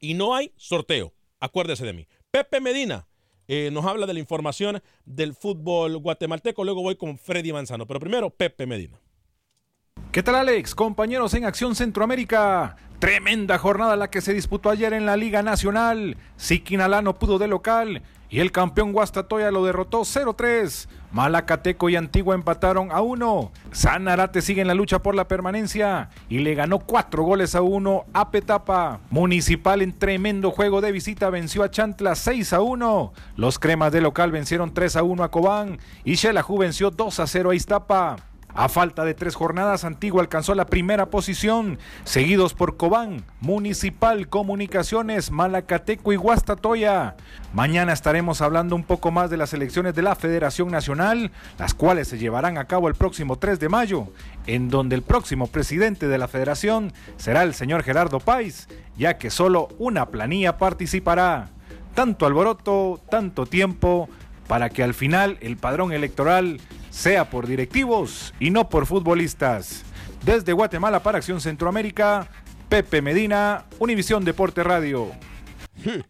y 0.00 0.14
no 0.14 0.34
hay 0.34 0.52
sorteo. 0.56 1.12
Acuérdese 1.40 1.84
de 1.84 1.92
mí. 1.92 2.08
Pepe 2.30 2.60
Medina, 2.60 3.07
eh, 3.48 3.70
nos 3.72 3.84
habla 3.86 4.06
de 4.06 4.14
la 4.14 4.20
información 4.20 4.82
del 5.04 5.34
fútbol 5.34 5.96
guatemalteco. 5.96 6.62
Luego 6.64 6.82
voy 6.82 6.96
con 6.96 7.18
Freddy 7.18 7.52
Manzano. 7.52 7.86
Pero 7.86 7.98
primero, 7.98 8.30
Pepe 8.30 8.66
Medina. 8.66 9.00
¿Qué 10.12 10.22
tal 10.22 10.36
Alex? 10.36 10.74
Compañeros 10.74 11.34
en 11.34 11.44
Acción 11.44 11.74
Centroamérica. 11.74 12.76
Tremenda 12.98 13.58
jornada 13.58 13.96
la 13.96 14.10
que 14.10 14.20
se 14.20 14.34
disputó 14.34 14.70
ayer 14.70 14.92
en 14.92 15.06
la 15.06 15.16
Liga 15.16 15.42
Nacional. 15.42 16.16
Siquinalá 16.36 17.02
no 17.02 17.18
pudo 17.18 17.38
de 17.38 17.48
local 17.48 18.02
y 18.30 18.40
el 18.40 18.52
campeón 18.52 18.92
Guastatoya 18.92 19.50
lo 19.50 19.64
derrotó 19.64 20.00
0-3. 20.00 20.88
Malacateco 21.10 21.88
y 21.88 21.96
Antigua 21.96 22.34
empataron 22.34 22.92
a 22.92 23.00
1. 23.00 23.50
Sanarate 23.72 24.42
sigue 24.42 24.60
en 24.60 24.68
la 24.68 24.74
lucha 24.74 24.98
por 24.98 25.14
la 25.14 25.26
permanencia 25.26 26.10
y 26.28 26.40
le 26.40 26.54
ganó 26.54 26.80
4 26.80 27.22
goles 27.22 27.54
a 27.54 27.62
1 27.62 28.04
a 28.12 28.30
Petapa. 28.30 29.00
Municipal 29.08 29.80
en 29.80 29.98
tremendo 29.98 30.50
juego 30.50 30.82
de 30.82 30.92
visita 30.92 31.30
venció 31.30 31.62
a 31.62 31.70
Chantla 31.70 32.14
6 32.14 32.52
a 32.52 32.60
1. 32.60 33.12
Los 33.36 33.58
cremas 33.58 33.92
de 33.92 34.02
local 34.02 34.30
vencieron 34.30 34.74
3 34.74 34.96
a 34.96 35.02
1 35.02 35.24
a 35.24 35.30
Cobán 35.30 35.78
y 36.04 36.16
Xelajú 36.16 36.58
venció 36.58 36.90
2 36.90 37.20
a 37.20 37.26
0 37.26 37.50
a 37.50 37.54
Iztapa. 37.54 38.16
A 38.54 38.68
falta 38.68 39.04
de 39.04 39.14
tres 39.14 39.34
jornadas, 39.34 39.84
Antigua 39.84 40.20
alcanzó 40.20 40.54
la 40.54 40.66
primera 40.66 41.06
posición, 41.06 41.78
seguidos 42.04 42.54
por 42.54 42.76
Cobán, 42.76 43.24
Municipal, 43.40 44.28
Comunicaciones, 44.28 45.30
Malacateco 45.30 46.12
y 46.12 46.16
Guastatoya. 46.16 47.14
Mañana 47.52 47.92
estaremos 47.92 48.40
hablando 48.40 48.74
un 48.74 48.82
poco 48.82 49.10
más 49.10 49.30
de 49.30 49.36
las 49.36 49.52
elecciones 49.52 49.94
de 49.94 50.02
la 50.02 50.16
Federación 50.16 50.70
Nacional, 50.70 51.30
las 51.58 51.74
cuales 51.74 52.08
se 52.08 52.18
llevarán 52.18 52.58
a 52.58 52.64
cabo 52.64 52.88
el 52.88 52.94
próximo 52.94 53.38
3 53.38 53.60
de 53.60 53.68
mayo, 53.68 54.08
en 54.46 54.70
donde 54.70 54.96
el 54.96 55.02
próximo 55.02 55.46
presidente 55.46 56.08
de 56.08 56.18
la 56.18 56.26
Federación 56.26 56.92
será 57.16 57.44
el 57.44 57.54
señor 57.54 57.84
Gerardo 57.84 58.18
Páez, 58.18 58.66
ya 58.96 59.18
que 59.18 59.30
solo 59.30 59.68
una 59.78 60.06
planilla 60.06 60.56
participará. 60.56 61.50
Tanto 61.94 62.26
alboroto, 62.26 63.00
tanto 63.08 63.46
tiempo, 63.46 64.08
para 64.48 64.70
que 64.70 64.82
al 64.82 64.94
final 64.94 65.36
el 65.40 65.58
padrón 65.58 65.92
electoral 65.92 66.60
sea 66.90 67.30
por 67.30 67.46
directivos 67.46 68.34
y 68.40 68.50
no 68.50 68.68
por 68.68 68.86
futbolistas. 68.86 69.84
Desde 70.24 70.52
Guatemala 70.52 71.02
para 71.02 71.18
Acción 71.18 71.40
Centroamérica, 71.40 72.28
Pepe 72.68 73.00
Medina, 73.02 73.66
Univisión 73.78 74.24
Deporte 74.24 74.62
Radio. 74.62 75.10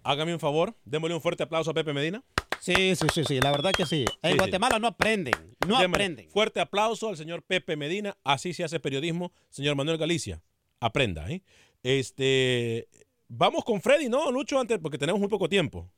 Hágame 0.03 0.33
un 0.33 0.41
favor, 0.41 0.75
démosle 0.85 1.15
un 1.15 1.21
fuerte 1.21 1.43
aplauso 1.43 1.71
a 1.71 1.75
Pepe 1.75 1.93
Medina. 1.93 2.25
Sí, 2.61 2.97
sí, 2.97 3.07
sí, 3.15 3.23
sí, 3.25 3.41
la 3.41 3.51
verdad 3.51 3.71
que 3.73 3.87
sí. 3.87 4.05
En 4.23 4.33
Sí, 4.33 4.39
Guatemala 4.39 4.79
no 4.79 4.89
aprenden, 4.89 5.35
no 5.67 5.79
Démosle 5.79 5.87
aprenden. 5.87 6.31
Fuerte 6.31 6.61
aplauso 6.61 7.09
al 7.09 7.17
señor 7.17 7.43
Pepe 7.43 7.77
Medina. 7.77 8.17
Así 8.25 8.53
se 8.53 8.65
hace 8.65 8.81
periodismo. 8.81 9.33
Señor 9.51 9.77
Manuel 9.77 9.99
Galicia, 9.99 10.43
aprenda. 10.81 11.31
¿eh? 11.31 11.43
Este, 11.83 12.89
vamos 13.29 13.65
con 13.65 13.81
Freddy, 13.81 14.09
¿no, 14.09 14.31
Lucho? 14.31 14.59
Antes, 14.59 14.79
porque 14.79 14.99
tenemos 14.99 15.21
muy 15.21 15.29
poco 15.29 15.49
tiempo. 15.49 15.91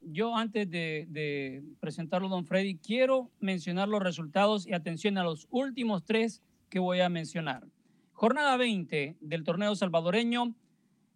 Yo 0.00 0.34
antes 0.34 0.70
de, 0.70 1.06
de 1.08 1.62
presentarlo, 1.80 2.28
don 2.28 2.46
Freddy, 2.46 2.78
quiero 2.78 3.30
mencionar 3.40 3.88
los 3.88 4.02
resultados 4.02 4.66
y 4.66 4.72
atención 4.72 5.18
a 5.18 5.24
los 5.24 5.46
últimos 5.50 6.04
tres 6.04 6.42
que 6.70 6.78
voy 6.78 7.00
a 7.00 7.08
mencionar. 7.08 7.66
Jornada 8.12 8.56
20 8.56 9.16
del 9.20 9.44
torneo 9.44 9.76
salvadoreño, 9.76 10.54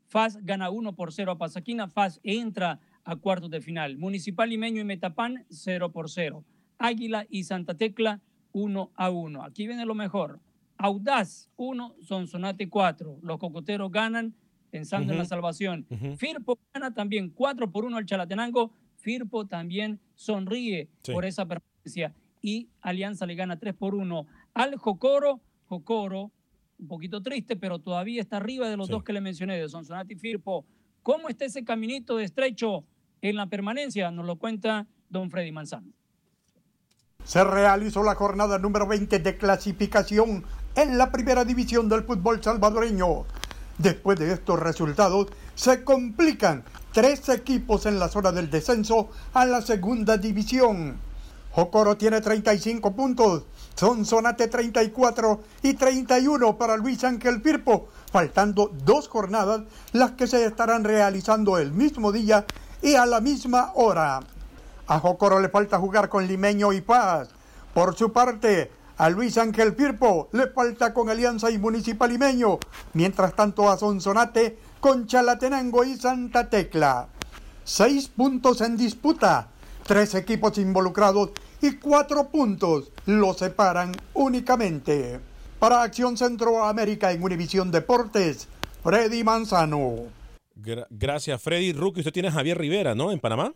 FAS 0.06 0.38
gana 0.44 0.70
1 0.70 0.94
por 0.94 1.12
0 1.12 1.32
a 1.32 1.38
Pasaquina, 1.38 1.88
FAS 1.88 2.20
entra 2.22 2.80
a 3.04 3.16
cuartos 3.16 3.50
de 3.50 3.60
final. 3.60 3.96
Municipal 3.96 4.50
Limeño 4.50 4.80
y 4.80 4.84
Metapán 4.84 5.46
0 5.48 5.90
por 5.90 6.10
0. 6.10 6.44
Águila 6.78 7.26
y 7.28 7.44
Santa 7.44 7.76
Tecla 7.76 8.20
1 8.52 8.92
a 8.94 9.10
1. 9.10 9.42
Aquí 9.42 9.66
viene 9.66 9.86
lo 9.86 9.94
mejor. 9.94 10.40
Audaz 10.76 11.48
1, 11.56 11.96
Sonsonate 12.02 12.68
4. 12.68 13.18
Los 13.22 13.38
cocoteros 13.38 13.90
ganan 13.90 14.34
pensando 14.72 15.12
en 15.12 15.18
la 15.18 15.26
salvación. 15.26 15.86
Firpo 16.16 16.58
gana 16.72 16.92
también 16.94 17.28
4 17.28 17.70
por 17.70 17.84
1 17.84 17.96
al 17.98 18.06
Chalatenango. 18.06 18.72
Firpo 18.96 19.46
también 19.46 20.00
sonríe 20.14 20.88
Sí. 21.02 21.12
por 21.12 21.26
esa 21.26 21.44
permanencia. 21.46 22.14
Y 22.40 22.70
Alianza 22.80 23.26
le 23.26 23.34
gana 23.34 23.58
3 23.58 23.74
por 23.74 23.94
1 23.94 24.26
al 24.54 24.76
Jocoro. 24.76 25.40
Jocoro, 25.66 26.32
un 26.78 26.88
poquito 26.88 27.22
triste, 27.22 27.54
pero 27.56 27.78
todavía 27.78 28.20
está 28.22 28.38
arriba 28.38 28.68
de 28.68 28.76
los 28.78 28.88
dos 28.88 29.04
que 29.04 29.12
le 29.12 29.20
mencioné, 29.20 29.58
de 29.58 29.68
Sonsonate 29.68 30.14
y 30.14 30.16
Firpo. 30.16 30.64
¿Cómo 31.02 31.28
está 31.28 31.44
ese 31.44 31.64
caminito 31.64 32.16
de 32.16 32.24
estrecho 32.24 32.84
en 33.20 33.36
la 33.36 33.46
permanencia? 33.46 34.10
Nos 34.10 34.24
lo 34.26 34.36
cuenta 34.36 34.86
don 35.10 35.30
Freddy 35.30 35.52
Manzano. 35.52 35.92
Se 37.24 37.44
realizó 37.44 38.02
la 38.02 38.14
jornada 38.14 38.58
número 38.58 38.86
20 38.86 39.18
de 39.18 39.36
clasificación 39.36 40.44
en 40.74 40.98
la 40.98 41.12
primera 41.12 41.44
división 41.44 41.88
del 41.88 42.02
fútbol 42.02 42.42
salvadoreño. 42.42 43.24
Después 43.78 44.18
de 44.18 44.32
estos 44.32 44.58
resultados, 44.58 45.28
se 45.54 45.84
complican 45.84 46.64
tres 46.92 47.28
equipos 47.28 47.86
en 47.86 47.98
la 47.98 48.08
zona 48.08 48.32
del 48.32 48.50
descenso 48.50 49.08
a 49.32 49.44
la 49.44 49.62
segunda 49.62 50.16
división. 50.16 50.98
Jocoro 51.52 51.96
tiene 51.96 52.20
35 52.20 52.92
puntos, 52.92 53.44
Sonsonate 53.74 54.48
34 54.48 55.40
y 55.62 55.74
31 55.74 56.56
para 56.56 56.76
Luis 56.76 57.04
Ángel 57.04 57.42
Firpo, 57.42 57.88
faltando 58.10 58.70
dos 58.84 59.08
jornadas, 59.08 59.62
las 59.92 60.12
que 60.12 60.26
se 60.26 60.44
estarán 60.46 60.84
realizando 60.84 61.58
el 61.58 61.72
mismo 61.72 62.10
día 62.10 62.46
y 62.80 62.94
a 62.94 63.04
la 63.04 63.20
misma 63.20 63.72
hora. 63.74 64.20
A 64.86 64.98
Jocoro 64.98 65.40
le 65.40 65.48
falta 65.50 65.78
jugar 65.78 66.08
con 66.08 66.26
Limeño 66.26 66.72
y 66.72 66.80
Paz. 66.80 67.28
Por 67.74 67.96
su 67.96 68.12
parte, 68.12 68.70
a 68.98 69.08
Luis 69.10 69.38
Ángel 69.38 69.74
Firpo 69.74 70.28
le 70.32 70.48
falta 70.48 70.92
con 70.94 71.08
Alianza 71.08 71.50
y 71.50 71.58
Municipal 71.58 72.10
Limeño. 72.10 72.58
Mientras 72.94 73.34
tanto 73.34 73.70
a 73.70 73.76
Sonsonate 73.76 74.58
con 74.80 75.06
Chalatenango 75.06 75.84
y 75.84 75.96
Santa 75.96 76.48
Tecla. 76.50 77.08
Seis 77.64 78.08
puntos 78.08 78.60
en 78.60 78.76
disputa, 78.76 79.48
tres 79.84 80.14
equipos 80.14 80.58
involucrados 80.58 81.30
y 81.60 81.76
cuatro 81.76 82.28
puntos 82.28 82.90
los 83.06 83.38
separan 83.38 83.92
únicamente. 84.14 85.20
Para 85.58 85.82
Acción 85.82 86.16
Centroamérica 86.16 87.12
en 87.12 87.22
Univisión 87.22 87.70
Deportes, 87.70 88.48
Freddy 88.82 89.22
Manzano. 89.22 89.94
Gra- 90.56 90.86
gracias, 90.90 91.40
Freddy. 91.40 91.72
Rookie, 91.72 92.00
usted 92.00 92.12
tiene 92.12 92.28
a 92.28 92.32
Javier 92.32 92.58
Rivera, 92.58 92.96
¿no? 92.96 93.12
En 93.12 93.20
Panamá. 93.20 93.52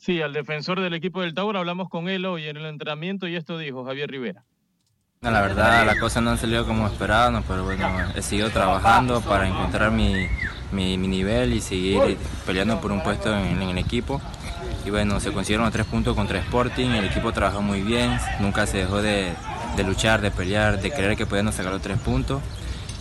Sí, 0.00 0.22
al 0.22 0.32
defensor 0.32 0.80
del 0.80 0.94
equipo 0.94 1.20
del 1.20 1.34
Tauro 1.34 1.58
hablamos 1.58 1.90
con 1.90 2.08
él 2.08 2.24
hoy 2.24 2.46
en 2.46 2.56
el 2.56 2.64
entrenamiento 2.64 3.28
y 3.28 3.36
esto 3.36 3.58
dijo 3.58 3.84
Javier 3.84 4.10
Rivera. 4.10 4.44
La 5.20 5.42
verdad, 5.42 5.84
las 5.84 5.98
cosas 5.98 6.22
no 6.22 6.30
han 6.30 6.38
salido 6.38 6.66
como 6.66 6.86
esperábamos, 6.86 7.44
pero 7.46 7.64
bueno, 7.64 7.86
he 8.14 8.22
seguido 8.22 8.48
trabajando 8.48 9.20
para 9.20 9.46
encontrar 9.46 9.90
mi, 9.90 10.26
mi, 10.72 10.96
mi 10.96 11.06
nivel 11.06 11.52
y 11.52 11.60
seguir 11.60 12.16
peleando 12.46 12.80
por 12.80 12.92
un 12.92 13.02
puesto 13.02 13.30
en, 13.36 13.60
en 13.60 13.68
el 13.68 13.76
equipo. 13.76 14.22
Y 14.86 14.90
bueno, 14.90 15.20
se 15.20 15.32
consiguieron 15.32 15.66
los 15.66 15.72
tres 15.74 15.84
puntos 15.84 16.16
contra 16.16 16.38
Sporting, 16.38 16.88
el 16.92 17.04
equipo 17.04 17.30
trabajó 17.32 17.60
muy 17.60 17.82
bien, 17.82 18.18
nunca 18.40 18.66
se 18.66 18.78
dejó 18.78 19.02
de, 19.02 19.34
de 19.76 19.84
luchar, 19.84 20.22
de 20.22 20.30
pelear, 20.30 20.80
de 20.80 20.90
creer 20.90 21.14
que 21.14 21.26
podíamos 21.26 21.56
sacar 21.56 21.72
los 21.72 21.82
tres 21.82 21.98
puntos. 21.98 22.40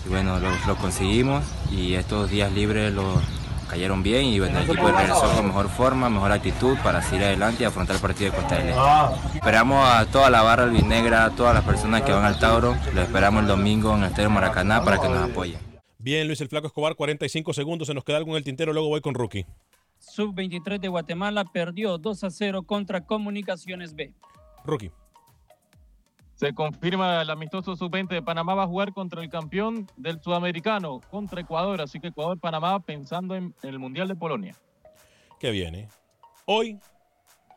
Y 0.05 0.09
bueno, 0.09 0.37
lo, 0.37 0.49
lo 0.67 0.75
conseguimos 0.75 1.45
y 1.71 1.93
estos 1.93 2.29
días 2.29 2.51
libres 2.51 2.93
los 2.93 3.23
cayeron 3.69 4.03
bien 4.03 4.25
y 4.25 4.39
bueno, 4.39 4.59
el 4.59 4.69
equipo 4.69 4.87
regresó 4.87 5.31
con 5.35 5.47
mejor 5.47 5.69
forma, 5.69 6.09
mejor 6.09 6.31
actitud 6.31 6.77
para 6.83 7.01
seguir 7.01 7.25
adelante 7.25 7.63
y 7.63 7.65
afrontar 7.65 7.95
el 7.95 8.01
partido 8.01 8.31
de 8.31 8.37
Costa 8.37 8.55
del 8.55 8.69
Este. 8.69 9.37
Esperamos 9.37 9.87
a 9.87 10.05
toda 10.07 10.29
la 10.29 10.41
barra 10.41 10.63
albinegra, 10.63 11.25
a 11.25 11.29
todas 11.31 11.53
las 11.53 11.63
personas 11.63 12.01
que 12.01 12.11
van 12.11 12.25
al 12.25 12.39
Tauro, 12.39 12.75
lo 12.93 13.01
esperamos 13.01 13.43
el 13.43 13.47
domingo 13.47 13.95
en 13.95 14.03
el 14.03 14.09
Estadio 14.09 14.29
Maracaná 14.29 14.83
para 14.83 14.99
que 14.99 15.07
nos 15.07 15.29
apoyen. 15.29 15.69
Bien, 16.01 16.25
Luis 16.27 16.39
el 16.39 16.47
Flaco 16.47 16.67
Escobar, 16.67 16.95
45 16.95 17.53
segundos. 17.53 17.87
Se 17.89 17.93
nos 17.93 18.05
queda 18.05 18.17
algo 18.17 18.31
en 18.31 18.37
el 18.37 18.43
tintero. 18.45 18.71
Luego 18.71 18.87
voy 18.87 19.01
con 19.01 19.13
Rookie. 19.13 19.45
Sub-23 19.99 20.79
de 20.79 20.87
Guatemala 20.87 21.43
perdió 21.43 21.97
2 21.97 22.23
a 22.23 22.29
0 22.29 22.63
contra 22.63 23.05
Comunicaciones 23.05 23.93
B. 23.93 24.13
Rookie. 24.63 24.91
Se 26.39 26.53
confirma 26.53 27.21
el 27.21 27.29
amistoso 27.29 27.75
sub-20 27.75 28.07
de 28.07 28.21
Panamá 28.21 28.53
va 28.55 28.63
a 28.63 28.67
jugar 28.67 28.93
contra 28.93 29.21
el 29.21 29.29
campeón 29.29 29.89
del 29.97 30.21
sudamericano, 30.21 31.01
contra 31.11 31.41
Ecuador. 31.41 31.81
Así 31.81 31.99
que 31.99 32.07
Ecuador-Panamá 32.07 32.79
pensando 32.79 33.35
en, 33.35 33.53
el 33.61 33.77
Mundial 33.77 34.07
de 34.07 34.15
Polonia. 34.15 34.55
Qué 35.37 35.51
bien, 35.51 35.75
¿eh? 35.75 35.89
Hoy, 36.45 36.79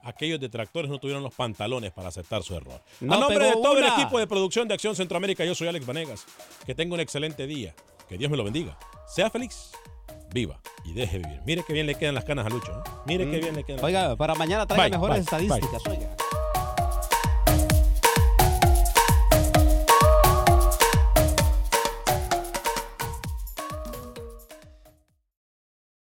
aquellos 0.03 0.41
detractores 0.41 0.91
no 0.91 0.99
tuvieron 0.99 1.23
los 1.23 1.33
pantalones 1.33 1.93
para 1.93 2.09
aceptar 2.09 2.43
su 2.43 2.57
error. 2.57 2.81
No 3.01 3.15
a 3.15 3.19
nombre 3.19 3.47
de 3.47 3.53
todo 3.53 3.79
el 3.79 3.85
equipo 3.87 4.19
de 4.19 4.27
producción 4.27 4.67
de 4.67 4.75
Acción 4.75 4.97
Centroamérica, 4.97 5.45
yo 5.45 5.55
soy 5.55 5.69
Alex 5.69 5.87
Vanegas. 5.87 6.27
Que 6.67 6.75
tenga 6.75 6.95
un 6.95 7.01
excelente 7.01 7.47
día. 7.47 7.75
Que 8.09 8.19
Dios 8.19 8.33
me 8.33 8.37
lo 8.37 8.43
bendiga. 8.43 8.77
Sea 9.07 9.31
feliz, 9.31 9.71
viva 10.35 10.59
y 10.85 10.93
deje 10.93 11.19
vivir. 11.19 11.41
Mire 11.47 11.63
qué 11.65 11.73
bien 11.73 11.87
le 11.87 11.95
quedan 11.95 12.17
las 12.17 12.25
canas 12.25 12.47
a 12.47 12.49
Lucho. 12.51 12.73
¿eh? 12.73 12.91
Mire 13.07 13.31
qué 13.31 13.37
Mm. 13.39 13.41
bien 13.43 13.55
le 13.55 13.63
quedan. 13.63 13.77
las 13.77 13.85
Oiga, 13.85 14.01
canas. 14.03 14.17
para 14.17 14.35
mañana 14.35 14.67
traiga 14.67 14.83
Bye, 14.83 14.91
mejores 14.91 15.25
bye, 15.31 15.39
bye. 15.39 15.47
estadísticas. 15.47 15.87
Oiga. 15.87 16.17